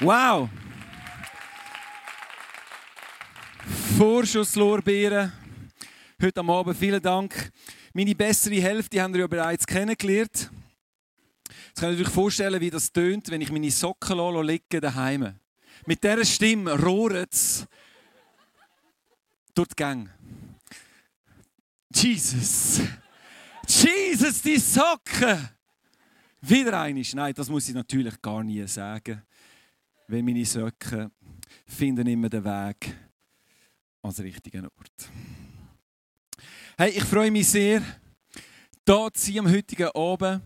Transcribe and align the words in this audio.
Wow! 0.00 0.50
Vorschusslorbeeren. 3.96 5.32
Heute 6.20 6.40
am 6.40 6.50
Abend 6.50 6.76
vielen 6.76 7.00
Dank. 7.00 7.50
Meine 7.94 8.14
bessere 8.14 8.60
Hälfte 8.60 9.00
haben 9.00 9.14
wir 9.14 9.22
ja 9.22 9.26
bereits 9.26 9.66
kennengelernt. 9.66 10.50
Jetzt 11.68 11.80
könnt 11.80 11.98
ihr 11.98 12.04
euch 12.04 12.12
vorstellen, 12.12 12.60
wie 12.60 12.68
das 12.68 12.92
tönt, 12.92 13.30
wenn 13.30 13.40
ich 13.40 13.50
meine 13.50 13.70
Socken 13.70 14.18
liegen 14.44 14.82
daheim. 14.82 15.38
Mit 15.86 16.04
dieser 16.04 16.26
Stimme 16.26 16.78
rohrt 16.78 17.32
es 17.32 17.66
durch 19.54 19.68
die 19.68 19.76
Gang. 19.76 20.10
Jesus! 21.94 22.82
Jesus, 23.66 24.42
die 24.42 24.58
Socken! 24.58 25.48
Wieder 26.42 26.82
einisch. 26.82 27.14
Nein, 27.14 27.32
das 27.32 27.48
muss 27.48 27.66
ich 27.66 27.74
natürlich 27.74 28.20
gar 28.20 28.44
nie 28.44 28.66
sagen. 28.66 29.22
Weil 30.08 30.22
meine 30.22 30.44
Socken 30.44 31.10
finden 31.66 32.06
immer 32.06 32.28
den 32.28 32.44
Weg 32.44 32.94
ans 34.02 34.20
richtige 34.20 34.62
Ort. 34.62 35.10
Hey, 36.78 36.90
ich 36.90 37.04
freue 37.04 37.30
mich 37.30 37.48
sehr, 37.48 37.82
hier 38.86 39.08
zu 39.12 39.32
sein 39.32 39.38
am 39.40 39.50
heutigen 39.50 39.88
Abend. 39.88 40.42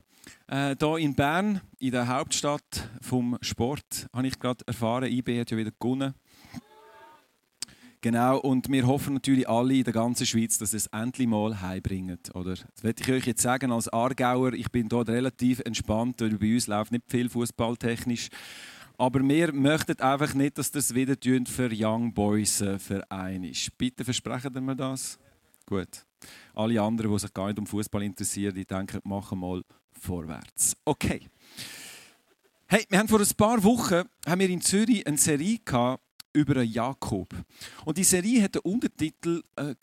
Äh, 0.47 0.77
hier 0.79 0.97
in 0.97 1.15
Bern, 1.15 1.61
in 1.79 1.91
der 1.91 2.09
Hauptstadt 2.09 2.89
vom 3.03 3.37
Sport, 3.43 4.07
habe 4.15 4.27
ich 4.27 4.39
gerade 4.39 4.65
erfahren, 4.67 5.11
IB 5.11 5.41
hat 5.41 5.51
ja 5.51 5.57
wieder 5.57 5.73
gewonnen. 5.79 6.15
Genau, 8.01 8.39
und 8.39 8.71
wir 8.71 8.87
hoffen 8.87 9.13
natürlich 9.13 9.47
alle 9.47 9.75
in 9.75 9.85
der 9.85 9.93
ganzen 9.93 10.25
Schweiz, 10.25 10.57
dass 10.57 10.73
es 10.73 10.87
endlich 10.87 11.29
mal 11.29 11.61
heimbringt. 11.61 12.35
Oder? 12.35 12.55
Das 12.55 12.83
werde 12.83 13.03
ich 13.03 13.13
euch 13.13 13.27
jetzt 13.27 13.43
sagen 13.43 13.73
als 13.73 13.89
Aargauer, 13.89 14.55
ich 14.55 14.71
bin 14.71 14.89
dort 14.89 15.11
relativ 15.11 15.61
entspannt, 15.61 16.23
weil 16.23 16.39
bei 16.39 16.55
uns 16.55 16.67
läuft 16.67 16.93
nicht 16.93 17.11
viel 17.11 17.29
fußballtechnisch. 17.29 18.31
Aber 19.01 19.27
wir 19.27 19.51
möchten 19.55 19.99
einfach 20.01 20.35
nicht, 20.35 20.59
dass 20.59 20.71
das 20.71 20.95
wieder 20.95 21.17
für 21.47 21.71
Young 21.73 22.13
Boys 22.13 22.61
äh, 22.61 22.79
Verein 22.79 23.45
ist. 23.45 23.79
Bitte 23.79 24.05
versprechen 24.05 24.53
wir 24.53 24.75
das? 24.75 25.19
Gut. 25.65 26.05
Alle 26.53 26.83
anderen, 26.83 27.11
die 27.11 27.19
sich 27.19 27.33
gar 27.33 27.47
nicht 27.47 27.59
um 27.59 27.67
Fußball 27.67 28.03
interessieren, 28.03 28.55
die 28.55 28.67
denken, 28.67 29.01
machen 29.05 29.39
mal 29.39 29.63
vorwärts. 29.99 30.77
Okay. 30.85 31.31
Hey, 32.67 32.85
wir 32.91 32.99
haben 32.99 33.09
vor 33.09 33.21
ein 33.21 33.37
paar 33.39 33.65
Wochen 33.65 34.03
haben 34.27 34.39
wir 34.39 34.51
in 34.51 34.61
Zürich 34.61 35.07
eine 35.07 35.17
Serie 35.17 35.61
gehabt, 35.65 36.05
über 36.33 36.63
Jakob. 36.63 37.35
Und 37.85 37.99
die 37.99 38.05
Serie 38.05 38.43
hat 38.43 38.55
den 38.55 38.63
Untertitel 38.63 39.43
äh, 39.57 39.75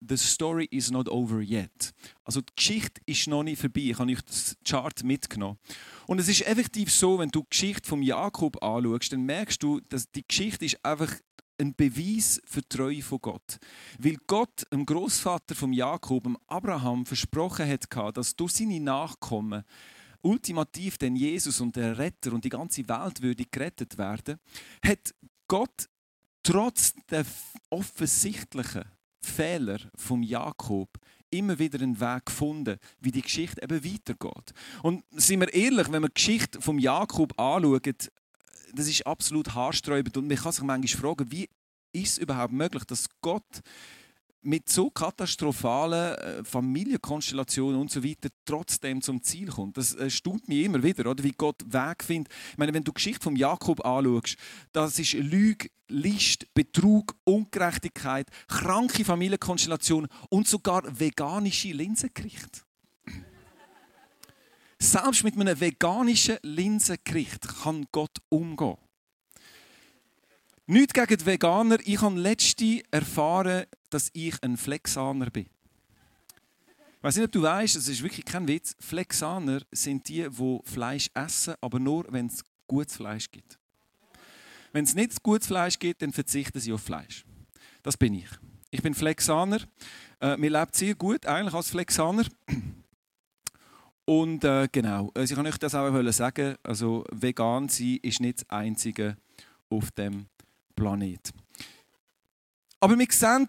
The 0.00 0.16
Story 0.16 0.66
is 0.70 0.90
not 0.90 1.08
over 1.08 1.40
yet. 1.40 1.92
Also 2.24 2.40
die 2.40 2.52
Geschichte 2.56 3.00
ist 3.04 3.26
noch 3.26 3.42
nicht 3.42 3.60
vorbei. 3.60 3.80
Ich 3.82 3.98
habe 3.98 4.10
euch 4.10 4.22
das 4.22 4.56
Chart 4.66 5.04
mitgenommen. 5.04 5.58
Und 6.06 6.18
es 6.18 6.28
ist 6.28 6.46
effektiv 6.46 6.90
so, 6.90 7.18
wenn 7.18 7.28
du 7.28 7.40
die 7.40 7.50
Geschichte 7.50 7.88
von 7.88 8.02
Jakob 8.02 8.62
anschaust, 8.62 9.12
dann 9.12 9.24
merkst 9.24 9.62
du, 9.62 9.80
dass 9.80 10.10
die 10.10 10.26
Geschichte 10.26 10.64
ist 10.64 10.82
einfach 10.84 11.12
ein 11.60 11.74
Beweis 11.74 12.40
für 12.46 12.62
die 12.62 12.68
Treue 12.68 13.02
von 13.02 13.20
Gott. 13.20 13.58
Weil 13.98 14.16
Gott 14.26 14.64
dem 14.72 14.86
Großvater 14.86 15.54
von 15.54 15.72
Jakob, 15.74 16.24
dem 16.24 16.38
Abraham, 16.46 17.04
versprochen 17.04 17.68
hat, 17.68 18.16
dass 18.16 18.34
durch 18.34 18.52
seine 18.52 18.80
Nachkommen 18.80 19.64
ultimativ 20.22 20.98
denn 20.98 21.16
Jesus 21.16 21.60
und 21.60 21.76
der 21.76 21.98
Retter 21.98 22.32
und 22.32 22.44
die 22.44 22.50
ganze 22.50 22.88
Welt 22.88 23.22
würde 23.22 23.44
gerettet 23.50 23.98
werden, 23.98 24.38
hat 24.84 25.14
Gott 25.50 25.88
trotz 26.44 26.94
der 27.10 27.26
offensichtlichen 27.70 28.84
Fehler 29.20 29.78
von 29.96 30.22
Jakob 30.22 30.88
immer 31.28 31.58
wieder 31.58 31.80
einen 31.80 31.98
Weg 31.98 32.26
gefunden, 32.26 32.78
wie 33.00 33.10
die 33.10 33.22
Geschichte 33.22 33.60
eben 33.60 33.84
weitergeht. 33.84 34.52
Und 34.84 35.02
sind 35.10 35.40
wir 35.40 35.52
ehrlich, 35.52 35.90
wenn 35.90 36.02
wir 36.02 36.08
die 36.08 36.14
Geschichte 36.14 36.60
von 36.60 36.78
Jakob 36.78 37.36
anschauen, 37.36 37.80
das 38.74 38.86
ist 38.86 39.04
absolut 39.04 39.52
haarsträubend 39.52 40.16
und 40.16 40.28
man 40.28 40.36
kann 40.36 40.52
sich 40.52 40.62
manchmal 40.62 41.00
fragen, 41.16 41.32
wie 41.32 41.50
ist 41.92 42.12
es 42.12 42.18
überhaupt 42.18 42.52
möglich, 42.52 42.84
dass 42.84 43.08
Gott 43.20 43.60
mit 44.42 44.68
so 44.68 44.90
katastrophalen 44.90 46.14
äh, 46.14 46.44
Familienkonstellationen 46.44 47.80
und 47.80 47.90
so 47.90 48.02
weiter 48.02 48.28
trotzdem 48.44 49.02
zum 49.02 49.22
Ziel 49.22 49.48
kommt. 49.48 49.76
Das 49.76 49.94
äh, 49.94 50.08
staunt 50.08 50.48
mich 50.48 50.64
immer 50.64 50.82
wieder, 50.82 51.10
oder? 51.10 51.22
wie 51.22 51.32
Gott 51.32 51.62
Weg 51.66 52.04
findet. 52.04 52.32
Ich 52.52 52.58
meine, 52.58 52.72
wenn 52.72 52.84
du 52.84 52.90
die 52.90 52.94
Geschichte 52.94 53.22
von 53.22 53.36
Jakob 53.36 53.84
anschaust, 53.84 54.36
das 54.72 54.98
ist 54.98 55.12
Lüge, 55.14 55.68
List, 55.88 56.46
Betrug, 56.54 57.16
Ungerechtigkeit, 57.24 58.28
kranke 58.48 59.04
Familienkonstellationen 59.04 60.08
und 60.30 60.48
sogar 60.48 60.82
veganische 60.98 61.72
Linsengericht. 61.72 62.64
Selbst 64.78 65.24
mit 65.24 65.36
einem 65.36 65.60
veganischen 65.60 66.38
Linsengericht 66.42 67.46
kann 67.62 67.86
Gott 67.92 68.16
umgehen. 68.30 68.78
Nicht 70.70 70.94
gegen 70.94 71.16
die 71.16 71.26
Veganer. 71.26 71.78
Ich 71.84 72.00
habe 72.00 72.16
letzte 72.16 72.84
erfahren, 72.92 73.64
dass 73.90 74.08
ich 74.12 74.40
ein 74.40 74.56
Flexaner 74.56 75.28
bin. 75.28 75.46
Ich 75.46 77.02
weiß 77.02 77.16
nicht, 77.16 77.24
ob 77.24 77.32
du 77.32 77.42
weißt, 77.42 77.74
es 77.74 77.88
ist 77.88 78.04
wirklich 78.04 78.24
kein 78.24 78.46
Witz. 78.46 78.76
Flexaner 78.78 79.62
sind 79.72 80.08
die, 80.08 80.28
die 80.30 80.60
Fleisch 80.62 81.10
essen, 81.12 81.54
aber 81.60 81.80
nur, 81.80 82.04
wenn 82.10 82.26
es 82.26 82.44
gutes 82.68 82.94
Fleisch 82.94 83.32
gibt. 83.32 83.58
Wenn 84.70 84.84
es 84.84 84.94
nicht 84.94 85.20
gutes 85.24 85.48
Fleisch 85.48 85.76
gibt, 85.76 86.02
dann 86.02 86.12
verzichten 86.12 86.60
sie 86.60 86.72
auf 86.72 86.82
Fleisch. 86.82 87.24
Das 87.82 87.96
bin 87.96 88.14
ich. 88.14 88.30
Ich 88.70 88.80
bin 88.80 88.94
Flexaner. 88.94 89.62
Äh, 90.20 90.36
mir 90.36 90.50
lebt 90.50 90.76
sehr 90.76 90.94
gut, 90.94 91.26
eigentlich 91.26 91.54
als 91.54 91.70
Flexaner. 91.70 92.26
Und 94.04 94.44
äh, 94.44 94.68
genau, 94.70 95.10
also 95.16 95.32
ich 95.32 95.36
kann 95.36 95.48
euch 95.48 95.58
das 95.58 95.74
auch 95.74 96.12
sagen. 96.12 96.54
Also 96.62 97.04
vegan 97.10 97.68
sein 97.68 97.98
ist 98.02 98.20
nicht 98.20 98.42
das 98.42 98.50
Einzige 98.50 99.16
auf 99.68 99.90
dem 99.90 100.26
Planet. 100.80 101.30
Aber 102.80 102.98
wir 102.98 103.06
sehen, 103.10 103.46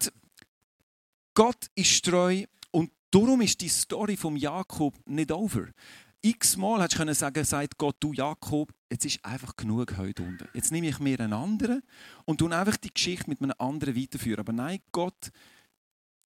Gott 1.32 1.70
ist 1.74 2.04
treu 2.04 2.44
und 2.70 2.90
darum 3.10 3.40
ist 3.40 3.58
die 3.62 3.70
Story 3.70 4.18
vom 4.18 4.36
Jakob 4.36 4.94
nicht 5.06 5.32
over. 5.32 5.68
X-mal 6.20 6.82
hättest 6.82 7.00
du 7.00 7.14
sagen 7.14 7.44
sagt 7.44 7.78
Gott, 7.78 7.96
du 8.00 8.12
Jakob, 8.12 8.70
jetzt 8.90 9.06
ist 9.06 9.24
einfach 9.24 9.56
genug 9.56 9.96
heute 9.96 10.22
unten. 10.22 10.46
Jetzt 10.52 10.72
nehme 10.72 10.88
ich 10.88 10.98
mir 10.98 11.18
einen 11.20 11.32
anderen 11.32 11.82
und 12.26 12.36
tue 12.36 12.54
einfach 12.54 12.76
die 12.76 12.92
Geschichte 12.92 13.30
mit 13.30 13.40
einem 13.40 13.54
anderen 13.58 13.96
weiterführen. 13.96 14.40
Aber 14.40 14.52
nein, 14.52 14.80
Gott 14.92 15.32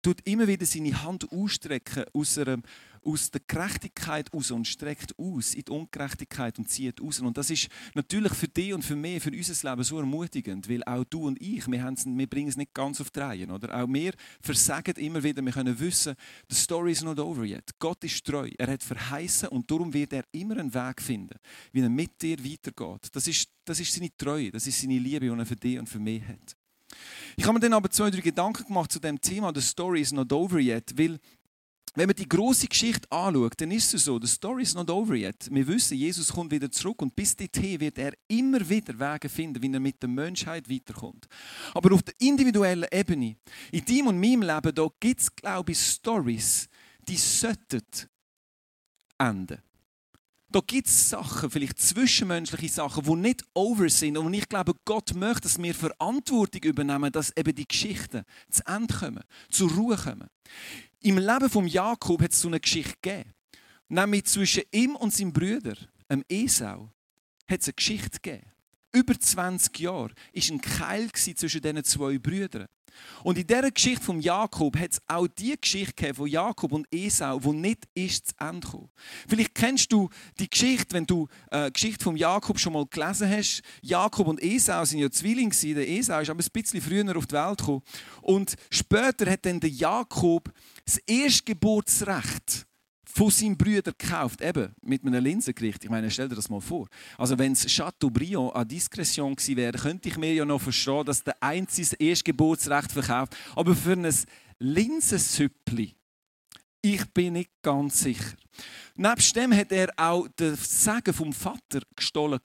tut 0.07 0.21
immer 0.25 0.47
wieder 0.47 0.65
seine 0.65 1.03
Hand 1.03 1.33
ausstrecken 1.33 2.05
aus 2.13 2.39
einer 2.39 2.59
aus 3.03 3.31
der 3.31 3.41
Gerechtigkeit 3.47 4.33
aus 4.33 4.51
und 4.53 4.67
streckt 4.67 5.17
aus 5.19 5.55
in 5.55 5.65
die 5.65 5.71
Ungerechtigkeit 5.71 6.59
und 6.59 6.69
zieht 6.69 7.01
aus. 7.01 7.21
Und 7.21 7.37
das 7.37 7.51
ist 7.51 7.69
natürlich 7.95 8.33
für 8.35 8.49
dich 8.49 8.75
und 8.75 8.85
für 8.85 8.97
mich, 8.97 9.23
für 9.23 9.31
unser 9.31 9.71
Leben 9.71 9.85
so 9.85 9.99
ermutigend, 9.99 10.69
weil 10.69 10.83
auch 10.85 11.05
du 11.05 11.27
und 11.27 11.41
ich, 11.41 11.67
wir, 11.69 11.85
wir 11.85 12.27
bringen 12.27 12.49
es 12.49 12.57
nicht 12.57 12.75
ganz 12.75 13.01
auf 13.01 13.11
die 13.11 13.21
Reihe. 13.21 13.47
Oder? 13.47 13.81
Auch 13.81 13.87
wir 13.89 14.13
versagen 14.41 14.97
immer 14.97 15.23
wieder, 15.23 15.41
wir 15.41 15.53
können 15.53 15.79
wissen, 15.79 16.17
the 16.49 16.57
story 16.57 16.93
is 16.93 17.03
not 17.03 17.21
over 17.21 17.45
yet. 17.45 17.71
Gott 17.79 18.03
ist 18.03 18.25
treu, 18.25 18.51
er 18.59 18.73
hat 18.73 18.83
verheißen 18.83 19.49
und 19.49 19.71
darum 19.71 19.93
wird 19.93 20.13
er 20.13 20.25
immer 20.33 20.57
einen 20.57 20.75
Weg 20.75 21.01
finden, 21.01 21.39
wie 21.73 21.81
er 21.81 21.89
mit 21.89 22.21
dir 22.21 22.39
weitergeht. 22.45 23.09
Das 23.13 23.29
ist, 23.29 23.49
das 23.65 23.79
ist 23.79 23.93
seine 23.93 24.11
Treue, 24.17 24.51
das 24.51 24.67
ist 24.67 24.81
seine 24.81 24.99
Liebe, 24.99 25.27
die 25.27 25.39
er 25.39 25.47
für 25.47 25.57
dich 25.57 25.79
und 25.79 25.89
für 25.89 26.01
mich 26.01 26.27
hat. 26.27 26.57
Ich 27.37 27.45
habe 27.45 27.55
mir 27.55 27.61
dann 27.61 27.75
aber 27.75 27.91
zwei, 27.91 28.11
drei 28.11 28.21
Gedanken 28.21 28.65
gemacht 28.67 28.93
zu 28.93 28.99
dem 28.99 29.21
Thema, 29.21 29.53
the 29.55 29.61
story 29.61 30.01
is 30.01 30.13
not 30.13 30.33
over 30.33 30.59
yet, 30.59 30.97
weil 30.97 31.19
wenn 31.97 32.09
man 32.09 32.17
die 32.17 32.29
große 32.29 32.67
Geschichte 32.69 33.11
anschaut, 33.11 33.55
dann 33.57 33.71
ist 33.71 33.95
es 33.95 34.05
so, 34.05 34.21
the 34.21 34.27
story 34.27 34.63
is 34.63 34.75
not 34.75 34.91
over 34.91 35.15
yet. 35.15 35.49
Wir 35.51 35.67
wissen, 35.67 35.97
Jesus 35.97 36.31
kommt 36.31 36.51
wieder 36.53 36.71
zurück 36.71 37.01
und 37.01 37.17
bis 37.17 37.35
dorthin 37.35 37.81
wird 37.81 37.97
er 37.97 38.13
immer 38.29 38.69
wieder 38.69 38.99
Wege 38.99 39.31
finden, 39.31 39.63
wie 39.63 39.73
er 39.73 39.81
mit 39.81 40.03
der 40.03 40.11
Menschheit 40.11 40.69
weiterkommt. 40.69 41.27
Aber 41.73 41.95
auf 41.95 42.03
der 42.03 42.15
individuellen 42.19 42.87
Ebene, 42.93 43.37
in 43.73 43.85
deinem 43.85 44.09
und 44.09 44.21
meinem 44.21 44.43
Leben, 44.43 44.75
da 44.75 44.89
gibt 45.01 45.21
es, 45.23 45.35
glaube 45.35 45.73
ich, 45.73 45.79
Stories, 45.79 46.69
die 47.09 47.17
sollten 47.17 47.83
enden. 49.17 49.63
Da 50.49 50.61
gibt 50.65 50.87
es 50.87 51.11
Sachen, 51.11 51.51
vielleicht 51.51 51.81
zwischenmenschliche 51.81 52.75
Sachen, 52.75 53.05
die 53.05 53.15
nicht 53.17 53.45
over 53.53 53.89
sind 53.89 54.17
und 54.17 54.33
ich 54.33 54.49
glaube, 54.49 54.75
Gott 54.85 55.15
möchte, 55.15 55.43
dass 55.43 55.61
wir 55.61 55.75
Verantwortung 55.75 56.63
übernehmen, 56.63 57.11
dass 57.11 57.37
eben 57.37 57.55
die 57.55 57.67
Geschichten 57.67 58.23
zu 58.49 58.63
Ende 58.67 58.95
kommen, 58.95 59.25
zur 59.51 59.71
Ruhe 59.73 59.97
kommen. 59.97 60.29
Im 61.01 61.19
Leben 61.19 61.51
von 61.51 61.67
Jakob 61.67 62.23
hat 62.23 62.33
es 62.33 62.41
so 62.41 62.49
eine 62.49 62.61
Geschichte 62.61 62.95
gegeben. 63.03 63.33
Nämlich 63.89 64.25
zwischen 64.25 64.63
ihm 64.73 64.97
und 64.97 65.13
seinem 65.13 65.33
Bruder, 65.33 65.77
dem 66.11 66.25
Esau, 66.29 66.93
hat 67.49 67.61
es 67.61 67.69
eine 67.69 67.75
Geschichte 67.75 68.19
gegeben. 68.21 68.51
Über 68.93 69.19
20 69.19 69.79
Jahre 69.79 70.11
war 70.11 70.43
ein 70.51 70.61
Keil 70.61 71.13
zwischen 71.13 71.61
diesen 71.61 71.85
zwei 71.85 72.19
Brüdern. 72.19 72.67
Und 73.25 73.39
in 73.39 73.47
dieser 73.47 73.71
Geschichte 73.71 74.05
von 74.05 74.21
Jakob 74.21 74.79
hat 74.79 74.93
es 74.93 75.01
auch 75.09 75.27
die 75.27 75.57
Geschichte 75.61 76.15
von 76.15 76.27
Jakob 76.27 76.73
und 76.73 76.87
Esau, 76.91 77.39
die 77.41 77.53
nicht 77.53 77.89
ist 77.95 78.29
zu 78.29 78.35
Ende 78.39 78.67
gekommen. 78.67 78.91
Vielleicht 79.29 79.55
kennst 79.55 79.93
du 79.93 80.09
die 80.39 80.49
Geschichte, 80.49 80.95
wenn 80.95 81.07
du 81.07 81.29
äh, 81.51 81.67
die 81.67 81.73
Geschichte 81.73 82.05
von 82.05 82.17
Jakob 82.17 82.59
schon 82.59 82.73
mal 82.73 82.87
gelesen 82.87 83.31
hast. 83.31 83.63
Jakob 83.83 84.29
und 84.29 84.43
Esau 84.43 84.85
sind 84.85 85.01
ja 85.01 85.11
Zwillinge. 85.11 85.55
Der 85.63 85.89
Esau 85.89 86.21
ist 86.21 86.31
aber 86.31 86.43
ein 86.43 86.51
bisschen 86.53 86.81
früher 86.81 87.17
auf 87.17 87.27
die 87.27 87.35
Welt 87.35 87.59
gekommen. 87.59 87.83
Und 88.23 88.57
später 88.71 89.31
hat 89.31 89.47
dann 89.47 89.61
der 89.61 89.71
Jakob 89.71 90.53
das 90.85 90.99
Erstgeburtsrecht 91.07 92.66
von 93.17 93.31
seinem 93.31 93.57
Brüder 93.57 93.93
gekauft, 93.93 94.43
eben 94.43 94.75
mit 94.83 95.03
einem 95.03 95.25
Linsengericht. 95.25 95.83
Ich 95.83 95.89
meine, 95.91 96.11
stell 96.11 96.29
dir 96.29 96.35
das 96.35 96.51
mal 96.51 96.61
vor. 96.61 96.87
Also 97.17 97.39
wenn 97.39 97.53
es 97.53 97.65
Chateaubriand 97.65 98.55
an 98.55 98.69
Diskretion 98.69 99.35
gewesen 99.35 99.57
wäre, 99.57 99.79
könnte 99.79 100.11
ich 100.11 100.19
mir 100.19 100.35
ja 100.35 100.45
noch 100.45 100.61
verstehen, 100.61 101.07
dass 101.07 101.25
der 101.25 101.43
Einzige 101.43 101.89
das 101.89 101.99
Erstgeburtsrecht 101.99 102.93
verkauft. 102.93 103.35
Aber 103.55 103.75
für 103.75 103.93
ein 103.93 104.15
Linsensüppli 104.59 105.97
ich 106.83 107.05
bin 107.07 107.33
nicht 107.33 107.51
ganz 107.63 108.01
sicher. 108.01 108.37
Nebst 108.99 109.37
dem 109.37 109.55
hat 109.55 109.73
er 109.73 109.93
auch 109.97 110.27
das 110.37 110.85
Segen 110.85 111.13
vom 111.13 111.33
Vater 111.33 111.81
gestohlen. 111.95 112.41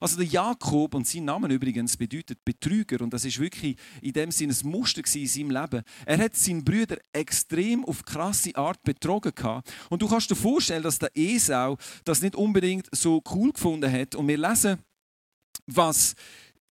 Also 0.00 0.16
der 0.16 0.26
Jakob, 0.26 0.94
und 0.94 1.06
sein 1.06 1.24
Name 1.24 1.46
übrigens 1.48 1.96
bedeutet 1.96 2.44
Betrüger, 2.44 3.00
und 3.00 3.12
das 3.12 3.24
ist 3.24 3.38
wirklich 3.38 3.76
in 4.02 4.12
dem 4.12 4.32
Sinne 4.32 4.52
ein 4.52 4.68
Muster 4.68 5.02
in 5.14 5.26
seinem 5.28 5.50
Leben. 5.50 5.82
Er 6.04 6.18
hat 6.18 6.34
seinen 6.34 6.64
Brüder 6.64 6.96
extrem 7.12 7.84
auf 7.84 8.04
krasse 8.04 8.56
Art 8.56 8.82
betrogen. 8.82 9.32
Und 9.88 10.02
du 10.02 10.08
kannst 10.08 10.30
dir 10.30 10.36
vorstellen, 10.36 10.82
dass 10.82 10.98
der 10.98 11.10
Esau 11.14 11.76
das 12.04 12.22
nicht 12.22 12.34
unbedingt 12.34 12.88
so 12.90 13.22
cool 13.30 13.52
gefunden 13.52 13.90
hat. 13.90 14.16
Und 14.16 14.26
wir 14.26 14.38
lesen, 14.38 14.78
was 15.66 16.14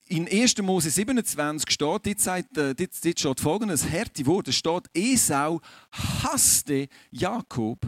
in 0.06 0.26
1. 0.28 0.58
Mose 0.62 0.90
27 0.90 1.70
steht, 1.70 2.06
dort, 2.06 2.20
sagt, 2.20 2.56
äh, 2.56 2.74
dort, 2.74 3.04
dort 3.04 3.20
steht 3.20 3.40
folgendes 3.40 3.88
harte 3.88 4.26
Wort, 4.26 4.48
es 4.48 4.56
steht, 4.56 4.88
Esau 4.92 5.60
hasste 5.92 6.88
Jakob, 7.10 7.78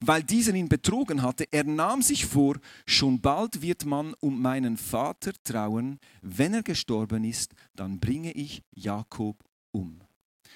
weil 0.00 0.22
dieser 0.22 0.54
ihn 0.54 0.68
betrogen 0.68 1.22
hatte. 1.22 1.46
Er 1.50 1.64
nahm 1.64 2.02
sich 2.02 2.26
vor, 2.26 2.56
schon 2.86 3.20
bald 3.20 3.62
wird 3.62 3.84
man 3.84 4.14
um 4.20 4.40
meinen 4.40 4.76
Vater 4.76 5.32
trauen, 5.42 5.98
wenn 6.22 6.54
er 6.54 6.62
gestorben 6.62 7.24
ist, 7.24 7.54
dann 7.74 8.00
bringe 8.00 8.32
ich 8.32 8.62
Jakob 8.74 9.42
um. 9.72 10.00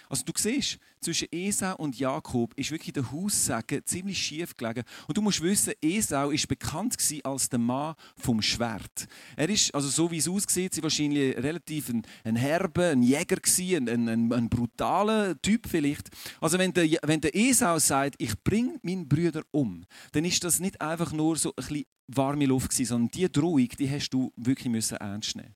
Also 0.08 0.24
du 0.24 0.32
siehst, 0.36 0.78
zwischen 1.00 1.28
Esau 1.30 1.76
und 1.76 1.98
Jakob 1.98 2.52
ist 2.54 2.70
wirklich 2.70 2.92
der 2.92 3.10
Haussegen 3.10 3.84
ziemlich 3.84 4.18
schief 4.18 4.56
gelegen. 4.56 4.84
Und 5.06 5.16
du 5.16 5.22
musst 5.22 5.42
wissen, 5.42 5.72
Esau 5.80 6.30
ist 6.30 6.48
bekannt 6.48 6.96
als 7.24 7.48
der 7.48 7.58
Mann 7.58 7.94
vom 8.16 8.42
Schwert. 8.42 9.06
Er 9.36 9.48
ist, 9.48 9.74
also 9.74 9.88
so 9.88 10.10
wie 10.10 10.18
es 10.18 10.28
aussieht, 10.28 10.82
wahrscheinlich 10.82 11.36
relativ 11.36 11.88
ein, 11.90 12.02
ein 12.24 12.36
herber, 12.36 12.90
ein 12.90 13.02
Jäger 13.02 13.36
gewesen, 13.36 13.88
ein, 13.88 14.08
ein, 14.08 14.32
ein, 14.32 14.48
brutaler 14.48 15.40
Typ 15.40 15.68
vielleicht. 15.68 16.08
Also 16.40 16.58
wenn 16.58 16.72
der, 16.72 16.86
wenn 17.02 17.20
der 17.20 17.34
Esau 17.34 17.78
sagt, 17.78 18.16
ich 18.18 18.32
bringe 18.42 18.78
meinen 18.82 19.08
Brüder 19.08 19.42
um, 19.50 19.84
dann 20.12 20.24
ist 20.24 20.42
das 20.44 20.60
nicht 20.60 20.80
einfach 20.80 21.12
nur 21.12 21.36
so 21.36 21.50
ein 21.50 21.54
bisschen 21.56 21.84
warme 22.08 22.46
Luft 22.46 22.70
gewesen, 22.70 22.86
sondern 22.86 23.10
die 23.10 23.30
Drohung, 23.30 23.68
die 23.68 23.90
hast 23.90 24.10
du 24.10 24.32
wirklich 24.36 24.68
müssen 24.68 24.96
ernst 24.96 25.36
nehmen. 25.36 25.54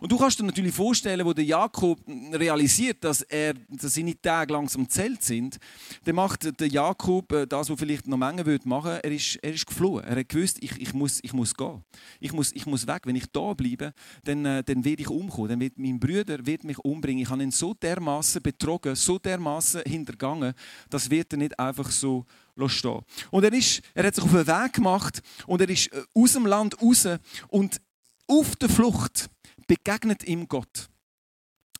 Und 0.00 0.12
du 0.12 0.18
kannst 0.18 0.38
dir 0.38 0.44
natürlich 0.44 0.74
vorstellen, 0.74 1.24
wo 1.24 1.32
der 1.32 1.44
Jakob 1.44 1.98
realisiert, 2.32 3.02
dass 3.02 3.22
er, 3.22 3.54
dass 3.68 3.94
seine 3.94 4.20
Tage 4.20 4.52
langsam 4.52 4.83
zählt 4.88 5.22
sind, 5.22 5.58
dann 6.04 6.16
macht 6.16 6.60
der 6.60 6.68
Jakob 6.68 7.32
äh, 7.32 7.46
das, 7.46 7.70
was 7.70 7.78
vielleicht 7.78 8.06
noch 8.06 8.16
Menge 8.16 8.46
würde 8.46 8.68
machen. 8.68 8.98
Er 9.02 9.10
ist, 9.10 9.36
er 9.42 9.52
ist 9.52 9.66
geflohen. 9.66 10.04
Er 10.04 10.16
hat 10.16 10.28
gewusst, 10.28 10.58
ich, 10.60 10.80
ich, 10.80 10.94
muss, 10.94 11.20
ich 11.22 11.32
muss 11.32 11.54
gehen. 11.54 11.82
Ich 12.20 12.32
muss, 12.32 12.52
ich 12.52 12.66
muss 12.66 12.86
weg. 12.86 13.02
Wenn 13.04 13.16
ich 13.16 13.26
da 13.32 13.54
bleibe, 13.54 13.92
dann, 14.24 14.44
äh, 14.44 14.62
dann 14.62 14.84
werde 14.84 15.02
ich 15.02 15.08
umkommen. 15.08 15.48
Dann 15.48 15.60
wird 15.60 15.78
mein 15.78 15.98
Bruder 15.98 16.44
wird 16.46 16.64
mich 16.64 16.78
umbringen. 16.78 17.22
Ich 17.22 17.30
habe 17.30 17.42
ihn 17.42 17.50
so 17.50 17.74
dermaßen 17.74 18.42
betrogen, 18.42 18.94
so 18.94 19.18
dermaßen 19.18 19.82
hintergangen, 19.86 20.54
das 20.90 21.10
wird 21.10 21.32
er 21.32 21.38
nicht 21.38 21.58
einfach 21.58 21.90
so 21.90 22.24
stehen. 22.66 23.00
Und 23.30 23.44
er, 23.44 23.52
ist, 23.52 23.82
er 23.94 24.06
hat 24.06 24.14
sich 24.14 24.24
auf 24.24 24.30
den 24.30 24.46
Weg 24.46 24.72
gemacht 24.74 25.22
und 25.46 25.60
er 25.60 25.68
ist 25.68 25.92
äh, 25.92 26.02
aus 26.14 26.32
dem 26.32 26.46
Land 26.46 26.80
raus 26.80 27.08
und 27.48 27.80
auf 28.26 28.56
der 28.56 28.68
Flucht 28.68 29.28
begegnet 29.66 30.24
ihm 30.24 30.48
Gott. 30.48 30.88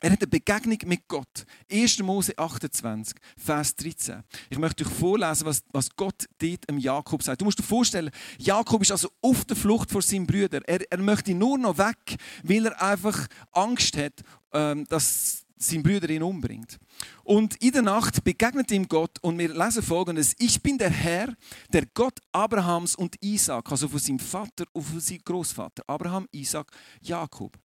Er 0.05 0.11
hat 0.11 0.21
eine 0.21 0.27
Begegnung 0.27 0.77
mit 0.85 1.07
Gott. 1.07 1.47
1. 1.67 1.97
Mose 2.03 2.37
28, 2.37 3.17
Vers 3.37 3.75
13. 3.75 4.21
Ich 4.51 4.59
möchte 4.59 4.85
euch 4.85 4.91
vorlesen, 4.91 5.47
was, 5.47 5.63
was 5.71 5.89
Gott 5.95 6.27
dort 6.37 6.69
dem 6.69 6.77
Jakob 6.77 7.23
sagt. 7.23 7.41
Du 7.41 7.45
musst 7.45 7.57
dir 7.57 7.63
vorstellen, 7.63 8.11
Jakob 8.37 8.83
ist 8.83 8.91
also 8.91 9.09
auf 9.23 9.45
der 9.45 9.57
Flucht 9.57 9.89
vor 9.89 10.03
seinem 10.03 10.27
Brüder. 10.27 10.61
Er, 10.67 10.81
er 10.91 10.99
möchte 10.99 11.33
nur 11.33 11.57
noch 11.57 11.79
weg, 11.79 12.17
weil 12.43 12.67
er 12.67 12.79
einfach 12.83 13.25
Angst 13.51 13.97
hat, 13.97 14.21
ähm, 14.53 14.85
dass 14.89 15.43
sein 15.57 15.81
Bruder 15.81 16.07
ihn 16.11 16.21
umbringt. 16.21 16.77
Und 17.23 17.55
in 17.55 17.71
der 17.71 17.81
Nacht 17.81 18.23
begegnet 18.23 18.69
ihm 18.71 18.87
Gott 18.87 19.17
und 19.23 19.39
wir 19.39 19.51
lesen 19.51 19.81
folgendes: 19.81 20.35
Ich 20.37 20.61
bin 20.61 20.77
der 20.77 20.91
Herr, 20.91 21.33
der 21.73 21.87
Gott 21.95 22.19
Abrahams 22.31 22.93
und 22.93 23.15
Isaac, 23.23 23.71
also 23.71 23.87
von 23.87 23.97
seinem 23.97 24.19
Vater 24.19 24.65
und 24.71 24.83
von 24.83 24.99
seinem 24.99 25.23
Großvater, 25.25 25.81
Abraham, 25.87 26.27
Isaac, 26.31 26.67
Jakob. 27.01 27.57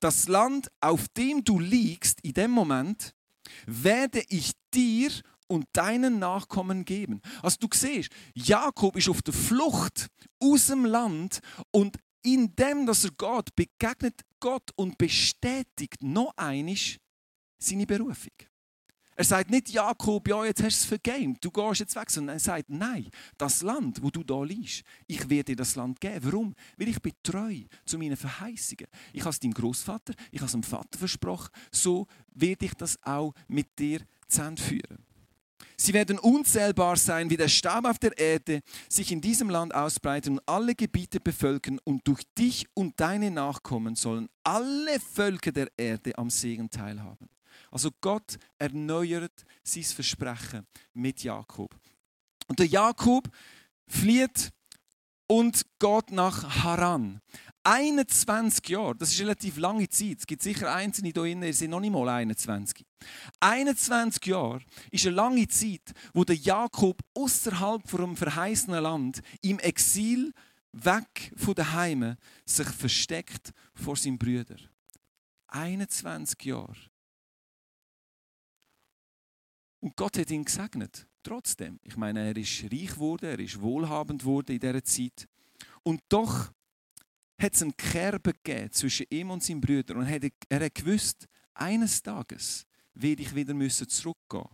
Das 0.00 0.28
Land, 0.28 0.68
auf 0.80 1.08
dem 1.08 1.44
du 1.44 1.58
liegst, 1.58 2.20
in 2.22 2.32
dem 2.32 2.50
Moment, 2.50 3.14
werde 3.66 4.22
ich 4.28 4.52
dir 4.74 5.10
und 5.48 5.66
deinen 5.72 6.18
Nachkommen 6.18 6.84
geben. 6.84 7.20
Also 7.42 7.58
du 7.60 7.68
siehst, 7.72 8.10
Jakob 8.34 8.96
ist 8.96 9.08
auf 9.08 9.22
der 9.22 9.34
Flucht 9.34 10.08
aus 10.40 10.66
dem 10.66 10.84
Land 10.84 11.40
und 11.70 11.96
in 12.22 12.54
dem, 12.56 12.86
dass 12.86 13.04
er 13.04 13.12
Gott 13.16 13.54
begegnet 13.54 14.22
Gott 14.40 14.70
und 14.74 14.98
bestätigt 14.98 16.02
noch 16.02 16.32
einisch 16.36 16.98
seine 17.58 17.86
Berufung. 17.86 18.32
Er 19.18 19.24
sagt 19.24 19.50
nicht, 19.50 19.70
Jakob, 19.70 20.28
ja, 20.28 20.44
jetzt 20.44 20.62
hast 20.62 20.78
du 20.78 20.82
es 20.82 20.84
vergamed, 20.84 21.42
du 21.42 21.50
gehst 21.50 21.80
jetzt 21.80 21.96
weg, 21.96 22.10
sondern 22.10 22.36
er 22.36 22.40
sagt, 22.40 22.68
nein, 22.68 23.08
das 23.38 23.62
Land, 23.62 24.02
wo 24.02 24.10
du 24.10 24.22
da 24.22 24.42
liegst, 24.42 24.82
ich 25.06 25.28
werde 25.30 25.44
dir 25.44 25.56
das 25.56 25.74
Land 25.74 26.00
geben. 26.00 26.20
Warum? 26.22 26.54
Weil 26.76 26.88
ich 26.88 27.00
bin 27.00 27.14
treu 27.22 27.62
zu 27.86 27.96
meinen 27.96 28.16
Verheißungen. 28.16 28.86
Ich 29.14 29.22
habe 29.22 29.30
es 29.30 29.40
deinem 29.40 29.54
Großvater, 29.54 30.12
ich 30.30 30.40
habe 30.40 30.46
es 30.46 30.52
dem 30.52 30.62
Vater 30.62 30.98
versprochen, 30.98 31.48
so 31.70 32.06
werde 32.34 32.66
ich 32.66 32.74
das 32.74 33.02
auch 33.02 33.32
mit 33.48 33.78
dir 33.78 34.00
führen. 34.28 35.06
Sie 35.78 35.94
werden 35.94 36.18
unzählbar 36.18 36.96
sein, 36.96 37.30
wie 37.30 37.36
der 37.36 37.48
Staub 37.48 37.86
auf 37.86 37.98
der 37.98 38.16
Erde 38.18 38.60
sich 38.88 39.12
in 39.12 39.20
diesem 39.20 39.48
Land 39.48 39.74
ausbreiten 39.74 40.34
und 40.34 40.42
alle 40.46 40.74
Gebiete 40.74 41.20
bevölkern 41.20 41.78
und 41.84 42.06
durch 42.06 42.22
dich 42.36 42.66
und 42.74 42.98
deine 43.00 43.30
Nachkommen 43.30 43.94
sollen 43.94 44.28
alle 44.42 45.00
Völker 45.00 45.52
der 45.52 45.70
Erde 45.76 46.16
am 46.18 46.28
Segen 46.30 46.70
teilhaben. 46.70 47.28
Also 47.70 47.90
Gott 48.00 48.38
erneuert 48.58 49.44
sein 49.62 49.84
Versprechen 49.84 50.66
mit 50.94 51.22
Jakob. 51.22 51.74
Und 52.48 52.58
der 52.58 52.66
Jakob 52.66 53.28
flieht 53.86 54.52
und 55.26 55.64
geht 55.78 56.10
nach 56.12 56.64
Haran. 56.64 57.20
21 57.64 58.68
Jahre, 58.68 58.94
das 58.94 59.10
ist 59.10 59.18
eine 59.18 59.30
relativ 59.30 59.56
lange 59.56 59.88
Zeit. 59.88 60.20
Es 60.20 60.26
gibt 60.26 60.42
sicher 60.42 60.72
Einzelne 60.72 61.08
hier 61.08 61.14
drin, 61.14 61.40
die 61.40 61.52
sind 61.52 61.70
noch 61.70 61.80
nicht 61.80 61.90
mal 61.90 62.08
21. 62.08 62.86
21 63.40 64.24
Jahre 64.26 64.60
ist 64.92 65.04
eine 65.04 65.16
lange 65.16 65.48
Zeit, 65.48 65.92
wo 66.14 66.22
der 66.22 66.36
Jakob 66.36 67.00
außerhalb 67.14 67.88
vom 67.88 68.16
verheißenen 68.16 68.82
Land 68.82 69.20
im 69.42 69.58
Exil 69.58 70.32
weg 70.72 71.32
von 71.36 71.54
den 71.54 71.72
Heimen 71.72 72.16
sich 72.44 72.68
versteckt 72.68 73.52
vor 73.74 73.96
seinen 73.96 74.18
Brüdern. 74.18 74.68
21 75.48 76.44
Jahre. 76.44 76.76
Und 79.86 79.94
Gott 79.94 80.18
hat 80.18 80.32
ihn 80.32 80.44
gesegnet. 80.44 81.06
Trotzdem. 81.22 81.78
Ich 81.84 81.96
meine, 81.96 82.18
er 82.18 82.36
ist 82.36 82.64
reich 82.64 82.88
geworden, 82.88 83.26
er 83.26 83.38
ist 83.38 83.60
wohlhabend 83.60 84.22
geworden 84.22 84.50
in 84.50 84.58
dieser 84.58 84.82
Zeit. 84.82 85.28
Und 85.84 86.02
doch 86.08 86.50
hat 87.38 87.54
es 87.54 87.62
einen 87.62 87.76
Kerbe 87.76 88.32
gegeben 88.32 88.72
zwischen 88.72 89.06
ihm 89.10 89.30
und 89.30 89.44
seinen 89.44 89.60
Brüdern. 89.60 89.98
Und 89.98 90.08
er 90.08 90.60
hat 90.64 90.74
gewusst, 90.74 91.28
eines 91.54 92.02
Tages 92.02 92.66
werde 92.94 93.22
ich 93.22 93.32
wieder 93.32 93.54
müssen 93.54 93.88
zurückgehen 93.88 94.48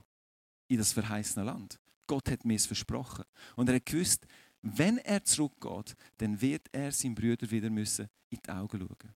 in 0.69 0.77
das 0.77 0.93
verheißene 0.93 1.47
Land. 1.47 1.81
Gott 2.07 2.31
hat 2.31 2.45
mir 2.45 2.57
es 2.57 2.67
versprochen. 2.67 3.25
Und 3.57 3.71
er 3.71 3.77
hat 3.77 3.87
gewusst, 3.87 4.27
wenn 4.61 4.99
er 4.99 5.25
zurückgeht, 5.25 5.97
dann 6.19 6.39
wird 6.43 6.67
er 6.73 6.93
seinen 6.93 7.15
Brüdern 7.15 7.51
wieder 7.51 7.71
müssen 7.71 8.07
in 8.29 8.39
die 8.45 8.51
Augen 8.51 8.81
schauen. 8.81 9.15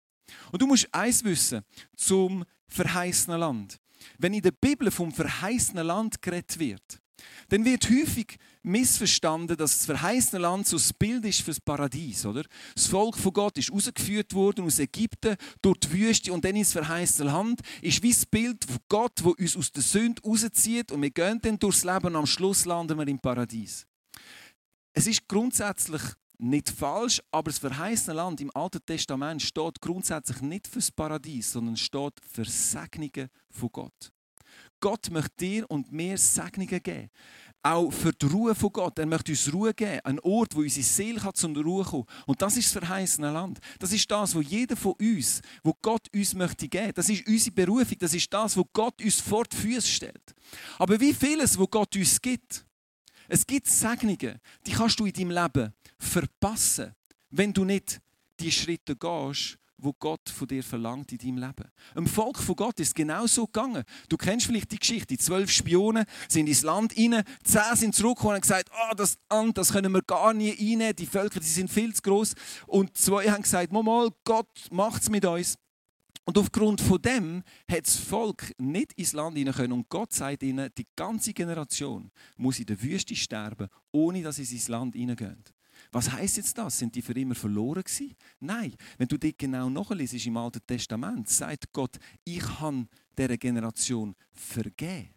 Und 0.50 0.62
du 0.62 0.66
musst 0.66 0.88
eins 0.94 1.22
wissen 1.22 1.62
zum 1.94 2.42
verheißenen 2.68 3.38
Land. 3.38 3.78
Wenn 4.18 4.34
in 4.34 4.42
der 4.42 4.52
Bibel 4.52 4.90
vom 4.90 5.12
verheißenen 5.12 5.86
Land 5.86 6.22
geredet 6.22 6.58
wird, 6.58 7.00
dann 7.48 7.64
wird 7.64 7.88
häufig 7.88 8.38
missverstanden, 8.62 9.56
dass 9.56 9.78
das 9.78 9.86
verheißene 9.86 10.42
Land 10.42 10.66
so 10.66 10.76
ein 10.76 10.82
Bild 10.98 11.24
ist 11.24 11.40
für 11.40 11.52
das 11.52 11.60
Paradies, 11.60 12.26
oder? 12.26 12.44
Das 12.74 12.86
Volk 12.86 13.16
von 13.16 13.32
Gott 13.32 13.56
ist 13.58 13.72
rausgeführt 13.72 14.34
worden 14.34 14.64
aus 14.64 14.78
Ägypten 14.78 15.36
durch 15.62 15.78
die 15.78 15.92
Wüste 15.92 16.32
und 16.32 16.44
dann 16.44 16.56
ins 16.56 16.72
verheißene 16.72 17.30
Land. 17.30 17.60
Ist 17.80 18.02
wie 18.02 18.12
das 18.12 18.26
Bild 18.26 18.64
von 18.64 18.78
Gott, 18.88 19.22
wo 19.22 19.30
uns 19.30 19.56
aus 19.56 19.70
der 19.70 19.82
Sünde 19.82 20.20
rauszieht 20.22 20.90
und 20.90 21.02
wir 21.02 21.10
gehen 21.10 21.40
dann 21.40 21.58
durchs 21.58 21.84
Leben 21.84 22.06
und 22.06 22.16
am 22.16 22.26
Schluss 22.26 22.64
landen 22.64 22.98
wir 22.98 23.06
im 23.06 23.20
Paradies. 23.20 23.86
Es 24.92 25.06
ist 25.06 25.28
grundsätzlich 25.28 26.02
nicht 26.38 26.70
falsch, 26.70 27.22
aber 27.30 27.50
das 27.50 27.58
verheißene 27.58 28.16
Land 28.16 28.40
im 28.40 28.50
Alten 28.54 28.84
Testament 28.84 29.42
steht 29.42 29.80
grundsätzlich 29.80 30.40
nicht 30.40 30.66
fürs 30.66 30.90
Paradies, 30.90 31.52
sondern 31.52 31.76
steht 31.76 32.14
für 32.30 32.44
Segnungen 32.44 33.28
von 33.50 33.68
Gott. 33.72 34.12
Gott 34.80 35.10
möchte 35.10 35.36
dir 35.38 35.70
und 35.70 35.90
mir 35.90 36.18
Segnungen 36.18 36.82
geben. 36.82 37.10
Auch 37.62 37.90
für 37.90 38.12
die 38.12 38.26
Ruhe 38.26 38.54
von 38.54 38.70
Gott. 38.70 38.98
Er 38.98 39.06
möchte 39.06 39.32
uns 39.32 39.52
Ruhe 39.52 39.74
geben. 39.74 40.00
Ein 40.04 40.20
Ort, 40.20 40.54
wo 40.54 40.60
unsere 40.60 40.84
Seele 40.84 41.18
kann 41.18 41.34
zur 41.34 41.56
Ruhe 41.56 41.84
kommen. 41.84 42.04
Und 42.26 42.40
das 42.40 42.56
ist 42.56 42.66
das 42.66 42.84
verheißene 42.84 43.30
Land. 43.32 43.58
Das 43.78 43.92
ist 43.92 44.08
das, 44.10 44.34
wo 44.34 44.40
jeder 44.40 44.76
von 44.76 44.92
uns, 45.00 45.40
wo 45.64 45.74
Gott 45.82 46.06
uns 46.14 46.34
möchte 46.34 46.68
geben. 46.68 46.92
Das 46.94 47.08
ist 47.08 47.26
unsere 47.26 47.54
Berufung. 47.54 47.98
Das 47.98 48.14
ist 48.14 48.32
das, 48.32 48.56
wo 48.56 48.64
Gott 48.72 49.02
uns 49.02 49.20
vor 49.20 49.44
die 49.44 49.56
Füße 49.56 49.88
stellt. 49.88 50.34
Aber 50.78 51.00
wie 51.00 51.12
vieles, 51.12 51.58
wo 51.58 51.66
Gott 51.66 51.96
uns 51.96 52.20
gibt, 52.20 52.66
Es 53.28 53.46
gibt 53.46 53.66
Segnungen, 53.66 54.38
die 54.66 54.72
kannst 54.72 55.00
du 55.00 55.06
in 55.06 55.12
deinem 55.12 55.30
Leben 55.30 55.74
verpassen, 55.98 56.94
wenn 57.30 57.52
du 57.52 57.64
nicht 57.64 58.00
die 58.40 58.52
Schritte 58.52 58.96
gehst, 58.96 59.58
wo 59.78 59.92
Gott 59.92 60.28
von 60.30 60.48
dir 60.48 60.62
verlangt 60.62 61.12
in 61.12 61.18
deinem 61.18 61.38
Leben. 61.38 61.70
Im 61.94 62.06
Volk 62.06 62.38
von 62.38 62.56
Gott 62.56 62.80
ist 62.80 62.88
es 62.88 62.94
genau 62.94 63.26
so 63.26 63.46
gegangen. 63.46 63.84
Du 64.08 64.16
kennst 64.16 64.46
vielleicht 64.46 64.72
die 64.72 64.78
Geschichte. 64.78 65.08
Die 65.08 65.18
zwölf 65.18 65.50
Spionen 65.50 66.04
sind 66.28 66.46
ins 66.46 66.62
Land 66.62 66.96
rein, 66.96 67.22
zehn 67.44 67.76
sind 67.76 67.94
zurückgekommen 67.94 68.36
und 68.36 68.36
haben 68.36 68.40
gesagt, 68.42 68.70
oh, 68.72 68.94
das 68.94 69.18
Land, 69.30 69.58
das 69.58 69.72
können 69.72 69.92
wir 69.92 70.02
gar 70.02 70.32
nie 70.32 70.52
einnehmen, 70.52 70.96
die 70.96 71.06
Völker 71.06 71.40
die 71.40 71.46
sind 71.46 71.70
viel 71.70 71.94
zu 71.94 72.02
groß. 72.02 72.34
Und 72.66 72.96
zwei 72.96 73.30
haben 73.30 73.42
gesagt, 73.42 73.72
mal, 73.72 74.08
Gott 74.24 74.48
macht 74.70 75.02
es 75.02 75.10
mit 75.10 75.24
uns. 75.24 75.56
Und 76.24 76.38
aufgrund 76.38 76.80
von 76.80 77.00
dem 77.00 77.44
hat 77.70 77.86
das 77.86 77.96
Volk 77.96 78.52
nicht 78.58 78.92
ins 78.94 79.12
Land 79.12 79.36
hinein 79.36 79.54
können. 79.54 79.72
Und 79.74 79.88
Gott 79.88 80.12
sagt 80.12 80.42
ihnen, 80.42 80.70
die 80.76 80.86
ganze 80.96 81.32
Generation 81.32 82.10
muss 82.36 82.58
in 82.58 82.66
der 82.66 82.82
Wüste 82.82 83.14
sterben, 83.14 83.68
ohne 83.92 84.22
dass 84.22 84.36
sie 84.36 84.54
ins 84.54 84.66
Land 84.66 84.96
hineingehen. 84.96 85.44
Was 85.92 86.10
heißt 86.10 86.36
jetzt 86.38 86.56
das? 86.58 86.78
Sind 86.78 86.94
die 86.94 87.02
für 87.02 87.12
immer 87.14 87.34
verloren 87.34 87.82
gewesen? 87.82 88.14
Nein. 88.40 88.74
Wenn 88.98 89.08
du 89.08 89.18
dich 89.18 89.36
genau 89.36 89.68
nachliest 89.68 90.26
im 90.26 90.36
Alten 90.36 90.60
Testament, 90.66 91.28
sagt 91.28 91.72
Gott, 91.72 91.96
ich 92.24 92.42
habe 92.60 92.86
dieser 93.16 93.36
Generation 93.36 94.14
vergeben. 94.32 95.15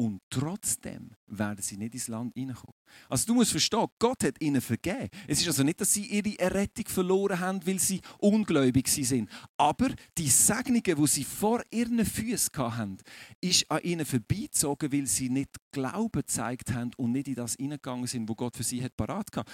Und 0.00 0.22
trotzdem 0.30 1.10
werden 1.26 1.60
sie 1.60 1.76
nicht 1.76 1.92
ins 1.92 2.08
Land 2.08 2.32
hineinkommen. 2.32 2.74
Also 3.10 3.26
du 3.26 3.34
musst 3.34 3.50
verstehen, 3.50 3.84
Gott 3.98 4.24
hat 4.24 4.40
ihnen 4.40 4.62
vergeben. 4.62 5.10
Es 5.28 5.42
ist 5.42 5.48
also 5.48 5.62
nicht, 5.62 5.78
dass 5.78 5.92
sie 5.92 6.06
ihre 6.06 6.38
Errettung 6.38 6.88
verloren 6.88 7.38
haben, 7.38 7.66
weil 7.66 7.78
sie 7.78 8.00
ungläubig 8.16 8.88
sind. 8.88 9.28
Aber 9.58 9.90
die 10.16 10.30
Segnungen, 10.30 10.82
die 10.82 11.06
sie 11.06 11.24
vor 11.24 11.60
ihren 11.70 12.02
Füßen 12.06 12.50
hatten, 12.56 12.96
ist 13.42 13.70
an 13.70 13.82
ihnen 13.82 14.06
vorbeizogen, 14.06 14.90
weil 14.90 15.06
sie 15.06 15.28
nicht 15.28 15.50
Glauben 15.70 16.12
gezeigt 16.12 16.72
haben 16.72 16.92
und 16.96 17.12
nicht 17.12 17.28
in 17.28 17.34
das 17.34 17.56
hineingegangen 17.56 18.06
sind, 18.06 18.26
wo 18.26 18.34
Gott 18.34 18.56
für 18.56 18.62
sie 18.62 18.82
hat 18.82 18.96
parat 18.96 19.26
hatte 19.36 19.52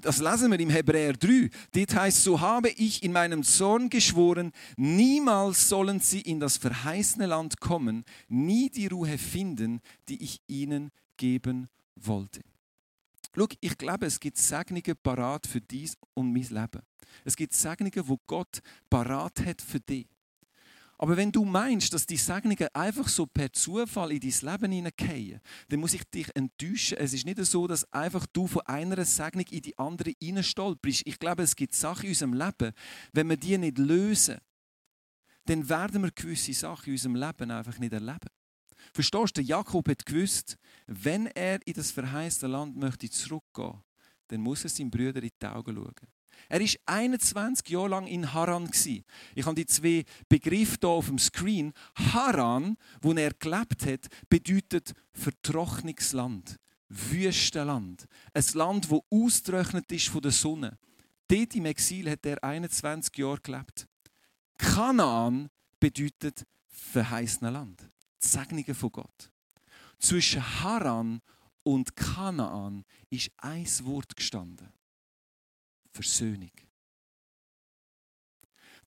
das 0.00 0.18
lesen 0.18 0.50
wir 0.50 0.60
im 0.60 0.70
Hebräer 0.70 1.14
3. 1.14 1.50
Dort 1.72 1.94
heißt, 1.94 2.22
so 2.22 2.40
habe 2.40 2.70
ich 2.70 3.02
in 3.02 3.12
meinem 3.12 3.42
Zorn 3.42 3.90
geschworen, 3.90 4.52
niemals 4.76 5.68
sollen 5.68 6.00
sie 6.00 6.20
in 6.20 6.40
das 6.40 6.56
verheißene 6.56 7.26
Land 7.26 7.60
kommen, 7.60 8.04
nie 8.28 8.70
die 8.70 8.86
Ruhe 8.86 9.18
finden, 9.18 9.80
die 10.08 10.22
ich 10.22 10.40
ihnen 10.46 10.90
geben 11.16 11.68
wollte. 11.96 12.40
Schau, 13.36 13.46
ich 13.60 13.76
glaube, 13.76 14.06
es 14.06 14.20
gibt 14.20 14.38
Segnungen 14.38 14.96
parat 15.02 15.46
für 15.46 15.60
dies 15.60 15.96
und 16.14 16.32
mein 16.32 16.42
Leben. 16.42 16.82
Es 17.24 17.36
gibt 17.36 17.52
Segnungen, 17.52 18.08
wo 18.08 18.18
Gott 18.26 18.60
parat 18.88 19.44
hat 19.44 19.60
für 19.60 19.80
dich. 19.80 20.06
Aber 20.98 21.16
wenn 21.16 21.32
du 21.32 21.44
meinst, 21.44 21.92
dass 21.92 22.06
die 22.06 22.16
Segnungen 22.16 22.68
einfach 22.72 23.08
so 23.08 23.26
per 23.26 23.52
Zufall 23.52 24.12
in 24.12 24.20
dein 24.20 24.52
Leben 24.52 24.72
hineingehen, 24.72 25.40
dann 25.68 25.80
muss 25.80 25.94
ich 25.94 26.04
dich 26.04 26.28
enttäuschen. 26.34 26.98
Es 26.98 27.12
ist 27.12 27.26
nicht 27.26 27.44
so, 27.44 27.66
dass 27.66 27.90
einfach 27.92 28.26
du 28.26 28.46
von 28.46 28.62
einer 28.62 29.04
Segnung 29.04 29.46
in 29.50 29.62
die 29.62 29.76
andere 29.78 30.12
hineinstolperst. 30.20 31.02
Ich 31.04 31.18
glaube, 31.18 31.42
es 31.42 31.56
gibt 31.56 31.74
Sachen 31.74 32.04
in 32.04 32.10
unserem 32.10 32.34
Leben, 32.34 32.72
wenn 33.12 33.28
wir 33.28 33.36
die 33.36 33.58
nicht 33.58 33.78
lösen, 33.78 34.38
dann 35.46 35.68
werden 35.68 36.02
wir 36.02 36.10
gewisse 36.10 36.54
Sachen 36.54 36.86
in 36.86 36.92
unserem 36.92 37.16
Leben 37.16 37.50
einfach 37.50 37.78
nicht 37.78 37.92
erleben. 37.92 38.30
Verstehst 38.92 39.36
du, 39.36 39.42
Jakob 39.42 39.88
hat 39.88 40.06
gewusst, 40.06 40.56
wenn 40.86 41.26
er 41.26 41.58
in 41.66 41.74
das 41.74 41.90
verheißte 41.90 42.46
Land 42.46 42.76
möchte 42.76 43.10
zurückgehen, 43.10 43.82
dann 44.28 44.40
muss 44.40 44.64
er 44.64 44.70
seinen 44.70 44.90
Brüdern 44.90 45.22
in 45.22 45.30
die 45.40 45.46
Augen 45.46 45.74
schauen. 45.74 46.13
Er 46.48 46.60
war 46.60 46.68
21 46.86 47.68
Jahre 47.68 47.88
lang 47.88 48.06
in 48.06 48.32
Haran. 48.32 48.70
Ich 48.72 49.46
habe 49.46 49.54
die 49.54 49.66
zwei 49.66 50.04
Begriffe 50.28 50.78
hier 50.80 50.88
auf 50.88 51.06
dem 51.06 51.18
Screen. 51.18 51.72
Haran, 51.94 52.76
wo 53.00 53.12
er 53.12 53.32
gelebt 53.34 53.86
hat, 53.86 54.08
bedeutet 54.28 54.94
vertrocknetes 55.12 56.12
Land, 56.12 56.58
Wüstenland. 56.88 58.06
Ein 58.32 58.44
Land, 58.54 58.90
das 58.90 59.00
ausgetrocknet 59.10 59.90
ist 59.92 60.08
von 60.08 60.22
der 60.22 60.32
Sonne. 60.32 60.78
Dort 61.28 61.54
im 61.54 61.66
Exil 61.66 62.10
hat 62.10 62.26
er 62.26 62.42
21 62.44 63.16
Jahre 63.16 63.40
gelebt. 63.40 63.86
Kanaan 64.58 65.48
bedeutet 65.80 66.46
verheißene 66.68 67.50
Land. 67.50 67.88
Die 68.22 68.26
Segnungen 68.26 68.74
von 68.74 68.92
Gott. 68.92 69.30
Zwischen 69.98 70.62
Haran 70.62 71.20
und 71.62 71.96
Kanaan 71.96 72.84
ist 73.10 73.30
ein 73.38 73.66
Wort 73.82 74.14
gestanden. 74.16 74.68
Versöhnung. 75.94 76.50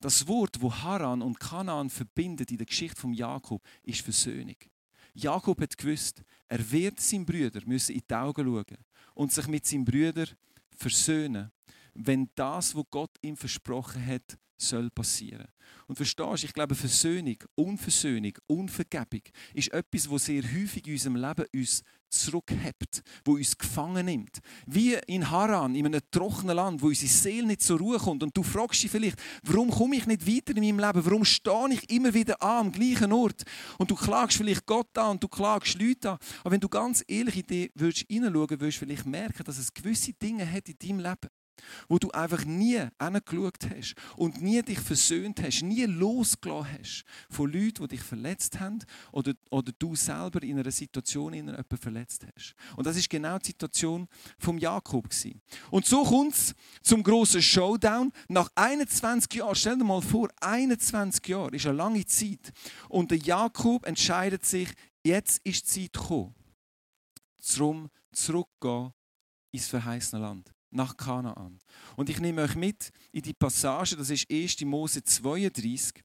Das 0.00 0.28
Wort, 0.28 0.60
wo 0.60 0.72
Haran 0.72 1.22
und 1.22 1.40
Kanaan 1.40 1.90
verbindet 1.90 2.50
in 2.50 2.58
der 2.58 2.66
Geschichte 2.66 3.00
von 3.00 3.12
Jakob, 3.12 3.66
ist 3.82 4.02
Versöhnung. 4.02 4.56
Jakob 5.14 5.60
hat 5.60 5.76
gewusst, 5.76 6.22
er 6.46 6.70
wird 6.70 7.00
seinen 7.00 7.26
Brüder 7.26 7.60
müssen 7.64 7.96
in 7.96 8.02
die 8.08 8.14
Augen 8.14 8.44
schauen 8.44 8.84
und 9.14 9.32
sich 9.32 9.48
mit 9.48 9.66
seinen 9.66 9.84
Brüdern 9.84 10.28
versöhnen, 10.76 11.50
wenn 11.94 12.30
das, 12.36 12.76
was 12.76 12.84
Gott 12.90 13.16
ihm 13.22 13.36
versprochen 13.36 14.04
hat, 14.06 14.38
soll 14.58 14.90
passieren. 14.90 15.48
Und 15.86 15.96
verstehst 15.96 16.42
du, 16.42 16.46
ich 16.46 16.52
glaube, 16.52 16.74
Versöhnung, 16.74 17.36
Unversöhnung, 17.54 18.32
Unvergebung 18.46 19.22
ist 19.54 19.72
etwas, 19.72 20.10
was 20.10 20.26
sehr 20.26 20.42
häufig 20.42 20.86
in 20.86 20.92
unserem 20.92 21.16
Leben 21.16 21.46
uns 21.54 21.82
zurückhebt, 22.10 23.02
wo 23.24 23.32
uns 23.32 23.56
gefangen 23.56 24.06
nimmt. 24.06 24.38
Wie 24.66 24.94
in 25.06 25.30
Haran, 25.30 25.74
in 25.74 25.86
einem 25.86 26.00
trockenen 26.10 26.56
Land, 26.56 26.82
wo 26.82 26.86
unsere 26.88 27.10
Seele 27.10 27.46
nicht 27.46 27.62
zur 27.62 27.78
Ruhe 27.78 27.98
kommt. 27.98 28.22
Und 28.22 28.36
du 28.36 28.42
fragst 28.42 28.82
dich 28.82 28.90
vielleicht, 28.90 29.18
warum 29.44 29.70
komme 29.70 29.96
ich 29.96 30.06
nicht 30.06 30.26
weiter 30.26 30.56
in 30.56 30.64
meinem 30.64 30.86
Leben? 30.86 31.06
Warum 31.06 31.24
stehe 31.24 31.72
ich 31.72 31.90
immer 31.90 32.12
wieder 32.12 32.40
an, 32.42 32.66
am 32.66 32.72
gleichen 32.72 33.12
Ort? 33.12 33.42
Und 33.78 33.90
du 33.90 33.94
klagst 33.94 34.38
vielleicht 34.38 34.66
Gott 34.66 34.96
an 34.96 35.12
und 35.12 35.22
du 35.22 35.28
klagst 35.28 35.80
Leute 35.80 36.12
an. 36.12 36.18
Aber 36.40 36.50
wenn 36.50 36.60
du 36.60 36.68
ganz 36.68 37.04
ehrlich 37.06 37.36
in 37.36 37.70
dich 37.74 38.06
hineinschauen 38.08 38.50
würdest, 38.50 38.60
würdest 38.60 38.80
du 38.80 38.86
vielleicht 38.86 39.06
merken, 39.06 39.44
dass 39.44 39.58
es 39.58 39.72
gewisse 39.72 40.12
Dinge 40.14 40.50
hat 40.50 40.68
in 40.68 40.78
deinem 40.78 41.00
Leben 41.00 41.28
wo 41.88 41.98
du 41.98 42.10
einfach 42.10 42.44
nie 42.44 42.80
hingeschaut 43.00 43.70
hast 43.70 43.94
und 44.16 44.40
nie 44.42 44.62
dich 44.62 44.78
versöhnt 44.78 45.42
hast, 45.42 45.62
nie 45.62 45.84
losgelassen 45.84 46.78
hast 46.78 47.04
von 47.30 47.52
Leuten, 47.52 47.82
die 47.82 47.88
dich 47.88 48.02
verletzt 48.02 48.60
haben 48.60 48.78
oder, 49.12 49.34
oder 49.50 49.72
du 49.78 49.94
selber 49.94 50.42
in 50.42 50.58
einer 50.58 50.70
Situation 50.70 51.32
in 51.32 51.46
jemanden 51.46 51.76
verletzt 51.76 52.26
hast. 52.34 52.54
Und 52.76 52.86
das 52.86 52.96
ist 52.96 53.08
genau 53.08 53.38
die 53.38 53.46
Situation 53.46 54.08
vom 54.38 54.58
Jakob 54.58 55.08
gewesen. 55.08 55.40
Und 55.70 55.86
so 55.86 56.04
kommt 56.04 56.34
es 56.34 56.54
zum 56.82 57.02
großen 57.02 57.42
Showdown. 57.42 58.12
Nach 58.28 58.50
21 58.54 59.34
Jahren, 59.34 59.54
stell 59.54 59.78
dir 59.78 59.84
mal 59.84 60.02
vor, 60.02 60.28
21 60.40 61.26
Jahre 61.28 61.56
ist 61.56 61.66
eine 61.66 61.76
lange 61.76 62.04
Zeit. 62.06 62.52
Und 62.88 63.10
der 63.10 63.18
Jakob 63.18 63.86
entscheidet 63.86 64.44
sich, 64.44 64.68
jetzt 65.04 65.40
ist 65.44 65.76
die 65.76 65.90
Zeit 65.90 65.92
gekommen, 65.92 66.34
zum 67.40 67.88
zurückgehen 68.12 68.92
ins 69.52 69.68
verheißene 69.68 70.20
Land 70.20 70.52
nach 70.70 70.96
Kanaan. 70.96 71.58
Und 71.96 72.10
ich 72.10 72.20
nehme 72.20 72.42
euch 72.42 72.54
mit 72.54 72.90
in 73.12 73.22
die 73.22 73.34
Passage, 73.34 73.96
das 73.96 74.10
ist 74.10 74.30
1. 74.30 74.60
Mose 74.62 75.02
32, 75.02 76.02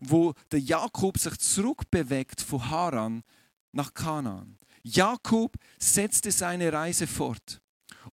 wo 0.00 0.34
der 0.50 0.60
Jakob 0.60 1.18
sich 1.18 1.36
zurückbewegt 1.38 2.40
von 2.40 2.70
Haran 2.70 3.22
nach 3.72 3.94
Kanaan. 3.94 4.58
Jakob 4.82 5.56
setzte 5.78 6.32
seine 6.32 6.72
Reise 6.72 7.06
fort. 7.06 7.60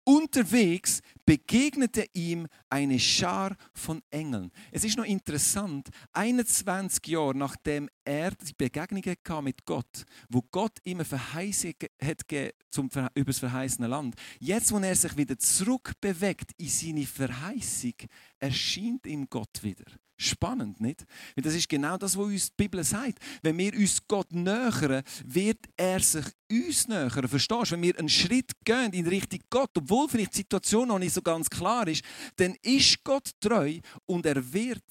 Unterwegs 0.04 1.00
begegnete 1.28 2.06
ihm 2.14 2.46
eine 2.70 2.98
Schar 2.98 3.54
von 3.74 4.00
Engeln. 4.08 4.50
Es 4.72 4.82
ist 4.82 4.96
noch 4.96 5.04
interessant, 5.04 5.90
21 6.14 7.06
Jahre 7.06 7.36
nachdem 7.36 7.90
er 8.02 8.30
die 8.30 8.54
Begegnung 8.56 9.02
hatte 9.04 9.42
mit 9.42 9.66
Gott, 9.66 10.06
wo 10.30 10.40
Gott 10.50 10.78
ihm 10.84 11.04
Verheißung 11.04 11.74
hat 12.02 12.22
zum 12.70 12.88
über 13.14 13.26
das 13.26 13.40
verheißene 13.40 13.88
Land. 13.88 14.14
Jetzt, 14.40 14.72
wo 14.72 14.78
er 14.78 14.96
sich 14.96 15.18
wieder 15.18 15.38
zurückbewegt 15.38 16.52
in 16.56 16.68
seine 16.70 17.04
Verheißung, 17.04 17.92
erscheint 18.38 19.06
ihm 19.06 19.26
Gott 19.28 19.62
wieder. 19.62 19.84
Spannend, 20.20 20.80
nicht? 20.80 21.06
Weil 21.36 21.44
das 21.44 21.54
ist 21.54 21.68
genau 21.68 21.96
das, 21.96 22.18
was 22.18 22.26
uns 22.26 22.48
die 22.48 22.54
Bibel 22.56 22.82
sagt. 22.82 23.20
Wenn 23.40 23.56
wir 23.56 23.72
uns 23.72 24.04
Gott 24.08 24.32
nähern, 24.32 25.04
wird 25.24 25.60
er 25.76 26.00
sich 26.00 26.24
uns 26.50 26.88
nähern. 26.88 27.28
Verstehst 27.28 27.70
du? 27.70 27.74
Wenn 27.76 27.82
wir 27.82 27.96
einen 27.96 28.08
Schritt 28.08 28.50
gehen 28.64 28.92
in 28.94 29.06
Richtung 29.06 29.38
Gott, 29.48 29.70
obwohl 29.76 30.08
vielleicht 30.08 30.32
die 30.32 30.38
Situation 30.38 30.88
noch 30.88 30.98
nicht 30.98 31.14
so 31.14 31.17
ganz 31.22 31.48
klar 31.48 31.86
ist, 31.88 32.04
dann 32.36 32.54
ist 32.62 33.02
Gott 33.04 33.30
treu 33.40 33.78
und 34.06 34.26
er 34.26 34.52
wird 34.52 34.84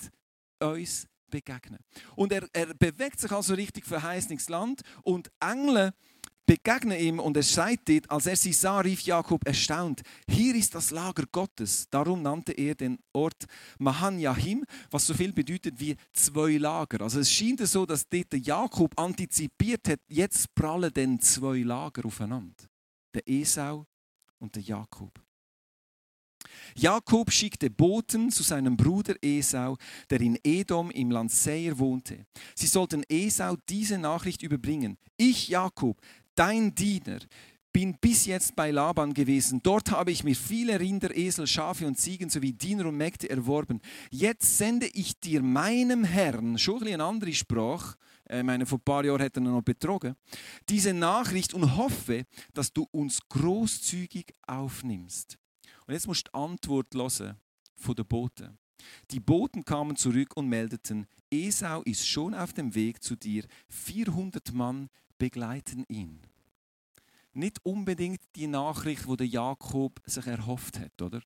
uns 0.60 1.08
begegnen. 1.30 1.80
Und 2.16 2.32
er, 2.32 2.48
er 2.54 2.74
bewegt 2.74 3.20
sich 3.20 3.32
also 3.32 3.54
Richtung 3.54 3.84
verheißendes 3.84 4.50
Land 4.50 4.82
und 5.04 5.30
Engel 5.40 5.94
begegnen 6.48 6.98
ihm 6.98 7.20
und 7.20 7.36
er 7.36 7.44
sagt 7.44 7.90
dort, 7.90 8.10
als 8.10 8.26
er 8.26 8.38
sie 8.38 8.54
sah, 8.54 8.80
rief 8.80 9.02
Jakob 9.02 9.46
erstaunt, 9.46 10.02
hier 10.30 10.56
ist 10.56 10.74
das 10.74 10.92
Lager 10.92 11.26
Gottes. 11.30 11.88
Darum 11.90 12.22
nannte 12.22 12.54
er 12.54 12.74
den 12.74 12.98
Ort 13.14 13.46
Mahanyahim, 13.78 14.66
was 14.90 15.06
so 15.06 15.14
viel 15.14 15.34
bedeutet 15.34 15.78
wie 15.78 15.96
zwei 16.14 16.58
Lager. 16.58 17.02
Also 17.02 17.20
es 17.20 17.32
scheint 17.32 17.60
so, 17.68 17.86
dass 17.86 18.08
dort 18.08 18.34
Jakob 18.34 18.98
antizipiert 18.98 19.90
hat, 19.90 20.00
jetzt 20.08 20.56
prallen 20.56 20.94
denn 20.94 21.20
zwei 21.20 21.60
Lager 21.60 22.06
aufeinander. 22.06 22.64
Der 23.14 23.28
Esau 23.28 23.86
und 24.40 24.56
der 24.56 24.64
Jakob. 24.64 25.27
Jakob 26.76 27.32
schickte 27.32 27.70
Boten 27.70 28.32
zu 28.32 28.44
seinem 28.44 28.78
Bruder 28.78 29.16
Esau, 29.22 29.78
der 30.10 30.22
in 30.22 30.38
Edom 30.44 30.92
im 30.92 31.12
Land 31.12 31.32
Seir 31.32 31.78
wohnte. 31.80 32.26
Sie 32.56 32.68
sollten 32.68 33.04
Esau 33.10 33.56
diese 33.70 33.98
Nachricht 33.98 34.42
überbringen. 34.44 34.98
Ich, 35.18 35.50
Jakob, 35.50 36.00
dein 36.36 36.74
Diener, 36.76 37.20
bin 37.78 37.96
bis 38.02 38.26
jetzt 38.26 38.56
bei 38.56 38.72
Laban 38.72 39.14
gewesen. 39.14 39.60
Dort 39.62 39.92
habe 39.92 40.10
ich 40.12 40.24
mir 40.24 40.36
viele 40.36 40.80
Rinder, 40.80 41.16
Esel, 41.16 41.46
Schafe 41.46 41.86
und 41.86 42.00
Ziegen 42.00 42.28
sowie 42.28 42.54
Diener 42.54 42.88
und 42.88 42.98
Mägde 42.98 43.30
erworben. 43.30 43.82
Jetzt 44.10 44.58
sende 44.58 44.88
ich 44.88 45.20
dir 45.20 45.44
meinem 45.44 46.04
Herrn, 46.04 46.58
schon 46.58 46.82
ein 46.82 46.96
eine 46.96 47.04
andere 47.04 47.34
Sprache, 47.34 47.96
äh, 48.30 48.42
meine, 48.42 48.66
vor 48.66 48.80
ein 48.80 48.84
paar 48.84 49.06
Jahren 49.06 49.22
hat 49.22 49.38
er 49.38 49.42
noch 49.42 49.62
betrogen, 49.62 50.16
diese 50.68 50.94
Nachricht 50.94 51.54
und 51.54 51.78
hoffe, 51.78 52.26
dass 52.54 52.74
du 52.74 52.88
uns 52.92 53.20
großzügig 53.30 54.34
aufnimmst. 54.48 55.38
Und 55.88 55.94
jetzt 55.94 56.08
musst 56.08 56.28
du 56.28 56.32
die 56.32 56.38
Antwort 56.38 56.94
hören 56.94 57.38
von 57.76 57.96
den 57.96 58.06
Boten. 58.06 58.58
Die 59.12 59.20
Boten 59.20 59.66
kamen 59.66 59.96
zurück 59.96 60.38
und 60.38 60.48
meldeten, 60.48 61.08
Esau 61.32 61.82
ist 61.82 62.08
schon 62.08 62.36
auf 62.36 62.54
dem 62.54 62.76
Weg 62.76 63.02
zu 63.02 63.16
dir, 63.16 63.46
400 63.70 64.54
Mann 64.54 64.90
begleiten 65.18 65.84
ihn 65.90 66.22
nicht 67.38 67.64
unbedingt 67.64 68.20
die 68.36 68.48
Nachricht, 68.48 69.06
die 69.08 69.26
Jakob 69.26 70.02
sich 70.06 70.28
erhofft 70.28 70.80
hat, 70.80 71.02
oder? 71.02 71.22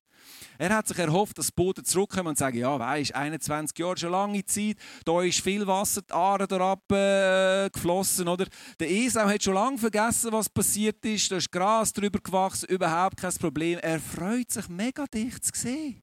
Er 0.58 0.76
hat 0.76 0.86
sich 0.86 0.98
erhofft, 0.98 1.38
dass 1.38 1.50
Boden 1.50 1.84
zurückkommen 1.84 2.28
und 2.28 2.38
sagen, 2.38 2.58
ja, 2.58 2.78
weisst, 2.78 3.14
21 3.14 3.78
Jahre 3.78 3.96
schon 3.96 4.12
lange 4.12 4.44
Zeit, 4.44 4.76
da 5.04 5.22
ist 5.22 5.40
viel 5.40 5.66
Wasser 5.66 6.02
die 6.02 6.12
Aare 6.12 6.46
herab 6.48 6.92
äh, 6.92 7.70
geflossen, 7.70 8.28
oder? 8.28 8.46
Der 8.78 8.90
Esau 8.90 9.26
hat 9.26 9.42
schon 9.42 9.54
lange 9.54 9.78
vergessen, 9.78 10.32
was 10.32 10.48
passiert 10.48 11.04
ist, 11.04 11.32
da 11.32 11.36
ist 11.36 11.50
Gras 11.50 11.92
drüber 11.92 12.20
gewachsen, 12.20 12.68
überhaupt 12.68 13.16
kein 13.16 13.34
Problem. 13.34 13.78
Er 13.80 13.98
freut 13.98 14.50
sich 14.50 14.68
mega 14.68 15.06
dicht 15.06 15.44
zu 15.44 15.60
sehen. 15.60 16.02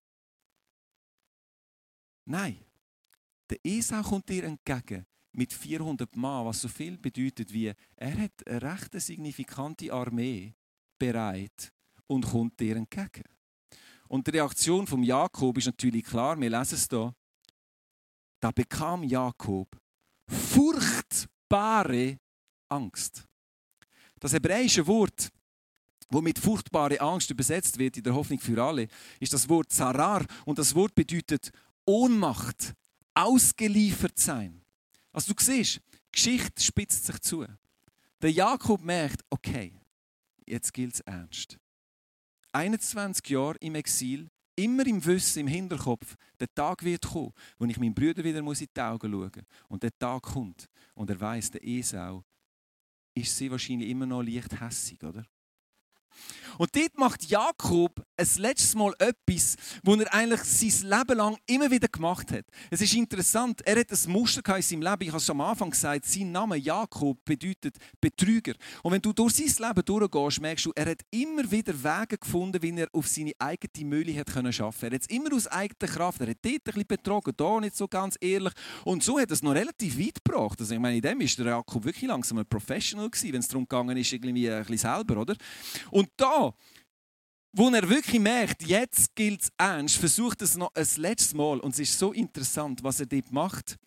Nein, 2.26 2.58
der 3.50 3.58
Esau 3.64 4.02
kommt 4.02 4.30
dir 4.30 4.44
entgegen 4.44 5.06
mit 5.32 5.54
400 5.54 6.16
Mann, 6.16 6.46
was 6.46 6.62
so 6.62 6.68
viel 6.68 6.98
bedeutet 6.98 7.54
wie, 7.54 7.74
er 7.96 8.18
hat 8.18 8.48
eine 8.48 8.62
recht 8.62 9.00
signifikante 9.00 9.92
Armee 9.94 10.54
bereit 10.98 11.72
und 12.08 12.26
kommt 12.26 12.60
dir 12.60 12.76
entgegen. 12.76 13.24
Und 14.08 14.26
die 14.26 14.32
Reaktion 14.32 14.88
von 14.88 15.04
Jakob 15.04 15.58
ist 15.58 15.68
natürlich 15.68 16.04
klar, 16.04 16.40
wir 16.40 16.50
lesen 16.50 16.76
es 16.76 16.88
hier. 16.90 17.14
Da 18.40 18.52
bekam 18.52 19.04
Jakob 19.04 19.68
furchtbare 20.28 22.18
Angst. 22.70 23.24
Das 24.20 24.34
hebräische 24.34 24.86
Wort, 24.88 25.30
wo 26.10 26.22
mit 26.22 26.40
furchtbare 26.40 27.00
Angst 27.00 27.30
übersetzt 27.30 27.78
wird 27.78 27.98
in 27.98 28.04
der 28.04 28.14
Hoffnung 28.14 28.40
für 28.40 28.62
alle, 28.62 28.88
ist 29.20 29.34
das 29.34 29.48
Wort 29.48 29.72
Zarar 29.72 30.26
und 30.46 30.58
das 30.58 30.74
Wort 30.74 30.96
bedeutet 30.96 31.52
Ohnmacht, 31.86 32.74
ausgeliefert 33.14 34.18
sein. 34.18 34.64
Also 35.12 35.34
du 35.34 35.44
siehst, 35.44 35.78
die 35.78 36.12
Geschichte 36.12 36.62
spitzt 36.62 37.06
sich 37.06 37.20
zu. 37.22 37.46
Der 38.22 38.32
Jakob 38.32 38.82
merkt, 38.82 39.24
okay, 39.30 39.74
jetzt 40.46 40.74
gilt 40.74 40.96
es 40.96 41.00
ernst. 41.02 41.58
21 42.52 43.28
Jahre 43.30 43.58
im 43.60 43.76
Exil, 43.76 44.30
immer 44.56 44.86
im 44.86 45.04
Wissen, 45.06 45.40
im 45.40 45.48
Hinterkopf, 45.48 46.16
der 46.40 46.54
Tag 46.54 46.84
wird 46.84 47.08
kommen, 47.08 47.34
wo 47.58 47.66
ich 47.66 47.78
meinem 47.78 47.94
Bruder 47.94 48.24
wieder 48.24 48.40
in 48.40 48.46
die 48.46 48.82
Augen 48.82 49.12
schauen 49.12 49.32
muss. 49.34 49.44
Und 49.68 49.84
der 49.84 49.98
Tag 49.98 50.24
kommt 50.24 50.68
und 50.96 51.10
er 51.10 51.20
weiß, 51.20 51.52
der 51.52 51.66
Esau 51.66 52.24
ist 53.14 53.38
sie 53.38 53.52
wahrscheinlich 53.52 53.90
immer 53.90 54.06
noch 54.06 54.22
leicht 54.22 54.60
hässig, 54.60 55.04
oder? 55.04 55.26
Und 56.58 56.76
dort 56.76 56.98
macht 56.98 57.30
Jakob 57.30 58.06
ein 58.18 58.28
letztes 58.38 58.76
Mal 58.76 58.94
etwas, 59.00 59.56
was 59.84 60.00
er 60.00 60.14
eigentlich 60.14 60.42
sein 60.42 60.90
Leben 60.90 61.18
lang 61.18 61.38
immer 61.46 61.72
wieder 61.72 61.88
gemacht 61.88 62.32
hat. 62.32 62.46
Es 62.70 62.82
ist 62.82 62.94
interessant, 62.94 63.62
er 63.66 63.80
hat 63.80 63.92
ein 63.92 64.12
Muster 64.12 64.42
in 64.56 64.62
seinem 64.62 64.82
Leben. 64.82 65.04
Ich 65.04 65.08
habe 65.10 65.18
es 65.18 65.30
am 65.30 65.42
Anfang 65.42 65.70
gesagt, 65.70 66.06
sein 66.06 66.32
Name 66.32 66.58
Jakob 66.58 67.24
bedeutet 67.24 67.78
Betrüger. 68.02 68.54
Und 68.84 68.92
wenn 68.92 69.02
du 69.02 69.14
durch 69.14 69.36
sein 69.36 69.70
Leben 69.70 69.86
durchgehst, 69.86 70.42
merkst 70.42 70.66
du, 70.66 70.72
er 70.76 70.92
hat 70.92 71.02
immer 71.12 71.50
wieder 71.50 71.74
Wege 71.74 72.18
gefunden, 72.18 72.62
wie 72.62 72.78
er 72.78 72.90
auf 72.92 73.08
seine 73.08 73.32
eigene 73.40 73.86
Mühle 73.86 74.18
hat 74.18 74.28
können 74.28 74.52
schaffen. 74.52 74.90
Er 74.90 74.96
hat 74.96 75.02
es 75.02 75.08
immer 75.08 75.34
aus 75.34 75.48
eigener 75.48 75.92
Kraft. 75.92 76.22
Er 76.22 76.30
hat 76.30 76.38
dort 76.42 76.54
ein 76.56 76.62
bisschen 76.64 76.88
betrogen, 76.88 77.34
da 77.38 77.60
nicht 77.60 77.78
so 77.78 77.88
ganz 77.88 78.18
ehrlich. 78.20 78.54
Und 78.84 79.04
so 79.04 79.20
hat 79.20 79.30
er 79.30 79.34
es 79.34 79.44
noch 79.44 79.54
relativ 79.54 79.98
weit 79.98 80.24
gebracht. 80.24 80.60
Also 80.60 80.74
ich 80.74 80.80
meine, 80.80 80.98
in 80.98 81.02
dem 81.02 81.22
ist 81.22 81.38
Jakob 81.38 81.86
wirklich 81.86 82.10
langsam 82.10 82.40
ein 82.40 82.46
Professional 82.46 83.10
gewesen, 83.10 83.34
wenn 83.34 83.40
es 83.40 83.48
darum 83.48 83.90
ist, 83.92 84.12
irgendwie 84.12 84.52
ein 84.52 84.66
bisschen 84.66 84.78
selber, 84.78 85.22
oder? 85.22 85.36
Und 85.92 86.09
da 86.18 86.54
wo 87.52 87.70
er 87.70 87.90
wirklich 87.90 88.22
merkt, 88.22 88.64
jetzt 88.64 89.16
gilt 89.16 89.42
es 89.42 89.52
ernst, 89.58 89.98
versucht 89.98 90.42
es 90.42 90.56
noch 90.56 90.74
ein 90.76 90.88
letztes 90.98 91.34
Mal. 91.34 91.60
Und 91.60 91.74
es 91.74 91.80
ist 91.80 91.98
so 91.98 92.14
interessant, 92.14 92.84
was 92.84 93.00
er 93.00 93.08
dort 93.08 93.32
macht. 93.32 93.78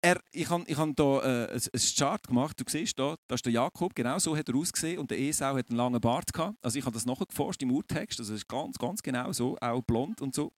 Er, 0.00 0.20
ich 0.32 0.48
habe 0.50 0.64
ich 0.66 0.76
hab 0.76 0.88
hier 0.96 1.22
äh, 1.24 1.54
ein, 1.54 1.80
Chart 1.96 2.26
gemacht. 2.26 2.60
Du 2.60 2.64
siehst 2.68 2.98
da, 2.98 3.16
das 3.28 3.38
ist 3.38 3.46
der 3.46 3.52
Jakob, 3.52 3.94
genau 3.94 4.18
so 4.18 4.36
hat 4.36 4.48
er 4.48 4.56
ausgesehen. 4.56 4.98
Und 4.98 5.10
der 5.10 5.20
Esau 5.20 5.56
hat 5.56 5.68
einen 5.68 5.76
langen 5.76 6.00
Bart 6.00 6.32
gehabt. 6.32 6.56
Also 6.60 6.78
ich 6.78 6.84
habe 6.84 6.94
das 6.94 7.06
nachgeforscht 7.06 7.62
im 7.62 7.70
Urtext. 7.70 8.18
Also 8.18 8.34
es 8.34 8.40
ist 8.40 8.48
ganz, 8.48 8.78
ganz 8.78 9.02
genau 9.02 9.32
so, 9.32 9.56
auch 9.60 9.82
blond 9.82 10.20
und 10.20 10.34
so. 10.34 10.52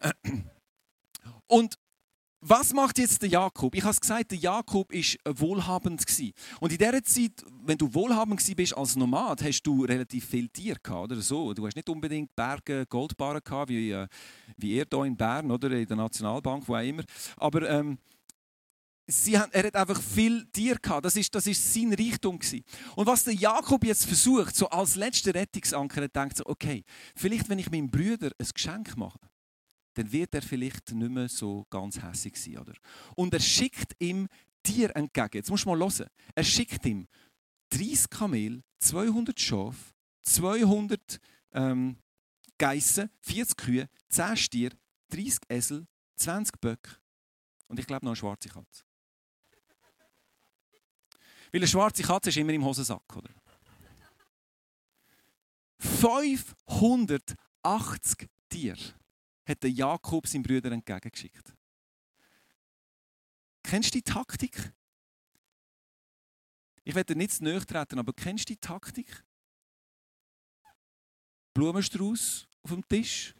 Und 1.48 1.78
was 2.40 2.72
macht 2.72 2.98
jetzt 2.98 3.22
der 3.22 3.28
Jakob? 3.28 3.74
Ich 3.74 3.82
habe 3.82 3.96
gesagt, 3.96 4.30
der 4.30 4.38
Jakob 4.38 4.92
war 4.92 5.40
wohlhabend 5.40 6.04
Und 6.60 6.72
in 6.72 6.78
dieser 6.78 7.02
Zeit, 7.02 7.44
wenn 7.64 7.78
du 7.78 7.92
wohlhabend 7.92 8.56
bist 8.56 8.76
als 8.76 8.94
Nomad, 8.94 9.42
hast 9.42 9.62
du 9.62 9.84
relativ 9.84 10.26
viel 10.26 10.48
Tier 10.48 10.76
gehabt, 10.82 11.12
oder 11.12 11.20
so. 11.20 11.52
Du 11.54 11.66
hast 11.66 11.76
nicht 11.76 11.88
unbedingt 11.88 12.34
Berge, 12.36 12.86
Goldbarren 12.86 13.40
gehabt, 13.42 13.70
wie, 13.70 13.90
äh, 13.90 14.06
wie 14.56 14.78
er 14.78 14.86
hier 14.90 15.04
in 15.04 15.16
Bern 15.16 15.50
oder 15.50 15.70
in 15.70 15.86
der 15.86 15.96
Nationalbank, 15.96 16.68
wo 16.68 16.76
auch 16.76 16.82
immer. 16.82 17.04
Aber 17.36 17.68
ähm, 17.68 17.98
sie 19.06 19.38
haben, 19.38 19.50
er 19.52 19.64
hat 19.64 19.76
einfach 19.76 20.00
viel 20.00 20.46
Tier 20.52 20.76
gehabt. 20.76 21.04
Das 21.04 21.16
ist, 21.16 21.34
das 21.34 21.46
ist 21.46 21.72
sein 21.72 21.94
Reichtum. 21.94 22.38
Und 22.96 23.06
was 23.06 23.24
der 23.24 23.34
Jakob 23.34 23.84
jetzt 23.84 24.06
versucht, 24.06 24.54
so 24.54 24.68
als 24.68 24.96
letzter 24.96 25.34
Rettungsanker, 25.34 26.02
er 26.02 26.08
denkt 26.08 26.36
so, 26.36 26.44
okay, 26.46 26.84
vielleicht 27.14 27.48
wenn 27.48 27.58
ich 27.58 27.70
meinem 27.70 27.90
Bruder 27.90 28.30
ein 28.38 28.48
Geschenk 28.52 28.96
mache, 28.96 29.18
dann 29.96 30.12
wird 30.12 30.34
er 30.34 30.42
vielleicht 30.42 30.92
nicht 30.92 31.10
mehr 31.10 31.28
so 31.28 31.66
ganz 31.70 32.02
hässlich 32.02 32.36
sein. 32.36 32.58
Oder? 32.58 32.74
Und 33.14 33.32
er 33.32 33.40
schickt 33.40 33.96
ihm 33.98 34.28
Tier 34.62 34.94
entgegen. 34.94 35.30
Jetzt 35.32 35.50
musst 35.50 35.64
du 35.64 35.70
mal 35.70 35.78
hören. 35.78 36.08
Er 36.34 36.44
schickt 36.44 36.84
ihm 36.84 37.08
30 37.70 38.10
Kamel, 38.10 38.62
200 38.80 39.40
Schafe, 39.40 39.94
200 40.22 41.18
ähm, 41.52 41.96
Geissen, 42.58 43.10
40 43.22 43.56
Kühe, 43.56 43.88
10 44.08 44.36
Stier, 44.36 44.70
30 45.10 45.38
Esel, 45.48 45.86
20 46.16 46.60
Böcke 46.60 46.96
und 47.68 47.78
ich 47.78 47.86
glaube 47.86 48.04
noch 48.04 48.10
eine 48.10 48.16
schwarze 48.16 48.48
Katze. 48.48 48.84
Weil 51.52 51.60
eine 51.60 51.66
schwarze 51.66 52.02
Katze 52.02 52.30
ist 52.30 52.36
immer 52.36 52.52
im 52.52 52.64
Hosensack, 52.64 53.16
oder? 53.16 53.30
580 55.78 58.28
Tiere 58.48 58.94
hat 59.46 59.62
der 59.62 59.70
Jakob 59.70 60.26
seinen 60.26 60.42
Brüdern 60.42 60.72
entgegengeschickt. 60.72 61.54
Kennst 63.62 63.94
du 63.94 63.98
die 63.98 64.02
Taktik? 64.02 64.72
Ich 66.84 66.94
werde 66.94 67.16
nicht 67.16 67.32
zu 67.32 67.44
treten, 67.64 67.98
aber 67.98 68.12
kennst 68.12 68.48
du 68.48 68.52
die 68.52 68.60
Taktik? 68.60 69.24
Blumenstrauß 71.54 72.46
auf 72.62 72.70
dem 72.70 72.86
Tisch. 72.86 73.34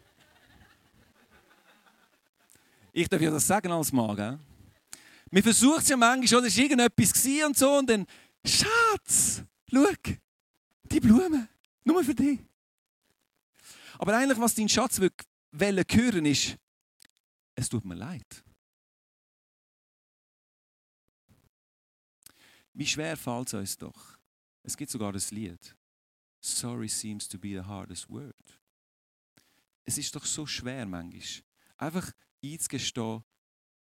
Ich 2.93 3.09
darf 3.09 3.21
ja 3.21 3.31
das 3.31 3.47
sagen 3.47 3.71
als 3.71 3.93
Mann, 3.93 4.17
gell? 4.17 4.39
Wir 5.31 5.43
versuchen 5.43 5.81
es 5.81 5.89
ja 5.89 5.97
manchmal, 5.97 6.39
oder 6.39 6.47
es 6.47 6.57
war 6.57 6.63
irgendetwas 6.65 7.27
und 7.47 7.59
so, 7.59 7.79
und 7.79 7.91
dann, 7.91 8.07
Schatz, 8.45 9.43
schau, 9.71 9.87
die 10.85 11.01
Blumen, 11.01 11.49
nur 11.85 12.03
für 12.03 12.15
dich. 12.15 12.41
Aber 13.99 14.17
eigentlich, 14.17 14.41
was 14.41 14.55
dein 14.55 14.69
Schatz 14.69 14.99
will, 14.99 15.11
wollen 15.61 15.85
hören, 15.89 16.27
ist, 16.27 16.57
es 17.55 17.69
tut 17.69 17.85
mir 17.85 17.95
leid. 17.95 18.45
Wie 22.73 22.87
schwer 22.87 23.17
fällt 23.17 23.49
es 23.49 23.55
uns 23.55 23.79
doch? 23.79 24.19
Es 24.63 24.77
gibt 24.77 24.91
sogar 24.91 25.13
das 25.13 25.31
Lied. 25.31 25.75
Sorry 26.41 26.89
seems 26.89 27.27
to 27.27 27.39
be 27.39 27.49
the 27.49 27.63
hardest 27.63 28.09
word. 28.11 28.61
Es 29.85 29.97
ist 29.97 30.15
doch 30.15 30.27
so 30.27 30.47
schwer 30.47 30.85
manchmal, 30.85 31.43
einfach 31.77 32.13
einzugestehen, 32.45 33.23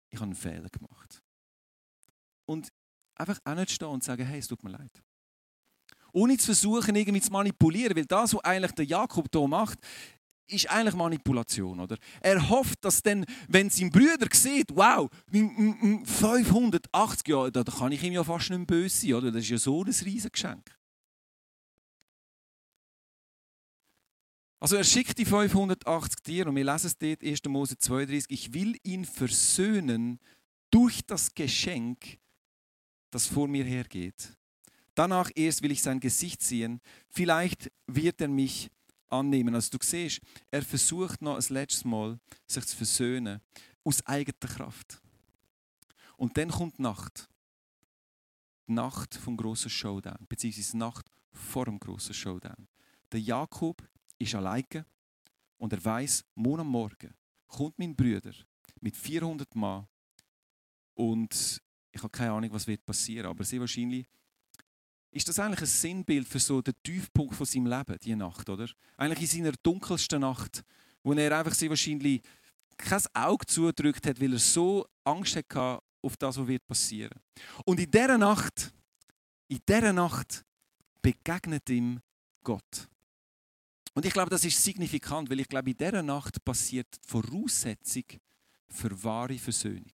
ich 0.09 0.19
habe 0.19 0.27
einen 0.27 0.35
Fehler 0.35 0.69
gemacht. 0.69 1.21
Und 2.45 2.71
einfach 3.15 3.39
auch 3.43 3.55
nicht 3.55 3.71
stehen 3.71 3.89
und 3.89 4.03
sagen, 4.03 4.25
hey, 4.25 4.39
es 4.39 4.47
tut 4.47 4.63
mir 4.63 4.71
leid. 4.71 5.03
Ohne 6.13 6.37
zu 6.37 6.45
versuchen, 6.45 6.95
irgendwie 6.95 7.21
zu 7.21 7.31
manipulieren, 7.31 7.95
weil 7.95 8.05
das, 8.05 8.33
was 8.33 8.43
eigentlich 8.43 8.71
der 8.71 8.85
Jakob 8.85 9.27
hier 9.31 9.47
macht, 9.47 9.79
ist 10.47 10.69
eigentlich 10.69 10.95
Manipulation, 10.95 11.79
oder? 11.79 11.97
Er 12.21 12.49
hofft, 12.49 12.83
dass 12.83 13.01
dann, 13.01 13.25
wenn 13.47 13.69
sein 13.69 13.89
Brüder 13.89 14.27
sieht, 14.31 14.67
wow, 14.73 15.09
580 15.31 17.27
Jahre, 17.27 17.51
da 17.51 17.63
kann 17.63 17.91
ich 17.91 18.03
ihm 18.03 18.13
ja 18.13 18.23
fast 18.23 18.49
nicht 18.49 18.67
böse 18.67 18.97
sein, 19.07 19.13
oder? 19.13 19.31
Das 19.31 19.43
ist 19.43 19.49
ja 19.49 19.57
so 19.57 19.83
ein 19.83 19.91
Riesengeschenk. 19.91 20.77
Also 24.59 24.75
er 24.75 24.83
schickt 24.83 25.17
die 25.19 25.25
580 25.25 26.23
Tiere 26.23 26.49
und 26.49 26.55
wir 26.55 26.63
lesen 26.63 26.87
es 26.87 26.97
dort, 26.97 27.23
1. 27.23 27.45
Mose 27.47 27.77
32, 27.77 28.25
ich 28.29 28.53
will 28.53 28.75
ihn 28.83 29.05
versöhnen 29.05 30.19
durch 30.71 31.05
das 31.05 31.35
Geschenk, 31.35 32.17
das 33.11 33.27
vor 33.27 33.47
mir 33.47 33.63
hergeht. 33.63 34.35
Danach 34.95 35.29
erst 35.35 35.61
will 35.61 35.71
ich 35.71 35.83
sein 35.83 35.99
Gesicht 35.99 36.41
sehen. 36.41 36.81
Vielleicht 37.09 37.71
wird 37.85 38.19
er 38.19 38.29
mich 38.29 38.71
annehmen. 39.09 39.55
Also 39.55 39.77
du 39.77 39.85
siehst, 39.85 40.21
er 40.51 40.61
versucht 40.61 41.21
noch 41.21 41.35
ein 41.35 41.53
letztes 41.53 41.85
Mal, 41.85 42.19
sich 42.45 42.65
zu 42.65 42.75
versöhnen. 42.75 43.41
Aus 43.83 44.05
eigener 44.05 44.33
Kraft. 44.39 45.01
Und 46.17 46.37
dann 46.37 46.49
kommt 46.49 46.77
die 46.77 46.81
Nacht. 46.81 47.29
Die 48.67 48.73
Nacht 48.73 49.15
vom 49.15 49.37
grossen 49.37 49.69
Showdown. 49.69 50.25
Beziehungsweise 50.27 50.71
die 50.71 50.77
Nacht 50.77 51.05
vor 51.31 51.65
dem 51.65 51.79
grossen 51.79 52.13
Showdown. 52.13 52.67
Der 53.11 53.21
Jakob 53.21 53.81
ist 54.19 54.35
alleine 54.35 54.85
und 55.57 55.73
er 55.73 55.83
weiß, 55.83 56.25
morgen 56.35 56.61
am 56.61 56.67
Morgen 56.67 57.13
kommt 57.47 57.79
mein 57.79 57.95
Bruder 57.95 58.33
mit 58.81 58.97
400 58.97 59.55
Mann 59.55 59.87
und 60.93 61.61
ich 61.91 62.03
habe 62.03 62.11
keine 62.11 62.31
Ahnung, 62.31 62.51
was 62.51 62.67
wird 62.67 62.85
passieren, 62.85 63.27
aber 63.27 63.43
sehr 63.43 63.59
wahrscheinlich 63.59 64.05
ist 65.17 65.27
das 65.27 65.39
eigentlich 65.39 65.61
ein 65.61 65.65
Sinnbild 65.65 66.27
für 66.27 66.39
so 66.39 66.61
den 66.61 66.73
Tiefpunkt 66.83 67.35
von 67.35 67.45
seinem 67.45 67.65
Leben, 67.67 67.97
die 68.01 68.15
Nacht, 68.15 68.47
oder? 68.49 68.67
Eigentlich 68.95 69.21
in 69.21 69.43
seiner 69.43 69.57
dunkelsten 69.63 70.21
Nacht, 70.21 70.63
wo 71.03 71.13
er 71.13 71.37
einfach 71.37 71.53
sehr 71.53 71.69
wahrscheinlich 71.69 72.21
kein 72.77 73.01
Auge 73.13 73.45
zudrückt 73.47 74.05
hat, 74.05 74.21
weil 74.21 74.33
er 74.33 74.39
so 74.39 74.87
Angst 75.03 75.35
hatte 75.35 75.81
auf 76.01 76.17
das, 76.17 76.37
was 76.37 76.47
wird 76.47 76.65
passieren. 76.67 77.19
Und 77.65 77.79
in 77.79 77.89
dieser 77.89 78.17
Nacht, 78.17 78.71
in 79.47 79.59
dieser 79.67 79.93
Nacht 79.93 80.45
begegnet 81.01 81.69
ihm 81.69 81.99
Gott. 82.43 82.87
Und 83.93 84.05
ich 84.05 84.13
glaube, 84.13 84.29
das 84.29 84.45
ist 84.45 84.63
signifikant, 84.63 85.29
weil 85.29 85.39
ich 85.39 85.49
glaube, 85.49 85.71
in 85.71 85.77
dieser 85.77 86.03
Nacht 86.03 86.43
passiert 86.45 86.87
die 86.95 87.09
Voraussetzung 87.09 88.03
für 88.69 89.03
wahre 89.03 89.39
Versöhnung. 89.39 89.91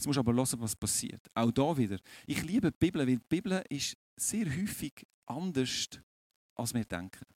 Jetzt 0.00 0.06
musst 0.06 0.16
du 0.16 0.20
aber 0.20 0.32
hören, 0.32 0.60
was 0.60 0.74
passiert. 0.74 1.20
Auch 1.34 1.50
da 1.50 1.76
wieder. 1.76 1.98
Ich 2.26 2.42
liebe 2.42 2.72
die 2.72 2.78
Bibel, 2.78 3.02
weil 3.02 3.16
die 3.16 3.20
Bibel 3.28 3.62
ist 3.68 3.98
sehr 4.16 4.46
häufig 4.46 5.06
anders, 5.26 5.90
als 6.54 6.72
wir 6.72 6.86
denken. 6.86 7.26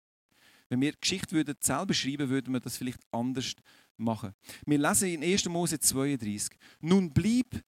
Wenn 0.70 0.80
wir 0.80 0.94
Geschichte 0.98 1.32
würden 1.32 1.56
selber 1.60 1.92
schreiben, 1.92 2.30
würden 2.30 2.54
wir 2.54 2.60
das 2.60 2.78
vielleicht 2.78 3.00
anders 3.10 3.52
machen. 3.98 4.32
Wir 4.64 4.78
lesen 4.78 5.10
in 5.10 5.22
1. 5.22 5.44
Mose 5.50 5.78
32. 5.78 6.58
Nun 6.80 7.12
blieb 7.12 7.62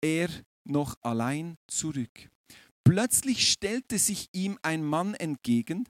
er 0.00 0.28
noch 0.64 0.96
allein 1.02 1.56
zurück. 1.68 2.28
Plötzlich 2.82 3.48
stellte 3.48 3.96
sich 3.96 4.28
ihm 4.32 4.58
ein 4.62 4.82
Mann 4.82 5.14
entgegen, 5.14 5.86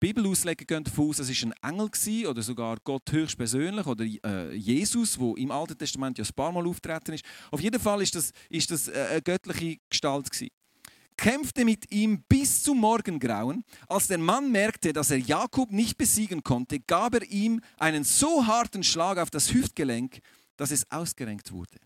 Bibelausleger 0.00 0.64
gehen 0.64 0.84
davon 0.84 1.08
aus, 1.08 1.18
es 1.18 1.28
war 1.28 1.52
ein 1.52 1.72
Engel 1.72 1.88
gewesen, 1.88 2.26
oder 2.26 2.42
sogar 2.42 2.76
Gott 2.84 3.10
höchstpersönlich 3.10 3.86
oder 3.86 4.04
äh, 4.04 4.54
Jesus, 4.54 5.18
wo 5.18 5.34
im 5.36 5.50
Alten 5.50 5.78
Testament 5.78 6.18
ja 6.18 6.24
ein 6.24 6.34
paar 6.34 6.52
Mal 6.52 6.66
auftreten 6.66 7.14
ist. 7.14 7.24
Auf 7.50 7.60
jeden 7.60 7.80
Fall 7.80 8.02
ist 8.02 8.14
das, 8.14 8.32
ist 8.50 8.70
das 8.70 8.88
äh, 8.88 9.06
eine 9.10 9.22
göttliche 9.22 9.78
Gestalt 9.88 10.30
gewesen. 10.30 10.50
Kämpfte 11.16 11.64
mit 11.64 11.90
ihm 11.92 12.24
bis 12.28 12.62
zum 12.62 12.78
Morgengrauen. 12.78 13.64
Als 13.88 14.08
der 14.08 14.18
Mann 14.18 14.50
merkte, 14.50 14.92
dass 14.92 15.10
er 15.10 15.18
Jakob 15.18 15.70
nicht 15.70 15.96
besiegen 15.96 16.42
konnte, 16.42 16.80
gab 16.80 17.14
er 17.14 17.22
ihm 17.22 17.60
einen 17.78 18.04
so 18.04 18.46
harten 18.46 18.82
Schlag 18.82 19.18
auf 19.18 19.30
das 19.30 19.52
Hüftgelenk, 19.52 20.18
dass 20.56 20.70
es 20.70 20.90
ausgerenkt 20.90 21.52
wurde. 21.52 21.78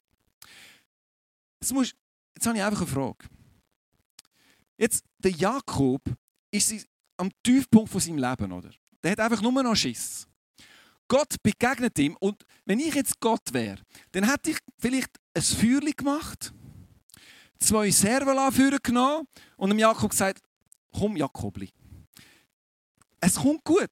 Jetzt, 1.60 1.72
muss, 1.72 1.94
jetzt 2.34 2.46
habe 2.46 2.56
ich 2.56 2.64
einfach 2.64 2.80
eine 2.80 2.90
Frage. 2.90 3.26
Jetzt, 4.78 5.04
der 5.18 5.32
Jakob 5.32 6.02
ist 6.50 6.86
am 7.18 7.30
Tiefpunkt 7.42 7.90
von 7.90 8.00
seinem 8.00 8.18
Leben, 8.18 8.52
oder? 8.52 8.70
Der 9.02 9.12
hat 9.12 9.20
einfach 9.20 9.42
nur 9.42 9.52
noch 9.62 9.74
Schiss. 9.74 10.26
Gott 11.06 11.42
begegnet 11.42 11.98
ihm 11.98 12.16
und 12.20 12.44
wenn 12.64 12.78
ich 12.80 12.94
jetzt 12.94 13.18
Gott 13.20 13.52
wäre, 13.52 13.78
dann 14.12 14.28
hätte 14.28 14.50
ich 14.50 14.58
vielleicht 14.78 15.10
ein 15.34 15.42
Feuerchen 15.42 15.92
gemacht, 15.96 16.52
zwei 17.58 17.90
Servola 17.90 18.50
genommen 18.82 19.26
und 19.56 19.70
dem 19.70 19.78
Jakob 19.78 20.10
gesagt, 20.10 20.42
komm 20.92 21.16
Jakobli. 21.16 21.70
Es 23.20 23.36
kommt 23.36 23.64
gut. 23.64 23.90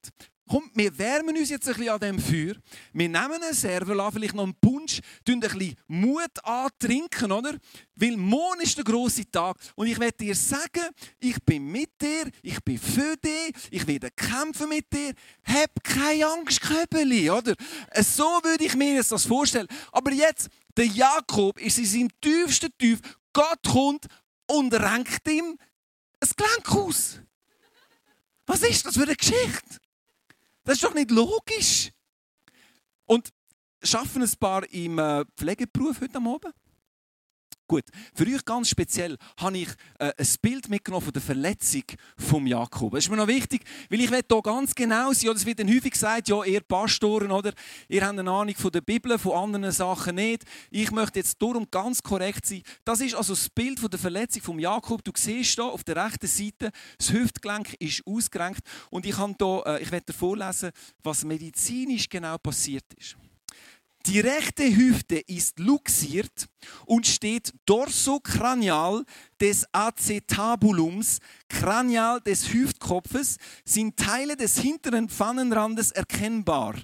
Komm, 0.49 0.71
wir 0.75 0.97
wärmen 0.97 1.37
uns 1.37 1.51
jetzt 1.51 1.67
ein 1.67 1.75
bisschen 1.75 1.91
an 1.91 1.99
diesem 1.99 2.19
Feuer. 2.21 2.55
Wir 2.93 3.09
nehmen 3.09 3.43
einen 3.43 3.53
Servola, 3.53 4.13
vielleicht 4.13 4.35
noch 4.35 4.45
einen 4.45 4.55
Punsch, 4.55 5.01
tun 5.25 5.35
ein 5.35 5.41
bisschen 5.41 5.75
Mut 5.89 6.45
antrinken, 6.45 7.33
oder? 7.33 7.57
Weil 7.97 8.17
morgen 8.17 8.61
ist 8.61 8.77
der 8.77 8.85
grosse 8.85 9.29
Tag. 9.29 9.57
Und 9.75 9.89
ich 9.89 9.99
werde 9.99 10.17
dir 10.19 10.37
sagen, 10.37 10.89
ich 11.19 11.43
bin 11.43 11.65
mit 11.65 12.01
dir, 12.01 12.31
ich 12.43 12.63
bin 12.63 12.79
für 12.79 13.17
dich, 13.17 13.55
ich 13.73 13.85
werde 13.89 14.09
kämpfen 14.13 14.69
mit 14.69 14.93
dir. 14.93 15.15
Hab 15.43 15.83
keine 15.83 16.27
Angst, 16.29 16.61
Köbeli, 16.61 17.29
oder? 17.29 17.57
So 18.01 18.39
würde 18.45 18.65
ich 18.65 18.77
mir 18.77 19.03
das 19.03 19.27
vorstellen. 19.27 19.67
Aber 19.91 20.13
jetzt, 20.13 20.49
der 20.77 20.87
Jakob 20.87 21.59
ist 21.59 21.79
in 21.79 21.87
seinem 21.87 22.21
tiefsten 22.21 22.71
Tief. 22.79 23.01
Gott 23.33 23.63
kommt 23.67 24.07
und 24.47 24.73
renkt 24.73 25.27
ihm 25.29 25.59
ein 26.21 26.31
Gelenk 26.37 26.71
aus. 26.71 27.21
Was 28.47 28.63
ist 28.63 28.87
das 28.87 28.95
für 28.95 29.03
eine 29.03 29.17
Geschichte? 29.17 29.81
Das 30.67 30.75
ist 30.75 30.85
doch 30.85 30.95
nicht 30.95 31.13
logisch. 31.13 31.93
Und 33.05 33.31
schaffen 33.83 34.21
ein 34.21 34.33
paar 34.41 34.69
im 34.73 34.99
äh, 34.99 35.25
Pflegeberuf 35.37 36.01
heute 36.01 36.19
Abend? 36.19 36.53
Gut, 37.69 37.85
für 38.15 38.25
euch 38.27 38.45
ganz 38.45 38.69
speziell 38.69 39.17
habe 39.39 39.59
ich 39.59 39.69
äh, 39.99 40.13
ein 40.17 40.27
Bild 40.41 40.69
mitgenommen 40.69 41.03
von 41.03 41.13
der 41.13 41.23
Verletzung 41.23 41.83
von 42.17 42.47
Jakob. 42.47 42.93
Das 42.93 43.05
ist 43.05 43.11
mir 43.11 43.17
noch 43.17 43.27
wichtig, 43.27 43.63
weil 43.91 44.01
ich 44.03 44.09
hier 44.09 44.23
ganz 44.23 44.73
genau 44.73 45.13
sein. 45.13 45.31
Es 45.35 45.45
wird 45.45 45.59
dann 45.59 45.69
häufig 45.69 45.91
gesagt, 45.91 46.29
ja, 46.29 46.45
ihr 46.45 46.61
Pastoren, 46.61 47.33
oder 47.33 47.53
ihr 47.89 48.07
habt 48.07 48.17
eine 48.17 48.31
Ahnung 48.31 48.55
von 48.55 48.71
der 48.71 48.83
Bibel, 48.83 49.19
von 49.19 49.33
anderen 49.33 49.73
Sachen 49.73 50.15
nicht. 50.15 50.45
Ich 50.71 50.93
möchte 50.93 51.19
jetzt 51.19 51.43
darum 51.43 51.67
ganz 51.69 52.01
korrekt 52.01 52.47
sein. 52.47 52.63
Das 52.85 53.01
ist 53.01 53.17
also 53.17 53.35
das 53.35 53.49
Bild 53.49 53.81
von 53.81 53.91
der 53.91 53.99
Verletzung 53.99 54.43
von 54.43 54.59
Jakob. 54.61 55.03
Du 55.03 55.11
siehst 55.17 55.57
hier 55.57 55.65
auf 55.65 55.83
der 55.83 55.97
rechten 55.97 56.29
Seite, 56.29 56.71
das 56.99 57.13
Hüftgelenk 57.13 57.75
ist 57.81 58.07
ausgerenkt. 58.07 58.61
Und 58.91 59.07
ich, 59.07 59.17
kann 59.17 59.35
hier, 59.37 59.63
äh, 59.67 59.83
ich 59.83 59.91
werde 59.91 60.07
dir 60.07 60.13
vorlesen, 60.13 60.71
was 61.03 61.25
medizinisch 61.25 62.09
genau 62.09 62.39
passiert 62.39 62.85
ist. 62.97 63.17
Die 64.07 64.21
rechte 64.21 64.65
Hüfte 64.65 65.19
ist 65.19 65.59
luxiert 65.59 66.47
und 66.85 67.09
steht 67.09 67.53
dorsokranial 67.67 69.05
des 69.41 69.67
Acetabulums, 69.73 71.19
kranial 71.49 72.21
des 72.21 72.53
Hüftkopfes, 72.53 73.37
sind 73.65 73.97
Teile 73.97 74.37
des 74.37 74.59
hinteren 74.59 75.09
Pfannenrandes 75.09 75.91
erkennbar. 75.91 76.77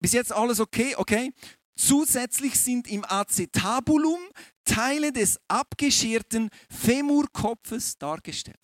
Bis 0.00 0.12
jetzt 0.12 0.32
alles 0.32 0.60
okay? 0.60 0.94
Okay. 0.96 1.30
Zusätzlich 1.76 2.58
sind 2.58 2.88
im 2.88 3.04
Acetabulum 3.04 4.20
Teile 4.64 5.12
des 5.12 5.38
abgescherten 5.46 6.48
Femurkopfes 6.70 7.98
dargestellt. 7.98 8.56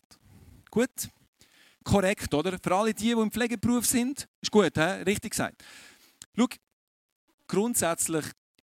Gut? 0.70 1.10
Korrekt, 1.84 2.32
oder? 2.32 2.58
Für 2.60 2.74
alle 2.74 2.94
die, 2.94 3.04
die 3.04 3.10
im 3.10 3.30
Pflegeberuf 3.30 3.84
sind, 3.84 4.26
ist 4.40 4.50
gut, 4.50 4.72
he? 4.76 5.02
richtig 5.02 5.32
gesagt. 5.32 5.62
Schau, 6.36 6.46
grundsätzlich, 7.54 8.24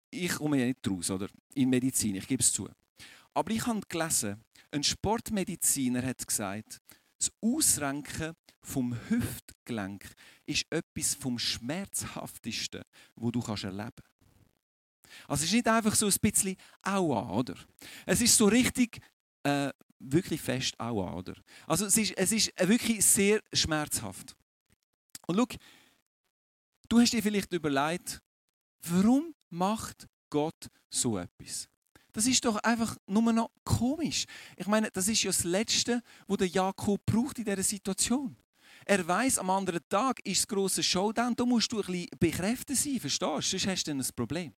ich 0.10 0.34
komme 0.36 0.58
ja 0.58 0.65
nicht 0.65 0.88
raus, 0.89 1.12
oder? 1.12 1.28
In 1.56 1.69
Medizin, 1.69 2.15
ich 2.15 2.26
gebe 2.26 2.41
es 2.41 2.54
zu. 2.54 2.69
Aber 3.34 3.52
ich 3.52 3.65
habe 3.67 3.82
gelesen, 3.89 4.41
ein 4.71 4.82
Sportmediziner 4.82 6.02
hat 6.04 6.26
gesagt, 6.26 6.80
das 7.19 7.30
Ausrenken 7.41 8.34
vom 8.62 8.97
Hüftgelenk 9.10 10.06
ist 10.45 10.65
etwas 10.69 11.15
vom 11.15 11.38
schmerzhaftesten, 11.38 12.84
wo 13.15 13.30
du 13.30 13.41
kannst 13.41 13.65
erleben. 13.65 14.04
Also 15.28 15.43
es 15.43 15.50
ist 15.50 15.54
nicht 15.54 15.67
einfach 15.67 15.95
so 15.95 16.06
ein 16.06 16.15
bisschen 16.21 16.56
Aua, 16.82 17.30
oder? 17.32 17.56
Es 18.06 18.21
ist 18.21 18.38
so 18.38 18.45
richtig 18.45 19.00
äh, 19.43 19.69
wirklich 20.00 20.39
fest 20.39 20.80
Aua, 20.80 21.13
oder? 21.13 21.36
Also 21.65 21.86
es 21.86 21.97
ist, 21.97 22.17
es 22.17 22.32
ist 22.32 22.54
wirklich 22.60 23.04
sehr 23.06 23.41
schmerzhaft. 23.52 24.36
Und 25.26 25.36
schau, 25.36 25.47
du 26.88 27.00
hast 27.00 27.12
dir 27.12 27.21
vielleicht 27.21 27.52
überlegt, 27.52 28.21
Warum 28.81 29.33
macht 29.49 30.07
Gott 30.29 30.67
so 30.89 31.17
etwas? 31.17 31.67
Das 32.13 32.25
ist 32.25 32.43
doch 32.45 32.55
einfach 32.57 32.97
nur 33.05 33.31
noch 33.31 33.51
komisch. 33.63 34.25
Ich 34.55 34.65
meine, 34.67 34.89
das 34.89 35.07
ist 35.07 35.21
ja 35.23 35.29
das 35.29 35.43
Letzte, 35.43 36.01
was 36.27 36.37
der 36.37 36.47
Jakob 36.47 37.05
braucht 37.05 37.37
in 37.37 37.45
dieser 37.45 37.61
Situation. 37.61 38.35
Er 38.85 39.07
weiß, 39.07 39.39
am 39.39 39.49
anderen 39.49 39.81
Tag 39.89 40.19
ist 40.25 40.41
das 40.41 40.47
große 40.47 40.81
Showdown, 40.81 41.35
da 41.35 41.45
musst 41.45 41.71
du 41.71 41.81
ein 41.81 41.85
bisschen 41.85 42.07
bekräftigt 42.19 42.79
sein, 42.79 42.99
verstehst 42.99 43.53
du? 43.53 43.57
Sonst 43.59 43.67
hast 43.67 43.87
du 43.87 43.91
ein 43.91 44.05
Problem. 44.15 44.53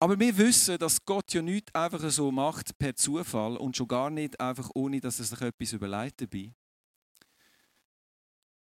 Aber 0.00 0.18
wir 0.18 0.36
wissen, 0.36 0.78
dass 0.78 1.04
Gott 1.04 1.32
ja 1.34 1.42
nichts 1.42 1.74
einfach 1.74 2.08
so 2.10 2.30
macht 2.30 2.78
per 2.78 2.94
Zufall 2.94 3.56
und 3.56 3.76
schon 3.76 3.88
gar 3.88 4.10
nicht 4.10 4.38
einfach 4.40 4.70
ohne, 4.74 5.00
dass 5.00 5.18
er 5.18 5.24
sich 5.24 5.40
etwas 5.40 5.72
überlegt 5.72 6.20
dabei. 6.20 6.54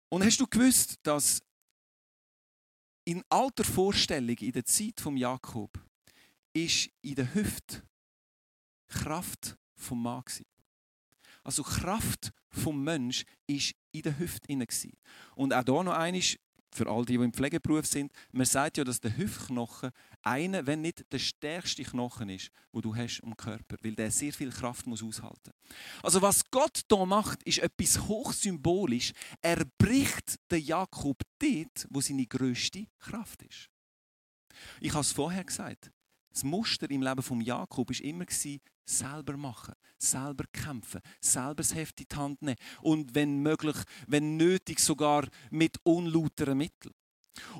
Und 0.10 0.23
hast 0.23 0.39
du 0.39 0.45
gewusst, 0.45 0.95
dass 1.01 1.41
in 3.06 3.24
alter 3.30 3.63
Vorstellung, 3.63 4.38
in 4.38 4.52
der 4.52 4.66
Zeit 4.66 5.00
von 5.00 5.18
Jakob, 5.18 5.80
ist 6.54 6.89
in 7.02 7.16
der 7.16 7.34
Hüfte 7.34 7.84
Kraft 8.88 9.58
vom 9.76 10.02
Mann. 10.02 10.24
Also 11.44 11.63
Kraft 11.63 12.32
vom 12.50 12.84
Mensch 12.84 13.26
ist 13.48 13.76
in 13.92 14.04
der 14.04 14.18
Hüfte 14.18 14.52
Und 15.36 15.54
auch 15.54 15.63
hier 15.66 15.84
noch 15.84 15.94
eines, 15.94 16.38
für 16.76 16.88
all 16.88 17.06
die, 17.06 17.18
die 17.18 17.24
im 17.24 17.34
Pflegeberuf 17.34 17.86
sind, 17.86 18.12
man 18.32 18.46
sagt 18.46 18.78
ja, 18.78 18.84
dass 18.84 19.00
der 19.00 19.16
Hüftknochen 19.16 19.92
einer, 20.22 20.66
wenn 20.66 20.82
nicht 20.82 21.12
der 21.12 21.20
stärkste 21.20 21.84
Knochen 21.84 22.30
ist, 22.30 22.52
wo 22.72 22.82
du 22.82 22.96
hast 22.96 23.22
am 23.24 23.36
Körper, 23.36 23.78
weil 23.82 23.96
der 23.96 24.12
sehr 24.12 24.34
viel 24.34 24.52
Kraft 24.52 24.88
muss 24.88 25.04
aushalten. 25.04 25.52
Also 26.02 26.22
was 26.22 26.50
Gott 26.50 26.82
da 26.88 27.06
macht, 27.06 27.44
ist 27.44 27.60
etwas 27.60 28.08
hochsymbolisch. 28.08 29.14
Er 29.42 29.66
bricht 29.78 30.40
den 30.52 30.64
Jakob 30.64 31.22
dort, 31.40 31.88
wo 31.90 32.02
seine 32.02 32.26
größte 32.26 32.88
Kraft 33.00 33.44
ist. 33.44 33.70
Ich 34.80 34.92
habe 34.92 35.02
es 35.02 35.12
vorher 35.12 35.44
gesagt. 35.44 35.92
Das 36.34 36.43
Muster 36.43 36.89
im 36.89 37.04
Leben 37.04 37.22
von 37.22 37.41
Jakob 37.41 37.89
war 37.89 38.02
immer 38.02 38.26
selber 38.86 39.38
machen, 39.38 39.76
selber 40.00 40.46
kämpfen, 40.52 41.00
selber 41.22 41.56
das 41.56 41.76
Heft 41.76 42.02
in 42.02 42.08
die 42.12 42.15
Hand 42.15 42.41
nehmen 42.41 42.58
und 42.82 43.13
wenn 43.13 43.41
möglich, 43.41 43.78
wenn 44.08 44.36
nötig 44.36 44.80
sogar 44.80 45.28
mit 45.52 45.78
unlauteren 45.84 46.58
Mitteln. 46.58 46.93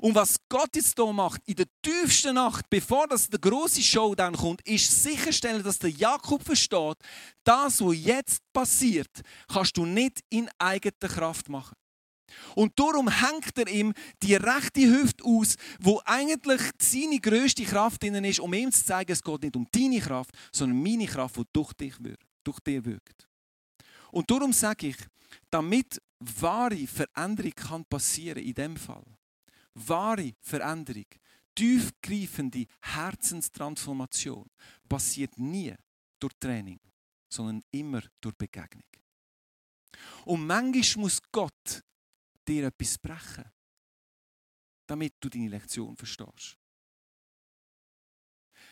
Und 0.00 0.14
was 0.14 0.36
Gott 0.48 0.76
jetzt 0.76 0.94
hier 0.96 1.12
macht, 1.12 1.40
in 1.46 1.56
der 1.56 1.66
tiefsten 1.82 2.34
Nacht, 2.34 2.68
bevor 2.70 3.08
das 3.08 3.28
der 3.28 3.40
große 3.40 3.82
Showdown 3.82 4.36
kommt, 4.36 4.66
ist 4.66 5.02
sicherstellen, 5.02 5.62
dass 5.62 5.78
der 5.78 5.90
Jakob 5.90 6.42
versteht, 6.44 6.96
das, 7.42 7.80
was 7.80 7.96
jetzt 7.96 8.42
passiert, 8.52 9.22
kannst 9.48 9.76
du 9.76 9.84
nicht 9.84 10.20
in 10.30 10.48
eigener 10.58 11.08
Kraft 11.08 11.48
machen. 11.48 11.74
Und 12.54 12.78
darum 12.78 13.08
hängt 13.08 13.56
er 13.58 13.68
ihm 13.68 13.92
die 14.22 14.34
rechte 14.34 14.80
Hüfte 14.80 15.24
aus, 15.24 15.56
wo 15.80 16.00
eigentlich 16.04 16.60
seine 16.80 17.20
größte 17.20 17.64
Kraft 17.64 18.02
drin 18.02 18.24
ist, 18.24 18.40
um 18.40 18.52
ihm 18.54 18.72
zu 18.72 18.84
zeigen, 18.84 19.12
es 19.12 19.22
geht 19.22 19.42
nicht 19.42 19.56
um 19.56 19.66
deine 19.70 20.00
Kraft, 20.00 20.30
sondern 20.52 20.82
meine 20.82 21.06
Kraft, 21.06 21.36
die 21.36 21.44
durch 21.52 21.72
dich 21.74 22.02
wirkt, 22.02 22.26
durch 22.42 22.60
dir 22.60 22.84
wirkt. 22.84 23.28
Und 24.10 24.30
darum 24.30 24.52
sage 24.52 24.88
ich, 24.88 24.96
damit 25.50 26.00
wahre 26.20 26.86
Veränderung 26.86 27.52
kann 27.54 27.84
passieren 27.84 28.42
in 28.42 28.54
dem 28.54 28.76
Fall, 28.76 29.04
wahre 29.74 30.32
Veränderung, 30.40 31.06
tiefgreifende 31.54 32.66
Herzenstransformation 32.80 34.48
passiert 34.88 35.36
nie 35.38 35.74
durch 36.18 36.32
Training, 36.40 36.80
sondern 37.28 37.62
immer 37.70 38.02
durch 38.20 38.34
Begegnung. 38.36 38.82
Und 40.24 40.46
manchmal 40.46 41.02
muss 41.02 41.20
Gott 41.30 41.82
dir 42.48 42.66
etwas 42.66 42.98
brechen, 42.98 43.44
damit 44.86 45.14
du 45.20 45.28
deine 45.28 45.48
Lektion 45.48 45.96
verstehst. 45.96 46.58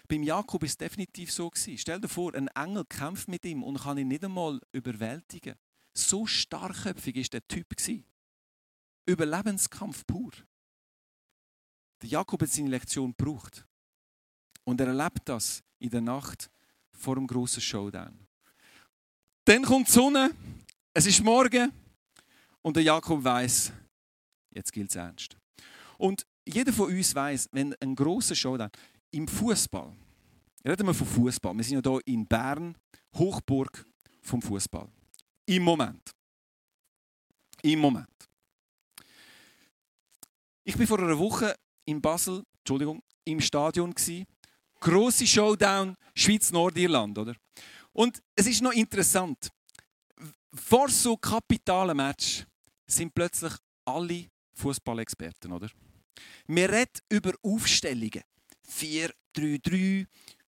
Beim 0.08 0.22
Jakob 0.22 0.62
ist 0.64 0.72
es 0.72 0.76
definitiv 0.78 1.32
so 1.32 1.48
gewesen. 1.48 1.78
Stell 1.78 2.00
dir 2.00 2.08
vor, 2.08 2.34
ein 2.34 2.48
Engel 2.48 2.84
kämpft 2.84 3.28
mit 3.28 3.44
ihm 3.44 3.62
und 3.62 3.80
kann 3.80 3.98
ihn 3.98 4.08
nicht 4.08 4.24
einmal 4.24 4.60
überwältigen. 4.72 5.54
So 5.94 6.26
starkköpfig 6.26 7.16
ist 7.16 7.32
der 7.32 7.46
Typ 7.46 7.76
gewesen. 7.76 8.04
Überlebenskampf 9.06 10.06
pur. 10.06 10.32
Der 12.02 12.08
Jakob 12.08 12.42
hat 12.42 12.50
seine 12.50 12.70
Lektion 12.70 13.14
gebraucht. 13.16 13.66
Und 14.64 14.80
er 14.80 14.88
erlebt 14.88 15.20
das 15.24 15.62
in 15.78 15.90
der 15.90 16.00
Nacht 16.00 16.50
vor 16.92 17.14
dem 17.16 17.26
großen 17.26 17.60
Showdown. 17.60 18.26
Dann 19.44 19.64
kommt 19.64 19.88
die 19.88 19.92
Sonne, 19.92 20.30
es 20.94 21.06
ist 21.06 21.22
morgen, 21.22 21.72
und 22.62 22.76
der 22.76 22.82
Jakob 22.82 23.22
weiß, 23.22 23.72
jetzt 24.54 24.72
gilt 24.72 24.90
es 24.90 24.96
ernst. 24.96 25.36
Und 25.98 26.26
jeder 26.46 26.72
von 26.72 26.88
uns 26.88 27.14
weiß, 27.14 27.48
wenn 27.52 27.74
ein 27.80 27.94
großer 27.94 28.34
Showdown 28.34 28.70
im 29.10 29.28
Fußball, 29.28 29.94
reden 30.64 30.86
wir 30.86 30.94
von 30.94 31.06
Fußball. 31.06 31.54
Wir 31.56 31.64
sind 31.64 31.84
ja 31.84 31.92
hier 31.92 32.00
in 32.06 32.26
Bern, 32.26 32.76
Hochburg 33.14 33.84
vom 34.20 34.40
Fußball. 34.40 34.88
Im 35.46 35.62
Moment. 35.62 36.10
Im 37.62 37.78
Moment. 37.78 38.08
Ich 40.64 40.76
bin 40.76 40.86
vor 40.86 40.98
einer 40.98 41.18
Woche 41.18 41.54
in 41.84 42.00
Basel, 42.00 42.44
Entschuldigung, 42.58 43.02
im 43.24 43.40
Stadion 43.40 43.94
gsi. 43.94 44.26
Grosse 44.80 45.26
Showdown, 45.26 45.96
Schweiz-Nordirland, 46.14 47.18
oder? 47.18 47.36
Und 47.92 48.20
es 48.34 48.46
ist 48.46 48.62
noch 48.62 48.72
interessant. 48.72 49.48
Vor 50.54 50.88
so 50.88 51.16
kapitalen 51.16 51.96
Match 51.96 52.44
sind 52.94 53.14
plötzlich 53.14 53.52
alle 53.84 54.26
Fußballexperten, 54.54 55.52
oder? 55.52 55.68
Wir 56.46 56.70
reden 56.70 57.00
über 57.08 57.32
Aufstellungen. 57.42 58.22
4-3-3, 58.68 60.06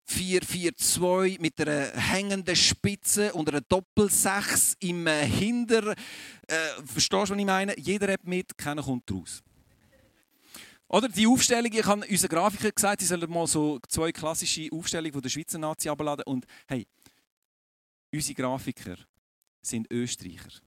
4-4-2 0.07 1.41
mit 1.41 1.59
einer 1.61 1.91
hängenden 1.91 2.55
Spitze 2.55 3.33
und 3.33 3.49
einer 3.49 3.61
Doppelsechs 3.61 4.75
im 4.79 5.07
äh, 5.07 5.25
Hinter. 5.25 5.91
Äh, 6.47 6.55
verstehst 6.85 7.29
du, 7.29 7.33
was 7.33 7.39
ich 7.39 7.45
meine? 7.45 7.79
Jeder 7.79 8.11
hat 8.11 8.25
mit, 8.25 8.57
keiner 8.57 8.83
kommt 8.83 9.09
raus. 9.11 9.41
Oder 10.87 11.07
die 11.07 11.25
Aufstellung, 11.25 11.71
ich 11.71 11.85
habe 11.85 12.05
unseren 12.05 12.29
Grafiker 12.29 12.71
gesagt, 12.71 12.99
sie 12.99 13.07
sollen 13.07 13.29
mal 13.29 13.47
so 13.47 13.79
zwei 13.87 14.11
klassische 14.11 14.67
Aufstellungen 14.73 15.13
von 15.13 15.21
der 15.21 15.29
Schweizer 15.29 15.57
Nazi 15.57 15.87
abladen. 15.87 16.25
Und 16.25 16.45
hey, 16.67 16.85
unsere 18.11 18.35
Grafiker 18.35 18.97
sind 19.61 19.89
Österreicher 19.89 20.59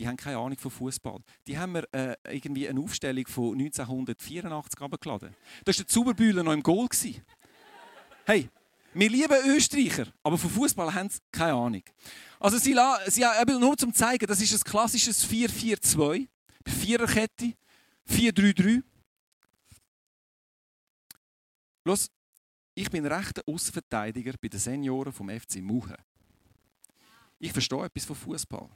die 0.00 0.08
haben 0.08 0.16
keine 0.16 0.38
Ahnung 0.38 0.56
von 0.56 0.70
Fußball. 0.70 1.20
Die 1.46 1.58
haben 1.58 1.72
mir 1.72 1.86
äh, 1.92 2.16
irgendwie 2.30 2.66
eine 2.66 2.80
Aufstellung 2.80 3.26
von 3.26 3.52
1984 3.52 4.80
abgeladen. 4.80 5.36
Da 5.62 5.66
war 5.66 5.74
der 5.74 5.86
Zuberbühler 5.86 6.42
noch 6.42 6.54
im 6.54 6.62
Goal. 6.62 6.88
Hey, 8.24 8.48
wir 8.94 9.10
lieben 9.10 9.36
Österreicher, 9.46 10.06
aber 10.22 10.38
von 10.38 10.48
Fußball 10.48 10.94
haben 10.94 11.10
sie 11.10 11.18
keine 11.30 11.52
Ahnung. 11.52 11.82
Also 12.38 12.56
sie, 12.56 12.74
sie 13.08 13.26
haben 13.26 13.60
nur 13.60 13.76
zum 13.76 13.92
zeigen, 13.92 14.26
das 14.26 14.40
ist 14.40 14.54
ein 14.54 14.70
klassisches 14.70 15.28
4-4-2, 15.28 16.26
Viererkette, 16.66 17.52
4-3-3. 18.08 18.82
Los, 21.84 22.10
ich 22.74 22.90
bin 22.90 23.04
rechter 23.04 23.42
Außenverteidiger 23.46 24.32
bei 24.40 24.48
den 24.48 24.60
Senioren 24.60 25.12
vom 25.12 25.28
FC 25.28 25.56
Muchen. 25.56 25.96
Ich 27.38 27.52
verstehe 27.52 27.84
etwas 27.84 28.06
von 28.06 28.16
Fußball. 28.16 28.70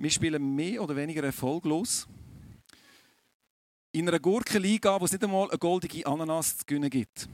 Wir 0.00 0.08
spielen 0.08 0.54
mehr 0.54 0.82
oder 0.82 0.96
weniger 0.96 1.22
erfolglos. 1.22 2.08
In 3.92 4.08
einer 4.08 4.18
Gurkenliga, 4.18 4.98
wo 4.98 5.04
es 5.04 5.12
nicht 5.12 5.22
einmal 5.22 5.50
eine 5.50 5.58
goldige 5.58 6.06
Ananas 6.06 6.56
zu 6.56 6.64
gewinnen 6.64 6.88
gibt. 6.88 7.28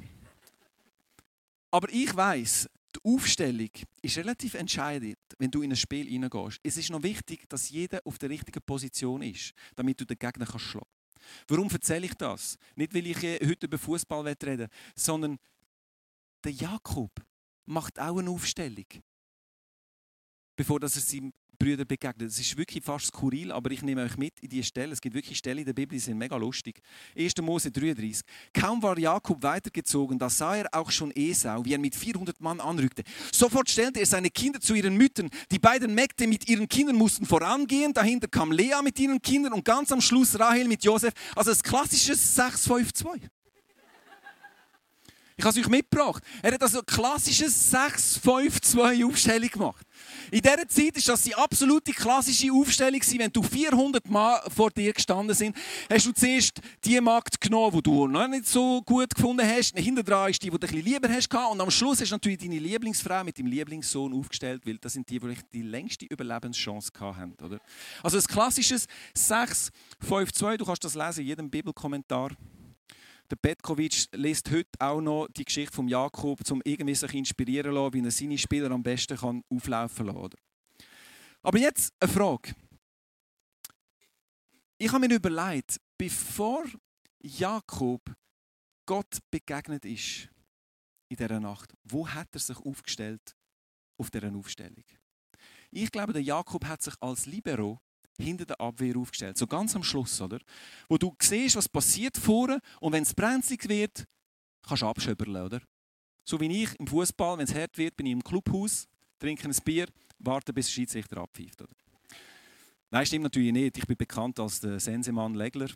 Aber 1.70 1.88
ich 1.92 2.16
weiß, 2.16 2.68
die 2.96 2.98
Aufstellung 3.04 3.70
ist 4.02 4.18
relativ 4.18 4.54
entscheidend, 4.54 5.16
wenn 5.38 5.48
du 5.48 5.62
in 5.62 5.70
ein 5.70 5.76
Spiel 5.76 6.08
hineingehst. 6.08 6.58
Es 6.64 6.76
ist 6.76 6.90
noch 6.90 7.04
wichtig, 7.04 7.48
dass 7.48 7.70
jeder 7.70 8.00
auf 8.04 8.18
der 8.18 8.30
richtigen 8.30 8.62
Position 8.62 9.22
ist, 9.22 9.52
damit 9.76 10.00
du 10.00 10.04
den 10.04 10.18
Gegner 10.18 10.46
kannst 10.46 10.66
schlagen. 10.66 10.88
Warum 11.46 11.70
erzähle 11.70 12.06
ich 12.06 12.14
das? 12.14 12.58
Nicht, 12.74 12.92
weil 12.92 13.06
ich 13.06 13.18
heute 13.18 13.66
über 13.66 13.78
Fußball 13.78 14.26
reden 14.26 14.66
sondern 14.96 15.38
der 16.42 16.50
Jakob 16.50 17.12
macht 17.66 18.00
auch 18.00 18.18
eine 18.18 18.30
Aufstellung, 18.30 18.86
bevor 20.56 20.82
er 20.82 20.88
seinem 20.88 21.32
Brüder 21.58 21.84
begegnet. 21.84 22.28
Das 22.28 22.38
ist 22.38 22.56
wirklich 22.56 22.84
fast 22.84 23.06
skurril, 23.06 23.52
aber 23.52 23.70
ich 23.70 23.82
nehme 23.82 24.02
euch 24.02 24.16
mit 24.16 24.34
in 24.40 24.48
diese 24.48 24.64
Stelle. 24.64 24.92
Es 24.92 25.00
gibt 25.00 25.14
wirklich 25.14 25.38
Stellen 25.38 25.58
in 25.58 25.64
der 25.64 25.72
Bibel, 25.72 25.94
die 25.94 26.00
sind 26.00 26.18
mega 26.18 26.36
lustig. 26.36 26.80
1. 27.16 27.34
Mose 27.42 27.70
33. 27.70 28.24
Kaum 28.52 28.82
war 28.82 28.98
Jakob 28.98 29.42
weitergezogen, 29.42 30.18
da 30.18 30.30
sah 30.30 30.56
er 30.56 30.68
auch 30.72 30.90
schon 30.90 31.10
Esau, 31.14 31.64
wie 31.64 31.72
er 31.72 31.78
mit 31.78 31.94
400 31.94 32.40
Mann 32.40 32.60
anrückte. 32.60 33.02
Sofort 33.32 33.68
stellte 33.70 34.00
er 34.00 34.06
seine 34.06 34.30
Kinder 34.30 34.60
zu 34.60 34.74
ihren 34.74 34.96
Müttern. 34.96 35.30
Die 35.50 35.58
beiden 35.58 35.94
Mägde 35.94 36.26
mit 36.26 36.48
ihren 36.48 36.68
Kindern 36.68 36.96
mussten 36.96 37.26
vorangehen. 37.26 37.92
Dahinter 37.92 38.28
kam 38.28 38.52
Lea 38.52 38.82
mit 38.82 38.98
ihren 38.98 39.20
Kindern 39.20 39.52
und 39.52 39.64
ganz 39.64 39.92
am 39.92 40.00
Schluss 40.00 40.38
Rahel 40.38 40.68
mit 40.68 40.84
Josef. 40.84 41.12
Also 41.34 41.50
das 41.50 41.62
klassische 41.62 42.14
652. 42.14 43.30
Ich 45.38 45.44
habe 45.44 45.58
es 45.58 45.66
euch 45.66 45.70
mitgebracht. 45.70 46.22
Er 46.42 46.52
hat 46.52 46.62
also 46.62 46.80
klassisches 46.82 47.70
6-5-2 47.72 49.04
Aufstellung 49.04 49.50
gemacht. 49.50 49.86
In 50.30 50.40
dieser 50.40 50.68
Zeit 50.68 50.96
war 50.96 51.02
das 51.14 51.22
die 51.22 51.34
absolute 51.34 51.92
klassische 51.92 52.52
Aufstellung. 52.52 53.00
Wenn 53.00 53.32
du 53.32 53.42
400 53.42 54.08
Mal 54.08 54.40
vor 54.54 54.70
dir 54.70 54.92
gestanden 54.92 55.34
sind, 55.34 55.56
hast 55.90 56.06
du 56.06 56.12
zuerst 56.12 56.60
die 56.84 57.00
Magd 57.00 57.40
genommen, 57.40 57.76
die 57.76 57.82
du 57.82 58.06
noch 58.06 58.28
nicht 58.28 58.46
so 58.46 58.82
gut 58.82 59.14
gefunden 59.14 59.46
hast. 59.46 59.76
Hinter 59.76 60.02
dran 60.02 60.30
ist 60.30 60.42
die, 60.42 60.50
die 60.50 60.58
du 60.58 60.66
ein 60.66 60.70
bisschen 60.70 60.84
lieber 60.84 61.08
hast. 61.08 61.32
Und 61.34 61.60
am 61.60 61.70
Schluss 61.70 62.00
hast 62.00 62.10
du 62.10 62.14
natürlich 62.14 62.38
deine 62.38 62.58
Lieblingsfrau 62.58 63.24
mit 63.24 63.38
deinem 63.38 63.46
Lieblingssohn 63.46 64.12
aufgestellt, 64.12 64.62
weil 64.66 64.78
das 64.78 64.92
sind 64.92 65.08
die, 65.08 65.18
die 65.18 65.36
die 65.52 65.62
längste 65.62 66.06
Überlebenschance 66.06 66.90
hatten. 66.98 67.36
Oder? 67.44 67.60
Also 68.02 68.18
ein 68.18 68.24
klassisches 68.24 68.86
6-5-2. 69.16 70.56
Du 70.56 70.64
kannst 70.64 70.84
das 70.84 70.94
lesen 70.94 71.20
in 71.20 71.26
jedem 71.26 71.50
Bibelkommentar. 71.50 72.30
Der 73.30 73.36
Petkovic 73.36 74.06
liest 74.12 74.50
heute 74.50 74.70
auch 74.78 75.00
noch 75.00 75.26
die 75.28 75.44
Geschichte 75.44 75.74
von 75.74 75.88
Jakob, 75.88 76.40
um 76.50 76.62
irgendwie 76.64 76.94
sich 76.94 77.12
inspirieren 77.14 77.72
zu 77.72 77.74
lassen, 77.74 77.94
wie 77.94 78.04
er 78.04 78.10
seine 78.10 78.38
Spieler 78.38 78.70
am 78.70 78.82
besten 78.82 79.16
kann 79.16 79.42
auflaufen 79.48 80.06
kann. 80.06 80.30
Aber 81.42 81.58
jetzt 81.58 81.92
eine 81.98 82.12
Frage. 82.12 82.54
Ich 84.78 84.92
habe 84.92 85.08
mir 85.08 85.14
überlegt, 85.16 85.80
bevor 85.98 86.64
Jakob 87.20 88.02
Gott 88.84 89.18
begegnet 89.30 89.84
ist 89.84 90.28
in 91.08 91.16
dieser 91.16 91.40
Nacht, 91.40 91.72
wo 91.82 92.08
hat 92.08 92.28
er 92.32 92.40
sich 92.40 92.58
aufgestellt 92.58 93.34
auf 93.98 94.10
dieser 94.10 94.34
Aufstellung? 94.34 94.84
Ich 95.70 95.90
glaube, 95.90 96.12
der 96.12 96.22
Jakob 96.22 96.64
hat 96.64 96.82
sich 96.82 96.94
als 97.00 97.26
Libero 97.26 97.80
hinter 98.18 98.46
der 98.46 98.60
Abwehr 98.60 98.96
aufgestellt. 98.96 99.36
So 99.36 99.46
ganz 99.46 99.74
am 99.76 99.82
Schluss, 99.82 100.20
oder? 100.20 100.38
Wo 100.88 100.96
du 100.98 101.14
siehst, 101.20 101.56
was 101.56 101.68
passiert 101.68 102.16
vorne 102.16 102.60
und 102.80 102.92
wenn 102.92 103.02
es 103.02 103.14
brenzlig 103.14 103.68
wird, 103.68 104.04
kannst 104.66 104.82
du 104.82 104.86
abschöberlen, 104.86 105.44
oder? 105.44 105.60
So 106.24 106.40
wie 106.40 106.62
ich 106.62 106.74
im 106.80 106.86
Fußball, 106.86 107.38
wenn 107.38 107.44
es 107.44 107.54
hart 107.54 107.78
wird, 107.78 107.96
bin 107.96 108.06
ich 108.06 108.12
im 108.12 108.22
Clubhaus, 108.22 108.88
trinke 109.18 109.48
ein 109.48 109.54
Bier, 109.64 109.86
warte, 110.18 110.52
bis 110.52 110.66
der 110.66 110.72
Schiedsrichter 110.72 111.18
abpfeift, 111.18 111.62
oder? 111.62 111.72
Nein, 112.90 113.06
stimmt 113.06 113.24
natürlich 113.24 113.52
nicht. 113.52 113.78
Ich 113.78 113.86
bin 113.86 113.96
bekannt 113.96 114.38
als 114.38 114.60
der 114.60 114.78
Sensemann 114.80 115.34
Legler, 115.34 115.68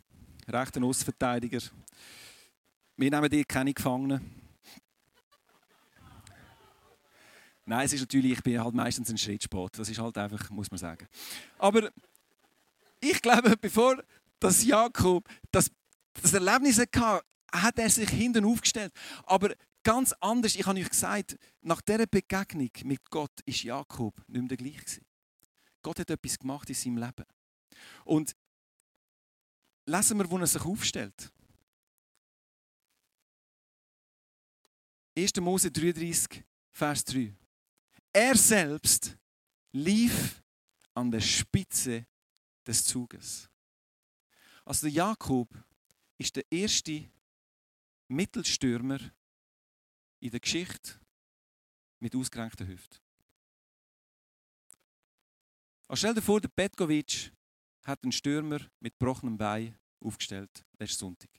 rechter 0.47 0.83
Außenverteidiger. 0.83 1.59
Wir 2.95 3.11
nehmen 3.11 3.29
dir 3.29 3.45
keine 3.45 3.73
Gefangenen. 3.73 4.41
Nein, 7.65 7.85
es 7.85 7.93
ist 7.93 8.01
natürlich, 8.01 8.33
ich 8.33 8.43
bin 8.43 8.61
halt 8.61 8.73
meistens 8.73 9.09
ein 9.09 9.17
Schritt 9.17 9.43
spät. 9.43 9.77
Das 9.77 9.87
ist 9.87 9.99
halt 9.99 10.17
einfach, 10.17 10.49
muss 10.49 10.71
man 10.71 10.77
sagen. 10.77 11.07
Aber 11.57 11.91
ich 13.01 13.21
glaube, 13.21 13.57
bevor 13.57 14.01
das 14.39 14.63
Jakob 14.63 15.27
das, 15.51 15.69
das 16.13 16.33
Erlebnis 16.33 16.79
hatte, 16.79 17.25
hat 17.51 17.77
er 17.79 17.89
sich 17.89 18.09
hinten 18.09 18.45
aufgestellt. 18.45 18.93
Aber 19.23 19.53
ganz 19.83 20.13
anders, 20.19 20.55
ich 20.55 20.65
habe 20.65 20.79
euch 20.79 20.89
gesagt, 20.89 21.37
nach 21.61 21.81
dieser 21.81 22.07
Begegnung 22.07 22.69
mit 22.83 23.09
Gott 23.09 23.41
ist 23.45 23.63
Jakob 23.63 24.17
nicht 24.27 24.41
mehr 24.41 24.47
der 24.49 24.57
gleiche. 24.57 25.01
Gott 25.81 25.99
hat 25.99 26.09
etwas 26.09 26.37
gemacht 26.37 26.69
in 26.69 26.75
seinem 26.75 26.97
Leben. 26.97 27.25
Und 28.05 28.35
lesen 29.85 30.17
wir, 30.19 30.29
wo 30.29 30.37
er 30.37 30.47
sich 30.47 30.63
aufstellt. 30.63 31.31
1. 35.17 35.35
Mose 35.37 35.71
33, 35.71 36.43
Vers 36.71 37.03
3. 37.05 37.35
Er 38.13 38.35
selbst 38.37 39.17
lief 39.73 40.41
an 40.93 41.11
der 41.11 41.19
Spitze 41.19 42.05
des 42.65 42.83
Zuges. 42.83 43.49
Also 44.65 44.87
der 44.87 44.91
Jakob 44.91 45.49
ist 46.17 46.35
der 46.35 46.49
erste 46.51 47.09
Mittelstürmer 48.07 48.99
in 50.19 50.31
der 50.31 50.39
Geschichte 50.39 50.99
mit 51.99 52.15
ausgerenkter 52.15 52.67
Hüfte. 52.67 52.99
Also 55.87 55.99
stell 55.99 56.13
dir 56.13 56.21
vor, 56.21 56.39
der 56.39 56.49
Petkovic 56.49 57.33
hat 57.83 58.03
einen 58.03 58.11
Stürmer 58.11 58.59
mit 58.79 58.97
gebrochenem 58.97 59.37
Bein 59.37 59.77
aufgestellt, 59.99 60.65
letzten 60.77 60.99
Sonntag. 60.99 61.29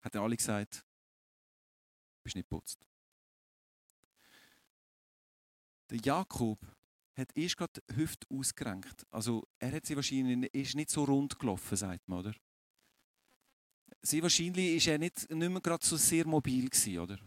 Hat 0.00 0.14
er 0.14 0.22
alle 0.22 0.36
gesagt, 0.36 0.84
bist 2.22 2.36
nicht 2.36 2.48
putzt. 2.48 2.86
Der 5.90 5.98
Jakob 5.98 6.58
hat 7.20 7.36
erst 7.36 7.56
gerade 7.56 7.80
die 7.88 7.96
Hüfte 7.96 8.26
ausgerenkt. 8.30 9.06
Also 9.10 9.46
er 9.58 9.72
hat 9.72 9.86
sie 9.86 9.96
wahrscheinlich 9.96 10.52
ist 10.54 10.74
nicht 10.74 10.90
so 10.90 11.04
rund 11.04 11.38
gelaufen, 11.38 11.76
sagt 11.76 12.08
man, 12.08 12.20
oder? 12.20 12.34
Sie 14.02 14.22
wahrscheinlich 14.22 14.76
ist 14.76 14.86
er 14.86 14.98
nicht, 14.98 15.30
nicht 15.30 15.50
mehr 15.50 15.60
gerade 15.60 15.84
so 15.84 15.96
sehr 15.96 16.26
mobil 16.26 16.68
gewesen, 16.68 16.98
oder? 16.98 17.18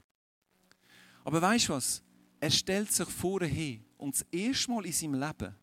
Aber 1.23 1.41
weißt 1.41 1.69
du 1.69 1.73
was? 1.73 2.03
Er 2.39 2.51
stellt 2.51 2.91
sich 2.91 3.07
vorher 3.07 3.47
hin 3.47 3.85
und 3.97 4.15
das 4.15 4.25
erste 4.31 4.71
Mal 4.71 4.85
in 4.85 4.91
seinem 4.91 5.13
Leben 5.13 5.55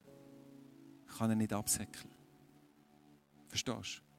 kann 1.18 1.30
er 1.30 1.36
nicht 1.36 1.52
absäckeln. 1.52 2.14
Verstehst 3.48 3.98
du? 3.98 4.10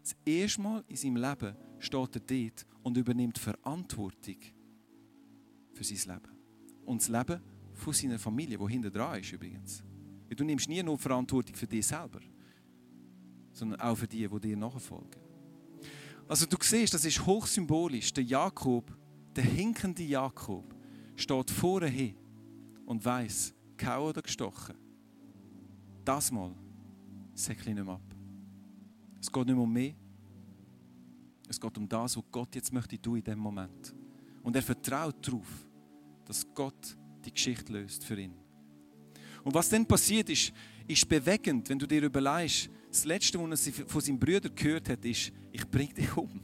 Das 0.00 0.16
erste 0.24 0.60
Mal 0.62 0.84
in 0.88 0.96
seinem 0.96 1.16
Leben 1.16 1.56
steht 1.78 2.16
er 2.16 2.20
dort 2.20 2.66
und 2.82 2.96
übernimmt 2.96 3.38
Verantwortung 3.38 4.38
für 5.74 5.84
sein 5.84 6.14
Leben. 6.14 6.38
Und 6.86 7.02
das 7.02 7.08
Leben 7.08 7.42
von 7.80 7.92
seiner 7.92 8.18
Familie, 8.18 8.58
die 8.58 8.72
hinter 8.72 8.90
dran 8.90 9.20
ist 9.20 9.32
übrigens. 9.32 9.82
Du 10.28 10.44
nimmst 10.44 10.68
nie 10.68 10.82
nur 10.82 10.98
Verantwortung 10.98 11.54
für 11.54 11.66
dich 11.66 11.86
selber, 11.86 12.20
sondern 13.52 13.80
auch 13.80 13.96
für 13.96 14.06
die, 14.06 14.28
die 14.28 14.40
dir 14.40 14.56
nachfolgen. 14.56 15.20
Also 16.28 16.46
du 16.46 16.56
siehst, 16.60 16.94
das 16.94 17.04
ist 17.04 17.26
hochsymbolisch. 17.26 18.12
Der 18.12 18.22
Jakob, 18.22 18.96
der 19.34 19.44
hinkende 19.44 20.04
Jakob, 20.04 20.74
steht 21.16 21.50
vorne 21.50 21.88
hin 21.88 22.14
und 22.86 23.04
weiß, 23.04 23.52
gehauen 23.76 24.10
oder 24.10 24.22
gestochen. 24.22 24.76
Das 26.04 26.30
Mal 26.30 26.54
säckle 27.34 27.70
ich 27.70 27.74
nicht 27.74 27.84
mehr 27.84 27.94
ab. 27.94 28.14
Es 29.20 29.30
geht 29.30 29.46
nicht 29.46 29.54
mehr 29.54 29.64
um 29.64 29.72
mich. 29.72 29.94
Es 31.48 31.60
geht 31.60 31.76
um 31.76 31.88
das, 31.88 32.16
was 32.16 32.24
Gott 32.30 32.54
jetzt 32.54 32.72
möchte 32.72 33.00
tun 33.00 33.16
in 33.16 33.24
diesem 33.24 33.40
Moment. 33.40 33.94
Und 34.42 34.54
er 34.54 34.62
vertraut 34.62 35.26
darauf, 35.26 35.66
dass 36.24 36.46
Gott 36.54 36.96
die 37.24 37.32
Geschichte 37.32 37.72
löst 37.72 38.04
für 38.04 38.18
ihn. 38.18 38.34
Und 39.42 39.54
was 39.54 39.68
dann 39.68 39.86
passiert 39.86 40.28
ist, 40.28 40.52
ist 40.86 41.08
bewegend, 41.08 41.68
wenn 41.68 41.78
du 41.78 41.86
dir 41.86 42.02
überlegst, 42.02 42.68
das 42.90 43.04
Letzte, 43.04 43.38
was 43.38 43.66
er 43.66 43.72
von 43.86 44.00
seinen 44.00 44.18
Brüdern 44.18 44.54
gehört 44.54 44.88
hat, 44.88 45.04
ist, 45.04 45.32
ich 45.52 45.66
bringe 45.68 45.94
dich 45.94 46.16
um. 46.16 46.40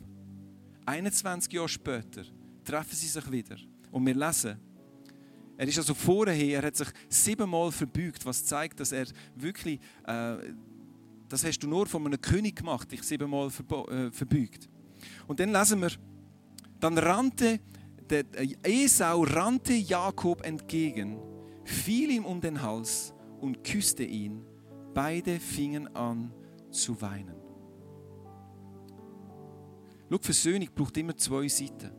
21 0.86 1.52
Jahre 1.52 1.68
später 1.68 2.22
treffen 2.64 2.94
sie 2.94 3.08
sich 3.08 3.30
wieder. 3.30 3.56
Und 3.90 4.06
wir 4.06 4.14
lesen, 4.14 4.56
er 5.56 5.68
ist 5.68 5.78
also 5.78 5.94
vorher, 5.94 6.62
er 6.62 6.66
hat 6.66 6.76
sich 6.76 6.88
siebenmal 7.08 7.72
verbeugt, 7.72 8.24
was 8.24 8.44
zeigt, 8.44 8.78
dass 8.78 8.92
er 8.92 9.06
wirklich, 9.34 9.80
äh, 10.06 10.36
das 11.28 11.44
hast 11.44 11.58
du 11.60 11.66
nur 11.66 11.86
von 11.86 12.06
einem 12.06 12.20
König 12.20 12.56
gemacht, 12.56 12.92
dich 12.92 13.02
siebenmal 13.02 13.48
äh, 13.48 14.10
verbeugt. 14.10 14.68
Und 15.26 15.40
dann 15.40 15.52
lesen 15.52 15.80
wir, 15.80 15.90
dann 16.78 16.98
rannte 16.98 17.58
der 18.10 18.24
Esau 18.62 19.22
rannte 19.22 19.74
Jakob 19.74 20.44
entgegen, 20.44 21.18
fiel 21.64 22.10
ihm 22.10 22.24
um 22.24 22.40
den 22.40 22.62
Hals 22.62 23.14
und 23.40 23.62
küsste 23.64 24.04
ihn. 24.04 24.44
Beide 24.94 25.38
fingen 25.38 25.94
an 25.94 26.32
zu 26.70 27.00
weinen. 27.00 27.36
Schau, 30.10 30.18
Versöhnung 30.20 30.68
braucht 30.74 30.96
immer 30.96 31.16
zwei 31.16 31.48
Seiten. 31.48 31.90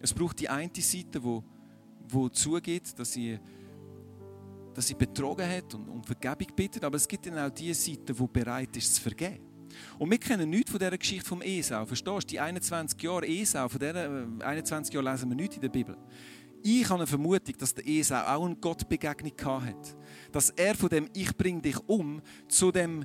Es 0.00 0.12
braucht 0.12 0.40
die 0.40 0.48
eine 0.48 0.70
Seite, 0.76 1.22
wo, 1.22 1.44
wo 2.08 2.28
zugeht, 2.28 2.98
dass 2.98 3.12
sie, 3.12 3.38
dass 4.72 4.86
sie 4.86 4.94
betrogen 4.94 5.48
hat 5.48 5.74
und 5.74 5.88
um 5.88 6.02
Vergebung 6.02 6.54
bittet, 6.56 6.84
aber 6.84 6.96
es 6.96 7.06
gibt 7.06 7.26
dann 7.26 7.38
auch 7.38 7.50
die 7.50 7.74
Seite, 7.74 8.14
die 8.14 8.26
bereit 8.26 8.76
ist 8.76 8.96
zu 8.96 9.02
vergeben. 9.02 9.53
Und 9.98 10.10
wir 10.10 10.18
kennen 10.18 10.50
nichts 10.50 10.70
von 10.70 10.78
dieser 10.78 10.96
Geschichte 10.98 11.28
vom 11.28 11.42
Esau. 11.42 11.84
Verstehst 11.86 12.24
du? 12.24 12.26
Die 12.28 12.40
21 12.40 13.00
Jahre 13.02 13.26
Esau, 13.26 13.68
von 13.68 13.80
diesen 13.80 14.42
21 14.42 14.94
Jahren 14.94 15.06
lesen 15.06 15.28
wir 15.28 15.36
nichts 15.36 15.56
in 15.56 15.62
der 15.62 15.68
Bibel. 15.68 15.96
Ich 16.62 16.84
habe 16.88 17.00
eine 17.00 17.06
Vermutung, 17.06 17.54
dass 17.58 17.74
der 17.74 17.86
Esau 17.86 18.16
auch 18.16 18.46
eine 18.46 18.56
Gottbegegnung 18.56 19.32
hatte. 19.44 19.98
Dass 20.32 20.50
er 20.50 20.74
von 20.74 20.88
dem 20.88 21.10
Ich 21.12 21.36
bring 21.36 21.60
dich 21.60 21.78
um 21.86 22.22
zu 22.48 22.72
dem 22.72 23.04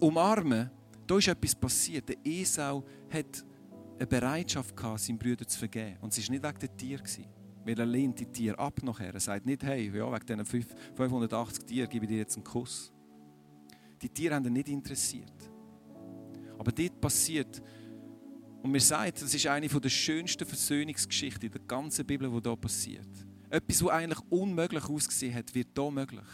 Umarmen, 0.00 0.70
da 1.06 1.18
ist 1.18 1.28
etwas 1.28 1.54
passiert. 1.54 2.08
Der 2.08 2.16
Esau 2.24 2.84
hat 3.10 3.44
eine 3.96 4.06
Bereitschaft 4.06 4.76
gehabt, 4.76 5.00
seinen 5.00 5.18
Brüdern 5.18 5.46
zu 5.46 5.58
vergeben. 5.58 5.98
Und 6.00 6.16
es 6.16 6.26
war 6.26 6.32
nicht 6.32 6.42
wegen 6.42 6.58
der 6.58 6.76
Tier. 6.76 7.00
Weil 7.64 7.78
er 7.78 7.86
lehnt 7.86 8.18
die 8.18 8.26
Tiere 8.26 8.58
ab 8.58 8.82
nachher. 8.82 9.14
Er 9.14 9.20
sagt 9.20 9.46
nicht, 9.46 9.62
hey, 9.62 9.96
ja, 9.96 10.12
wegen 10.12 10.44
diesen 10.44 10.66
580 10.96 11.64
Tieren 11.64 11.88
gebe 11.88 12.06
ich 12.06 12.10
dir 12.10 12.18
jetzt 12.18 12.34
einen 12.34 12.44
Kuss. 12.44 12.92
Die 14.02 14.08
Tiere 14.08 14.34
haben 14.34 14.46
ihn 14.46 14.52
nicht 14.52 14.68
interessiert. 14.68 15.32
Aber 16.58 16.72
dort 16.72 17.00
passiert, 17.00 17.62
und 18.62 18.70
mir 18.70 18.80
sagt, 18.80 19.22
das 19.22 19.34
ist 19.34 19.46
eine 19.46 19.66
der 19.66 19.88
schönsten 19.88 20.46
Versöhnungsgeschichten 20.46 21.46
in 21.46 21.52
der 21.52 21.62
ganzen 21.62 22.06
Bibel, 22.06 22.30
die 22.30 22.48
hier 22.48 22.56
passiert. 22.56 23.08
Etwas, 23.50 23.82
was 23.84 23.90
eigentlich 23.90 24.20
unmöglich 24.30 24.84
ausgesehen 24.84 25.34
hat, 25.34 25.54
wird 25.54 25.68
hier 25.76 25.90
möglich. 25.90 26.24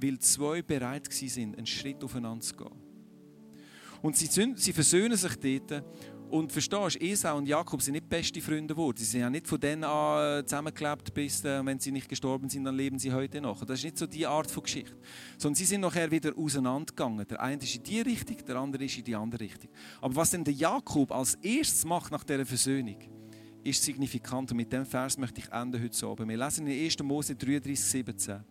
Weil 0.00 0.18
zwei 0.18 0.62
bereit 0.62 1.08
waren, 1.08 1.54
einen 1.54 1.66
Schritt 1.66 2.02
aufeinander 2.02 2.42
zu 2.42 2.56
gehen. 2.56 2.84
Und 4.02 4.16
sie, 4.16 4.26
sie 4.56 4.72
versöhnen 4.72 5.16
sich 5.16 5.36
dort 5.36 5.84
und 6.30 6.50
verstehst, 6.50 7.00
Esau 7.00 7.36
und 7.38 7.46
Jakob 7.46 7.80
sind 7.80 7.94
nicht 7.94 8.08
beste 8.08 8.40
Freunde 8.40 8.74
geworden. 8.74 8.96
Sie 8.98 9.04
sind 9.04 9.20
ja 9.20 9.30
nicht 9.30 9.46
von 9.46 9.60
denen 9.60 9.84
an 9.84 10.40
äh, 10.40 10.44
zusammengeklebt, 10.44 11.14
bis 11.14 11.44
äh, 11.44 11.64
wenn 11.64 11.78
sie 11.78 11.92
nicht 11.92 12.08
gestorben 12.08 12.48
sind, 12.48 12.64
dann 12.64 12.76
leben 12.76 12.98
sie 12.98 13.12
heute 13.12 13.40
noch. 13.40 13.64
Das 13.64 13.78
ist 13.78 13.84
nicht 13.84 13.98
so 13.98 14.06
die 14.06 14.26
Art 14.26 14.50
von 14.50 14.62
Geschichte. 14.62 14.96
Sondern 15.38 15.54
sie 15.54 15.64
sind 15.64 15.82
nachher 15.82 16.10
wieder 16.10 16.36
auseinandergegangen. 16.36 17.26
Der 17.28 17.40
eine 17.40 17.62
ist 17.62 17.76
in 17.76 17.82
die 17.82 18.00
Richtung, 18.00 18.36
der 18.46 18.56
andere 18.56 18.84
ist 18.84 18.98
in 18.98 19.04
die 19.04 19.14
andere 19.14 19.40
Richtung. 19.40 19.70
Aber 20.00 20.16
was 20.16 20.30
denn 20.30 20.44
der 20.44 20.54
Jakob 20.54 21.12
als 21.12 21.34
erstes 21.36 21.84
macht 21.84 22.10
nach 22.10 22.24
dieser 22.24 22.46
Versöhnung, 22.46 22.98
ist 23.62 23.82
signifikant. 23.82 24.50
Und 24.50 24.56
mit 24.56 24.72
dem 24.72 24.84
Vers 24.84 25.16
möchte 25.16 25.40
ich 25.40 25.50
enden 25.52 25.82
heute 25.82 26.06
Abend. 26.06 26.28
Wir 26.28 26.36
lesen 26.36 26.66
in 26.66 26.84
1. 26.84 27.02
Mose 27.02 27.34
33, 27.34 27.80
17. 27.80 28.44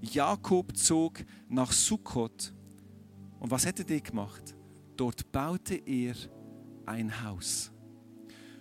Jakob 0.00 0.76
zog 0.76 1.24
nach 1.48 1.72
Sukkot. 1.72 2.52
Und 3.38 3.50
was 3.50 3.66
hat 3.66 3.78
er 3.78 3.84
dort 3.84 4.04
gemacht? 4.04 4.54
Dort 4.96 5.30
baute 5.30 5.74
er 5.74 6.14
ein 6.86 7.22
Haus. 7.24 7.72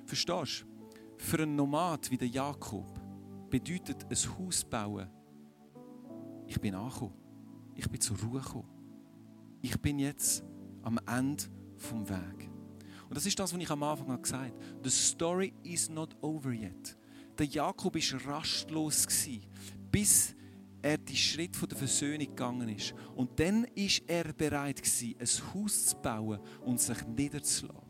Verstehst 0.05 0.65
du? 0.67 0.76
Für 1.17 1.41
einen 1.41 1.55
Nomad 1.55 2.11
wie 2.11 2.17
der 2.17 2.28
Jakob 2.28 2.99
bedeutet 3.49 4.05
ein 4.09 4.38
Haus 4.38 4.65
bauen, 4.65 5.07
ich 6.47 6.59
bin 6.59 6.76
angekommen. 6.76 7.13
Ich 7.76 7.89
bin 7.89 7.99
zur 7.99 8.17
Ruhe 8.19 8.39
gekommen. 8.39 8.69
Ich 9.61 9.80
bin 9.82 9.99
jetzt 9.99 10.43
am 10.84 10.99
Ende 11.07 11.43
vom 11.76 12.07
Weg. 12.07 12.49
Und 13.07 13.15
das 13.15 13.26
ist 13.26 13.38
das, 13.38 13.53
was 13.53 13.59
ich 13.59 13.69
am 13.69 13.84
Anfang 13.84 14.21
gesagt 14.21 14.53
habe. 14.53 14.80
The 14.84 14.89
story 14.89 15.53
is 15.63 15.89
not 15.89 16.15
over 16.21 16.51
yet. 16.51 16.97
Der 17.38 17.45
Jakob 17.45 17.95
war 17.95 18.34
rastlos, 18.34 19.07
bis 19.91 20.36
er 20.82 20.97
die 20.97 21.17
Schritt 21.17 21.59
der 21.69 21.78
Versöhnung 21.78 22.28
gegangen 22.28 22.69
ist. 22.69 22.93
Und 23.15 23.39
dann 23.39 23.65
ist 23.76 24.03
er 24.07 24.32
bereit 24.34 24.82
ein 24.82 25.28
Haus 25.53 25.88
zu 25.88 25.97
bauen 25.97 26.39
und 26.63 26.80
sich 26.80 27.05
niederzulassen. 27.07 27.84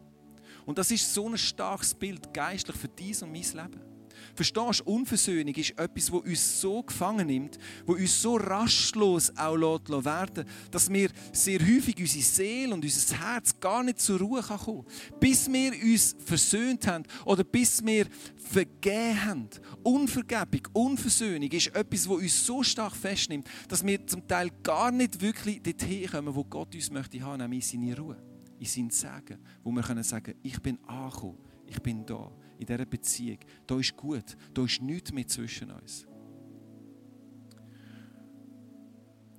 Und 0.66 0.78
das 0.78 0.92
ist 0.92 1.14
so 1.14 1.28
ein 1.28 1.38
starkes 1.38 1.94
Bild 1.94 2.34
geistlich 2.34 2.76
für 2.76 2.88
dies 2.88 3.22
und 3.22 3.32
mein 3.32 3.42
Leben. 3.42 3.96
Verstehst 4.34 4.82
du, 4.82 4.92
Unversöhnung 4.92 5.54
ist 5.56 5.72
etwas, 5.72 6.06
das 6.06 6.10
uns 6.10 6.62
so 6.62 6.84
gefangen 6.84 7.28
nimmt, 7.28 7.58
wo 7.86 7.94
uns 7.94 8.22
so 8.22 8.36
rastlos 8.36 9.32
auch 9.38 9.56
werden 9.56 10.46
dass 10.72 10.90
wir 10.90 11.10
sehr 11.32 11.60
häufig 11.60 11.98
unsere 12.00 12.24
Seele 12.24 12.74
und 12.74 12.84
unser 12.84 13.18
Herz 13.18 13.60
gar 13.60 13.84
nicht 13.84 14.00
zur 14.00 14.20
Ruhe 14.20 14.42
kommen 14.42 14.60
können. 14.60 15.20
Bis 15.20 15.52
wir 15.52 15.72
uns 15.72 16.16
versöhnt 16.26 16.88
haben 16.88 17.04
oder 17.26 17.44
bis 17.44 17.86
wir 17.86 18.08
vergeben 18.36 19.26
haben. 19.26 19.50
Unvergebung, 19.84 20.68
Unversöhnung 20.74 21.50
ist 21.52 21.68
etwas, 21.68 22.04
das 22.04 22.08
uns 22.08 22.46
so 22.46 22.64
stark 22.64 22.96
festnimmt, 22.96 23.48
dass 23.68 23.86
wir 23.86 24.06
zum 24.06 24.28
Teil 24.28 24.50
gar 24.64 24.92
nicht 24.92 25.22
wirklich 25.22 25.62
dorthin 25.62 26.10
kommen, 26.10 26.36
wo 26.36 26.44
Gott 26.44 26.76
uns 26.76 26.92
möchte 26.92 27.22
haben, 27.22 27.42
nämlich 27.42 27.74
in 27.74 27.82
seine 27.82 27.98
Ruhe, 27.98 28.18
in 28.66 28.90
sein 28.90 28.90
Sagen, 28.90 29.40
wo 29.64 29.72
wir 29.72 29.82
können 29.82 30.04
sagen, 30.04 30.36
ich 30.42 30.62
bin 30.62 30.84
angekommen, 30.86 31.38
ich 31.68 31.82
bin 31.82 32.06
da 32.06 32.32
in 32.58 32.66
dieser 32.66 32.86
Beziehung. 32.86 33.40
Da 33.68 33.80
ist 33.80 33.96
gut, 33.96 34.38
da 34.54 34.64
ist 34.64 34.82
nichts 34.82 35.12
mehr 35.12 35.28
zwischen 35.28 35.72
uns. 35.72 36.06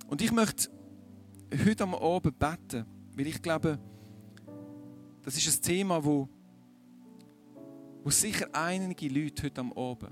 Und 0.07 0.21
ich 0.21 0.31
möchte 0.31 0.69
heute 1.65 1.83
am 1.83 1.95
Abend 1.95 2.39
beten, 2.39 2.85
weil 3.15 3.27
ich 3.27 3.41
glaube, 3.41 3.79
das 5.23 5.35
ist 5.35 5.47
ein 5.47 5.61
Thema, 5.61 6.03
wo, 6.03 6.29
wo 8.03 8.09
sicher 8.09 8.47
einige 8.53 9.09
Leute 9.09 9.43
heute 9.43 9.61
am 9.61 9.73
Abend 9.73 10.11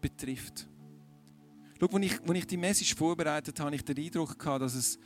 betrifft. 0.00 0.68
Schau, 1.80 1.86
als 1.86 2.04
ich, 2.04 2.20
als 2.20 2.38
ich 2.38 2.46
die 2.46 2.56
Message 2.56 2.94
vorbereitet 2.94 3.58
habe, 3.58 3.68
habe 3.68 3.76
ich 3.76 3.84
den 3.84 3.98
Eindruck 3.98 4.38
gehabt, 4.38 4.62
dass 4.62 4.74
es 4.74 4.98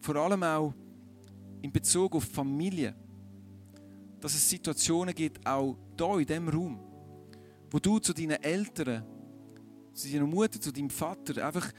vor 0.00 0.16
allem 0.16 0.42
auch 0.42 0.74
in 1.62 1.72
Bezug 1.72 2.14
auf 2.14 2.24
Familie 2.24 2.94
dass 4.20 4.34
es 4.34 4.48
Situationen 4.48 5.14
gibt, 5.14 5.44
auch 5.46 5.76
hier 5.96 6.18
in 6.18 6.26
diesem 6.26 6.48
Raum, 6.48 6.80
wo 7.70 7.78
du 7.78 7.98
zu 7.98 8.12
deinen 8.12 8.42
Eltern, 8.42 9.04
zu 9.92 10.10
deiner 10.10 10.26
Mutter, 10.26 10.60
zu 10.60 10.72
deinem 10.72 10.90
Vater, 10.90 11.44
einfach, 11.46 11.70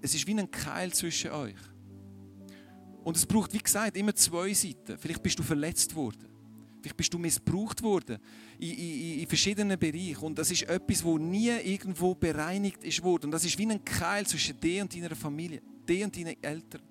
es 0.00 0.14
ist 0.14 0.26
wie 0.26 0.34
ein 0.38 0.50
Keil 0.50 0.92
zwischen 0.92 1.30
euch. 1.30 1.56
Und 3.02 3.16
es 3.16 3.24
braucht, 3.24 3.52
wie 3.52 3.58
gesagt, 3.58 3.96
immer 3.96 4.14
zwei 4.14 4.52
Seiten. 4.52 4.98
Vielleicht 4.98 5.22
bist 5.22 5.38
du 5.38 5.42
verletzt 5.42 5.94
worden. 5.94 6.28
Vielleicht 6.80 6.96
bist 6.96 7.12
du 7.12 7.18
missbraucht 7.18 7.82
worden 7.82 8.18
in, 8.58 8.70
in, 8.70 9.20
in 9.20 9.26
verschiedenen 9.26 9.78
Bereichen. 9.78 10.22
Und 10.22 10.38
das 10.38 10.50
ist 10.50 10.62
etwas, 10.64 11.02
wo 11.02 11.18
nie 11.18 11.48
irgendwo 11.48 12.14
bereinigt 12.14 12.84
ist 12.84 13.02
worden. 13.02 13.26
Und 13.26 13.30
das 13.32 13.44
ist 13.44 13.58
wie 13.58 13.66
ein 13.66 13.84
Keil 13.84 14.26
zwischen 14.26 14.60
dir 14.60 14.82
und 14.82 14.94
deiner 14.94 15.16
Familie, 15.16 15.62
dir 15.88 16.04
und 16.04 16.16
deinen 16.16 16.40
Eltern. 16.42 16.82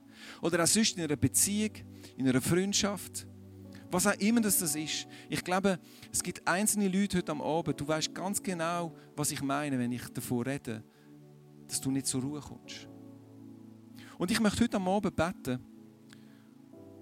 Oder 0.42 0.64
auch 0.64 0.68
sonst 0.68 0.98
in 0.98 1.04
einer 1.04 1.16
Beziehung, 1.16 1.72
in 2.16 2.28
einer 2.28 2.42
Freundschaft. 2.42 3.28
Was 3.90 4.06
auch 4.06 4.16
immer 4.16 4.42
das 4.42 4.62
ist. 4.62 5.08
Ich 5.30 5.44
glaube, 5.44 5.80
es 6.12 6.22
gibt 6.22 6.46
einzelne 6.48 6.90
Leute 6.90 7.18
heute 7.18 7.32
am 7.32 7.42
Abend, 7.42 7.80
du 7.80 7.88
weißt 7.88 8.14
ganz 8.14 8.44
genau, 8.44 8.96
was 9.16 9.32
ich 9.32 9.42
meine, 9.42 9.80
wenn 9.80 9.92
ich 9.92 10.08
davon 10.10 10.44
rede, 10.44 10.84
dass 11.68 11.80
du 11.80 11.92
nicht 11.92 12.06
zur 12.06 12.22
Ruhe 12.22 12.42
kommst. 12.42 12.88
Und 14.18 14.32
ich 14.32 14.40
möchte 14.40 14.64
heute 14.64 14.78
am 14.78 14.88
Abend 14.88 15.16
beten. 15.16 15.60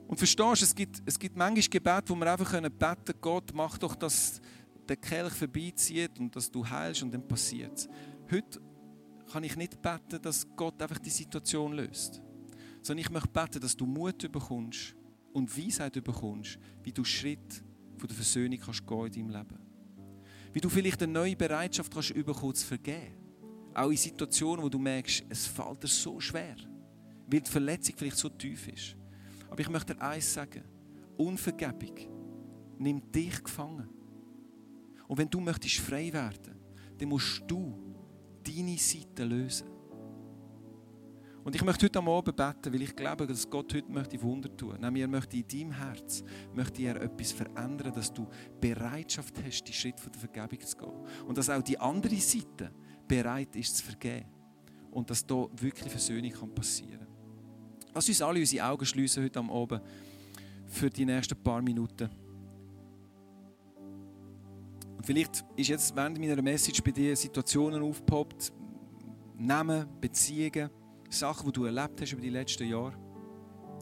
Und 0.08 0.18
verstehst 0.18 0.62
du, 0.62 0.66
es 0.66 0.76
gibt, 0.76 1.02
es 1.06 1.18
gibt 1.18 1.36
manchmal 1.36 1.64
Gebete, 1.68 2.10
wo 2.10 2.16
wir 2.16 2.32
einfach 2.32 2.52
beten 2.52 2.72
können, 2.78 3.22
Gott, 3.22 3.52
mach 3.54 3.78
doch, 3.78 3.96
dass 3.96 4.40
der 4.88 4.98
Kelch 4.98 5.34
vorbeizieht 5.34 6.20
und 6.20 6.36
dass 6.36 6.52
du 6.52 6.68
heilst 6.68 7.02
und 7.02 7.12
dann 7.12 7.28
passiert 7.28 7.76
es. 7.76 7.90
Heute 8.32 8.62
kann 9.32 9.44
ich 9.44 9.56
nicht 9.56 9.82
beten, 9.82 10.22
dass 10.22 10.46
Gott 10.56 10.80
einfach 10.82 11.00
die 11.00 11.10
Situation 11.10 11.74
löst. 11.74 12.22
Sondern 12.86 13.04
ich 13.04 13.10
möchte 13.10 13.30
beten, 13.30 13.60
dass 13.60 13.76
du 13.76 13.88
Mut 13.88 14.32
bekommst, 14.32 14.96
und 15.36 15.58
Weisheit 15.58 16.02
bekommst, 16.02 16.58
wie 16.82 16.94
du 16.94 17.04
Schritt 17.04 17.62
von 17.98 18.08
der 18.08 18.16
Versöhnung 18.16 18.58
kannst 18.58 18.88
gehen 18.88 19.06
in 19.06 19.12
deinem 19.12 19.30
Leben. 19.30 19.60
Wie 20.54 20.62
du 20.62 20.70
vielleicht 20.70 21.04
eine 21.04 21.12
neue 21.12 21.36
Bereitschaft 21.36 21.92
kannst 21.92 22.14
bekommen 22.14 22.56
zu 22.56 22.66
vergeben. 22.66 23.18
Auch 23.74 23.90
in 23.90 23.98
Situationen, 23.98 24.64
wo 24.64 24.70
du 24.70 24.80
merkst, 24.80 25.26
es 25.28 25.46
fällt 25.46 25.84
dir 25.84 25.88
so 25.88 26.22
schwer, 26.22 26.56
weil 27.28 27.42
die 27.42 27.52
Verletzung 27.52 27.96
vielleicht 27.98 28.16
so 28.16 28.30
tief 28.30 28.70
ist. 28.70 28.96
Aber 29.50 29.60
ich 29.60 29.68
möchte 29.68 29.94
dir 29.94 30.02
eins 30.02 30.34
sagen. 30.34 30.64
Unvergebung 31.18 31.98
nimmt 32.78 33.14
dich 33.14 33.44
gefangen. 33.44 33.90
Und 35.06 35.18
wenn 35.18 35.30
du 35.30 35.42
möchtest 35.42 35.80
frei 35.80 36.14
werden, 36.14 36.56
dann 36.98 37.10
musst 37.10 37.44
du 37.46 37.78
deine 38.42 38.78
Seite 38.78 39.26
lösen. 39.26 39.75
Und 41.46 41.54
ich 41.54 41.64
möchte 41.64 41.86
heute 41.86 42.00
am 42.00 42.10
Abend 42.10 42.36
beten, 42.36 42.74
weil 42.74 42.82
ich 42.82 42.96
glaube, 42.96 43.28
dass 43.28 43.48
Gott 43.48 43.72
heute 43.76 43.92
möchte 43.92 44.20
Wunder 44.24 44.58
tun. 44.58 44.80
Nämlich 44.82 45.04
er 45.04 45.08
möchte 45.08 45.38
in 45.38 45.48
deinem 45.48 45.72
Herz 45.74 46.24
möchte 46.56 46.82
er 46.82 47.00
etwas 47.00 47.34
verändern, 47.34 47.94
dass 47.94 48.12
du 48.12 48.28
Bereitschaft 48.60 49.36
hast, 49.46 49.64
die 49.66 49.72
Schritt 49.72 50.00
von 50.00 50.12
der 50.12 50.22
Vergebung 50.22 50.60
zu 50.60 50.76
gehen. 50.76 51.06
Und 51.28 51.38
dass 51.38 51.52
auch 51.52 51.62
die 51.62 51.78
andere 51.78 52.16
Seite 52.16 52.72
bereit 53.08 53.56
ist 53.56 53.78
zu 53.78 53.84
vergeben. 53.84 54.26
Und 54.90 55.08
dass 55.12 55.24
da 55.24 55.46
wirklich 55.58 55.92
Versöhnung 55.92 56.32
passieren 56.56 56.98
kann. 56.98 57.94
Lass 57.94 58.08
uns 58.10 58.24
alle 58.24 58.40
unsere 58.40 58.66
Augen 58.66 58.86
schließen 58.88 59.24
heute 59.24 59.38
am 59.38 59.52
Abend 59.52 59.84
für 60.66 60.90
die 60.90 61.06
nächsten 61.06 61.38
paar 61.44 61.62
Minuten. 61.62 62.10
Und 64.98 65.06
vielleicht 65.06 65.46
ist 65.56 65.68
jetzt 65.68 65.96
während 65.96 66.18
meiner 66.18 66.42
Message 66.42 66.82
bei 66.82 66.90
dir 66.90 67.16
Situationen 67.16 67.84
aufgepoppt, 67.84 68.52
Namen, 69.38 69.88
Beziehungen, 70.02 70.72
Sachen, 71.10 71.48
die 71.48 71.54
du 71.54 71.66
erlebt 71.66 72.02
hast 72.02 72.12
über 72.12 72.22
die 72.22 72.30
letzten 72.30 72.68
Jahre. 72.68 72.94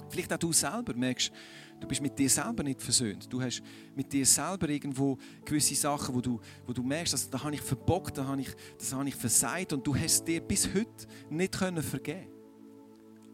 Vielleicht 0.10 0.32
auch 0.34 0.38
du 0.38 0.52
selber 0.52 0.94
merkst, 0.94 1.32
du 1.80 1.88
bist 1.88 2.02
mit 2.02 2.18
dir 2.18 2.30
selber 2.30 2.64
nicht 2.64 2.82
versöhnt. 2.82 3.32
Du 3.32 3.42
hast 3.42 3.62
mit 3.96 4.12
dir 4.12 4.26
selber 4.26 4.70
irgendwo 4.70 5.18
gewisse 5.44 5.76
Sachen, 5.76 6.14
wo 6.14 6.22
du, 6.22 6.40
wo 6.66 6.74
du 6.74 6.84
merkst, 6.84 7.14
dass, 7.14 7.30
da 7.30 7.44
habe 7.44 7.56
ich 7.56 7.62
verbockt, 7.62 8.18
da 8.18 8.26
habe 8.26 8.42
ich, 8.42 8.50
das 8.78 8.94
habe 8.94 9.08
ich 9.08 9.16
versagt 9.16 9.74
und 9.74 9.86
du 9.86 9.96
hast 9.96 10.28
dir 10.28 10.42
bis 10.42 10.68
heute 10.74 11.08
nicht 11.30 11.58
können 11.58 11.82
vergeben 11.82 12.34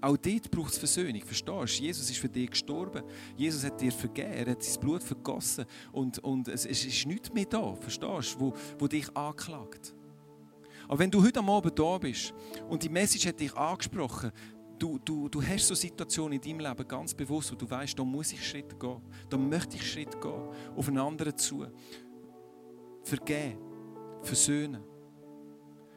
auch 0.02 0.18
dort 0.18 0.50
braucht 0.50 0.72
es 0.72 0.78
Versöhnung, 0.78 1.22
verstehst 1.22 1.80
du? 1.80 1.84
Jesus 1.84 2.10
ist 2.10 2.20
für 2.20 2.30
dich 2.30 2.52
gestorben. 2.52 3.04
Jesus 3.36 3.64
hat 3.64 3.82
dir 3.82 3.92
vergeben, 3.92 4.32
er 4.32 4.52
hat 4.52 4.64
sein 4.64 4.80
Blut 4.80 5.04
vergossen 5.04 5.66
und, 5.92 6.20
und 6.20 6.48
es, 6.48 6.66
es 6.66 6.86
ist 6.86 7.06
nichts 7.06 7.34
mehr 7.34 7.46
da, 7.46 7.76
verstehst 7.76 8.36
du, 8.36 8.40
wo, 8.40 8.54
wo 8.78 8.88
dich 8.88 9.16
anklagt. 9.16 9.94
Aber 10.90 10.98
wenn 10.98 11.12
du 11.12 11.24
heute 11.24 11.40
Abend 11.40 11.78
da 11.78 11.98
bist 12.00 12.34
und 12.68 12.82
die 12.82 12.90
Message 12.90 13.28
hat 13.28 13.40
dich 13.40 13.56
angesprochen, 13.56 14.32
du, 14.80 14.98
du, 14.98 15.30
du 15.30 15.40
hast 15.40 15.68
so 15.68 15.76
Situationen 15.76 16.34
in 16.34 16.42
deinem 16.42 16.68
Leben 16.68 16.88
ganz 16.88 17.14
bewusst, 17.14 17.52
wo 17.52 17.56
du 17.56 17.70
weißt, 17.70 17.98
da 17.98 18.04
muss 18.04 18.34
ich 18.34 18.46
Schritt 18.46 18.80
gehen, 18.80 19.00
da 19.30 19.38
möchte 19.38 19.76
ich 19.76 19.88
Schritt 19.88 20.20
gehen, 20.20 20.50
auf 20.76 20.88
einen 20.88 20.98
anderen 20.98 21.38
zu. 21.38 21.68
Vergeben, 23.04 23.60
versöhnen. 24.24 24.84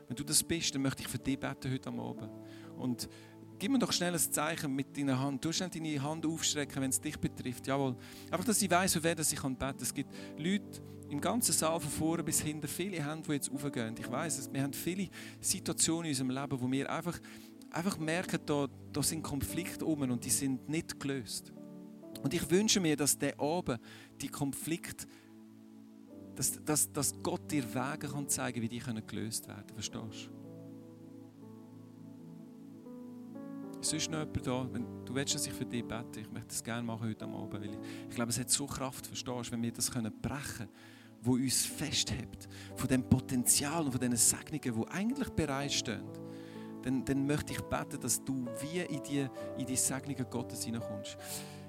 Wenn 0.09 0.17
du 0.17 0.25
das 0.25 0.45
bist, 0.45 0.75
dann 0.75 0.83
möchte 0.83 1.03
ich 1.03 1.09
für 1.09 1.19
dich 1.19 1.41
beten 1.41 1.73
heute 1.73 1.89
am 1.89 1.99
Abend. 1.99 2.31
Und 2.77 3.09
gib 3.59 3.73
mir 3.73 3.79
doch 3.79 3.93
schnell 3.93 4.13
ein 4.13 4.21
Zeichen 4.21 4.75
mit 4.75 4.95
deiner 4.95 5.19
Hand. 5.19 5.43
Du 5.43 5.53
schnell 5.53 5.71
deine 5.71 6.03
Hand 6.03 6.27
aufstrecken, 6.27 6.83
wenn 6.83 6.91
es 6.91 7.01
dich 7.01 7.19
betrifft. 7.19 7.67
Jawohl. 7.67 7.97
Einfach, 8.31 8.45
dass 8.45 8.61
ich 8.61 8.71
weiß, 8.71 8.93
für 8.93 9.03
wen 9.03 9.19
ich 9.19 9.31
beten 9.31 9.59
kann. 9.59 9.75
Es 9.81 9.95
gibt 9.95 10.11
Leute, 10.37 10.83
im 11.13 11.21
ganzen 11.21 11.53
Saal 11.53 11.79
von 11.79 11.91
vorne 11.91 12.25
bis 12.25 12.41
hinten 12.41 12.67
viele 12.67 13.05
Hände, 13.05 13.25
die 13.29 13.33
jetzt 13.33 13.53
aufgehen. 13.53 13.95
Ich 13.99 14.11
weiß, 14.11 14.51
wir 14.51 14.63
haben 14.63 14.73
viele 14.73 15.11
Situationen 15.43 16.07
in 16.07 16.11
unserem 16.13 16.31
Leben, 16.31 16.59
wo 16.59 16.71
wir 16.71 16.91
einfach, 16.91 17.21
einfach 17.71 17.99
merken, 17.99 18.41
da, 18.47 18.67
da 18.91 19.03
sind 19.03 19.23
Konflikte 19.23 19.85
um 19.85 20.01
und 20.01 20.25
die 20.25 20.31
sind 20.31 20.71
nicht 20.71 20.99
gelöst. 20.99 21.53
Und 22.23 22.33
ich 22.33 22.51
wünsche 22.51 22.81
mir, 22.81 22.97
dass 22.97 23.19
der 23.19 23.39
oben 23.39 23.79
die 24.23 24.29
Konflikte, 24.29 25.07
dass, 26.35 26.65
dass, 26.65 26.91
dass 26.91 27.23
Gott 27.23 27.51
dir 27.51 27.63
Wege 27.75 28.09
kann 28.09 28.27
zeigen 28.31 28.63
wie 28.63 28.69
die 28.69 28.79
können 28.79 29.07
gelöst 29.07 29.47
werden 29.49 29.67
können. 29.67 29.83
Verstehst 29.83 30.31
du? 30.31 30.43
Sonst 33.83 34.11
noch 34.11 34.21
jemand 34.21 34.47
da? 34.47 34.67
Wenn 34.73 35.05
du 35.05 35.15
willst, 35.15 35.35
dass 35.35 35.47
ich 35.47 35.53
für 35.53 35.67
dich 35.67 35.85
bete, 35.87 36.21
ich 36.21 36.31
möchte 36.31 36.49
das 36.49 36.65
gerne 36.65 36.87
machen 36.87 37.07
heute 37.07 37.27
Abend, 37.27 37.53
weil 37.53 37.65
ich, 37.67 37.77
ich 38.09 38.15
glaube, 38.15 38.31
es 38.31 38.41
hat 38.41 38.49
so 38.49 38.65
Kraft, 38.65 39.09
verstehst 39.09 39.49
du, 39.49 39.53
wenn 39.53 39.63
wir 39.63 39.73
das 39.73 39.91
können 39.91 40.11
brechen 40.23 40.57
können 40.57 40.71
wo 41.23 41.35
uns 41.35 41.65
festhält, 41.65 42.49
von 42.75 42.89
dem 42.89 43.09
Potenzial 43.09 43.85
und 43.85 43.93
von 43.93 44.01
diesen 44.01 44.17
Segnungen, 44.17 44.61
die 44.61 44.93
eigentlich 44.93 45.29
bereitstehen, 45.31 46.05
dann, 46.83 47.05
dann 47.05 47.27
möchte 47.27 47.53
ich 47.53 47.61
beten, 47.61 48.01
dass 48.01 48.23
du 48.23 48.47
wie 48.61 48.81
in 48.81 49.03
die, 49.05 49.27
in 49.57 49.67
die 49.67 49.77
Segnungen 49.77 50.27
Gottes 50.29 50.65
hineinkommst. 50.65 51.17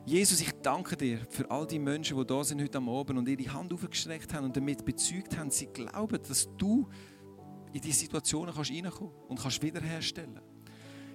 Jesus, 0.06 0.42
ich 0.42 0.52
danke 0.62 0.98
dir 0.98 1.20
für 1.30 1.50
all 1.50 1.66
die 1.66 1.80
Menschen, 1.80 2.18
die 2.18 2.26
da 2.26 2.44
sind 2.44 2.62
heute 2.62 2.80
am 2.80 2.90
Abend 2.90 3.20
und 3.20 3.28
ihre 3.28 3.54
Hand 3.54 3.72
aufgestreckt 3.72 4.34
haben 4.34 4.46
und 4.46 4.58
damit 4.58 4.84
bezeugt 4.84 5.38
haben, 5.38 5.50
sie 5.50 5.68
glauben, 5.68 6.20
dass 6.28 6.50
du 6.58 6.90
in 7.72 7.80
diese 7.80 8.00
Situationen 8.00 8.54
kannst 8.54 8.72
reinkommen 8.72 9.14
und 9.30 9.40
kannst 9.40 9.62
wiederherstellen. 9.62 10.42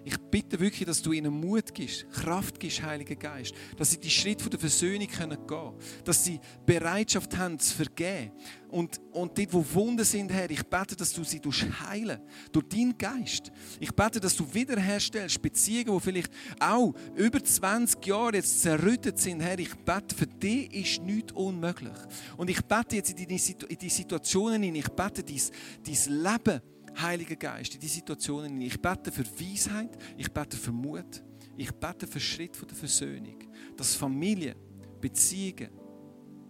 Ich 0.09 0.17
bitte 0.17 0.59
wirklich, 0.59 0.87
dass 0.87 1.03
du 1.03 1.13
ihnen 1.13 1.39
Mut 1.39 1.75
gibst, 1.75 2.11
Kraft 2.11 2.59
gibst, 2.59 2.83
Heiliger 2.83 3.15
Geist, 3.15 3.55
dass 3.77 3.91
sie 3.91 4.01
die 4.01 4.09
Schritt 4.09 4.41
der 4.51 4.59
Versöhnung 4.59 5.07
können 5.07 5.47
gehen 5.47 5.75
dass 6.03 6.25
sie 6.25 6.41
Bereitschaft 6.65 7.37
haben 7.37 7.59
zu 7.59 7.75
vergeben. 7.75 8.33
Und, 8.71 9.03
und 9.13 9.37
dort, 9.37 9.53
wo 9.53 9.67
Wunden 9.75 10.07
sind, 10.07 10.33
Herr, 10.33 10.51
ich 10.51 10.63
bete, 10.63 10.97
dass 10.97 11.13
du 11.13 11.25
sie 11.25 11.43
heilen 11.91 12.23
durch 12.53 12.69
deinen 12.69 12.97
Geist. 12.97 13.53
Ich 13.81 13.93
bete, 13.93 14.19
dass 14.19 14.35
du 14.35 14.47
wiederherstellst 14.51 15.43
Beziehungen, 15.43 15.99
die 15.99 16.01
vielleicht 16.01 16.33
auch 16.59 16.95
über 17.15 17.45
20 17.45 18.07
Jahre 18.07 18.37
jetzt 18.37 18.63
zerrüttet 18.63 19.19
sind. 19.19 19.41
Herr, 19.41 19.59
ich 19.59 19.75
bete, 19.75 20.15
für 20.15 20.27
dich 20.27 20.73
ist 20.73 21.03
nichts 21.03 21.33
unmöglich. 21.33 21.99
Und 22.39 22.49
ich 22.49 22.65
bete 22.65 22.97
jetzt 22.97 23.11
in 23.11 23.29
die, 23.29 23.89
Situationen 23.91 24.63
in, 24.63 24.75
ich 24.75 24.89
bete 24.89 25.23
dein, 25.23 25.43
dein 25.85 26.23
Leben 26.23 26.63
Heiliger 27.01 27.37
Geist, 27.37 27.75
in 27.75 27.81
die 27.81 27.89
Situationen. 27.89 28.61
Ich 28.61 28.81
bete 28.81 29.13
für 29.13 29.25
Weisheit, 29.25 29.97
ich 30.17 30.33
bete 30.33 30.57
für 30.57 30.73
Mut, 30.73 31.23
ich 31.57 31.73
bete 31.73 32.07
für 32.07 32.21
Schritt 32.21 32.57
der 32.61 32.77
Versöhnung, 32.77 33.39
dass 33.77 33.95
Familien, 33.95 34.57
Beziehungen, 35.01 35.71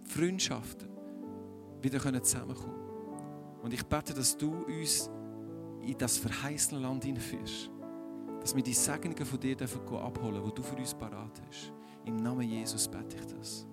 Freundschaften 0.03 0.89
wieder 1.81 1.99
zusammenkommen 2.23 2.75
können. 2.75 3.61
Und 3.61 3.73
ich 3.73 3.83
bete, 3.83 4.13
dass 4.13 4.37
du 4.37 4.51
uns 4.65 5.09
in 5.81 5.97
das 5.97 6.17
verheißene 6.17 6.81
Land 6.81 7.03
hineinführst. 7.03 7.69
Dass 8.41 8.55
wir 8.55 8.63
die 8.63 8.73
Segnungen 8.73 9.25
von 9.25 9.39
dir 9.39 9.57
abholen 9.61 10.35
dürfen, 10.35 10.49
die 10.49 10.55
du 10.55 10.63
für 10.63 10.75
uns 10.75 10.93
parat 10.93 11.41
hast. 11.47 11.73
Im 12.05 12.15
Namen 12.17 12.47
Jesus 12.49 12.87
bete 12.87 13.17
ich 13.17 13.25
das. 13.25 13.67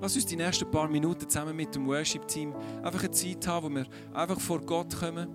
Lass 0.00 0.14
uns 0.14 0.26
die 0.26 0.36
nächsten 0.36 0.70
paar 0.70 0.88
Minuten 0.88 1.28
zusammen 1.28 1.56
mit 1.56 1.74
dem 1.74 1.86
Worship-Team 1.86 2.54
einfach 2.82 3.00
eine 3.00 3.10
Zeit 3.10 3.46
haben, 3.46 3.66
wo 3.66 3.76
wir 3.76 3.86
einfach 4.12 4.38
vor 4.40 4.60
Gott 4.60 4.94
kommen, 4.94 5.28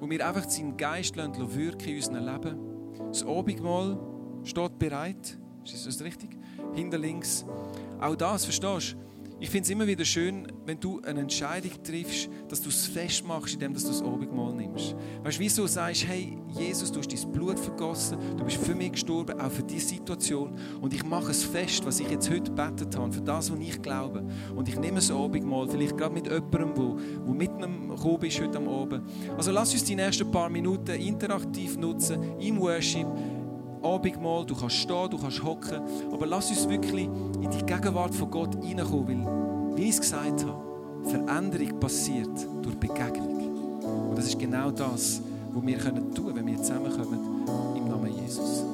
wo 0.00 0.08
wir 0.08 0.26
einfach 0.26 0.48
seinen 0.48 0.76
Geist 0.76 1.16
lassen, 1.16 1.54
wirken 1.54 1.88
in 1.88 1.96
unserem 1.96 2.24
Leben. 2.26 2.58
Das 3.08 3.24
Abendmahl 3.24 3.98
steht 4.44 4.78
bereit. 4.78 5.38
Ist 5.64 5.86
das 5.86 6.02
richtig? 6.02 6.36
Hinter 6.74 6.98
links. 6.98 7.44
Auch 7.98 8.14
das, 8.14 8.44
verstehst 8.44 8.92
du? 8.92 9.05
Ich 9.38 9.50
finde 9.50 9.64
es 9.64 9.70
immer 9.70 9.86
wieder 9.86 10.04
schön, 10.06 10.50
wenn 10.64 10.80
du 10.80 11.02
eine 11.02 11.20
Entscheidung 11.20 11.70
triffst, 11.82 12.30
dass 12.48 12.62
du 12.62 12.70
es 12.70 12.86
festmachst, 12.86 13.52
indem 13.52 13.74
du 13.74 13.80
das 13.80 14.00
Abendmahl 14.00 14.54
nimmst. 14.54 14.96
Weißt 15.22 15.36
du, 15.36 15.42
wieso 15.42 15.66
sagst 15.66 16.06
hey, 16.06 16.38
Jesus, 16.58 16.90
du 16.90 17.00
hast 17.00 17.12
dein 17.12 17.32
Blut 17.32 17.58
vergossen, 17.58 18.16
du 18.38 18.44
bist 18.44 18.56
für 18.56 18.74
mich 18.74 18.92
gestorben, 18.92 19.38
auch 19.38 19.50
für 19.50 19.62
diese 19.62 19.88
Situation. 19.88 20.56
Und 20.80 20.94
ich 20.94 21.04
mache 21.04 21.32
es 21.32 21.44
fest, 21.44 21.84
was 21.84 22.00
ich 22.00 22.08
jetzt 22.08 22.30
heute 22.30 22.50
betet 22.50 22.96
habe, 22.96 23.12
für 23.12 23.20
das, 23.20 23.52
was 23.52 23.60
ich 23.60 23.82
glaube. 23.82 24.24
Und 24.54 24.70
ich 24.70 24.78
nehme 24.78 24.96
das 24.96 25.10
Abendmahl, 25.10 25.68
vielleicht 25.68 25.98
gerade 25.98 26.14
mit 26.14 26.26
jemandem, 26.26 26.74
wo, 26.74 26.98
wo 27.26 27.32
mitten 27.34 27.62
am 27.62 27.86
gekommen 27.90 28.24
ist 28.24 28.40
heute 28.40 28.56
am 28.56 28.68
Abend. 28.68 29.02
Also 29.36 29.50
lass 29.50 29.72
uns 29.72 29.84
die 29.84 29.96
nächsten 29.96 30.30
paar 30.30 30.48
Minuten 30.48 30.92
interaktiv 30.92 31.76
nutzen, 31.76 32.38
im 32.40 32.58
Worship, 32.58 33.06
Abendmahl, 33.86 34.44
du 34.44 34.54
kannst 34.54 34.76
stehen, 34.76 35.10
du 35.10 35.18
kannst 35.18 35.42
hocken, 35.42 35.80
aber 36.12 36.26
lass 36.26 36.50
uns 36.50 36.68
wirklich 36.68 37.04
in 37.04 37.50
die 37.50 37.64
Gegenwart 37.64 38.14
von 38.14 38.30
Gott 38.30 38.54
hineinkommen, 38.64 39.24
weil, 39.24 39.76
wie 39.76 39.84
ich 39.84 39.90
es 39.90 40.00
gesagt 40.00 40.44
habe, 40.44 40.66
Veränderung 41.04 41.78
passiert 41.78 42.48
durch 42.62 42.76
Begegnung. 42.76 44.10
Und 44.10 44.18
das 44.18 44.26
ist 44.26 44.38
genau 44.38 44.70
das, 44.70 45.22
was 45.52 45.66
wir 45.66 45.78
tun 45.78 45.94
können, 46.14 46.36
wenn 46.36 46.46
wir 46.46 46.56
zusammenkommen 46.58 47.46
im 47.76 47.88
Namen 47.88 48.12
Jesus. 48.22 48.65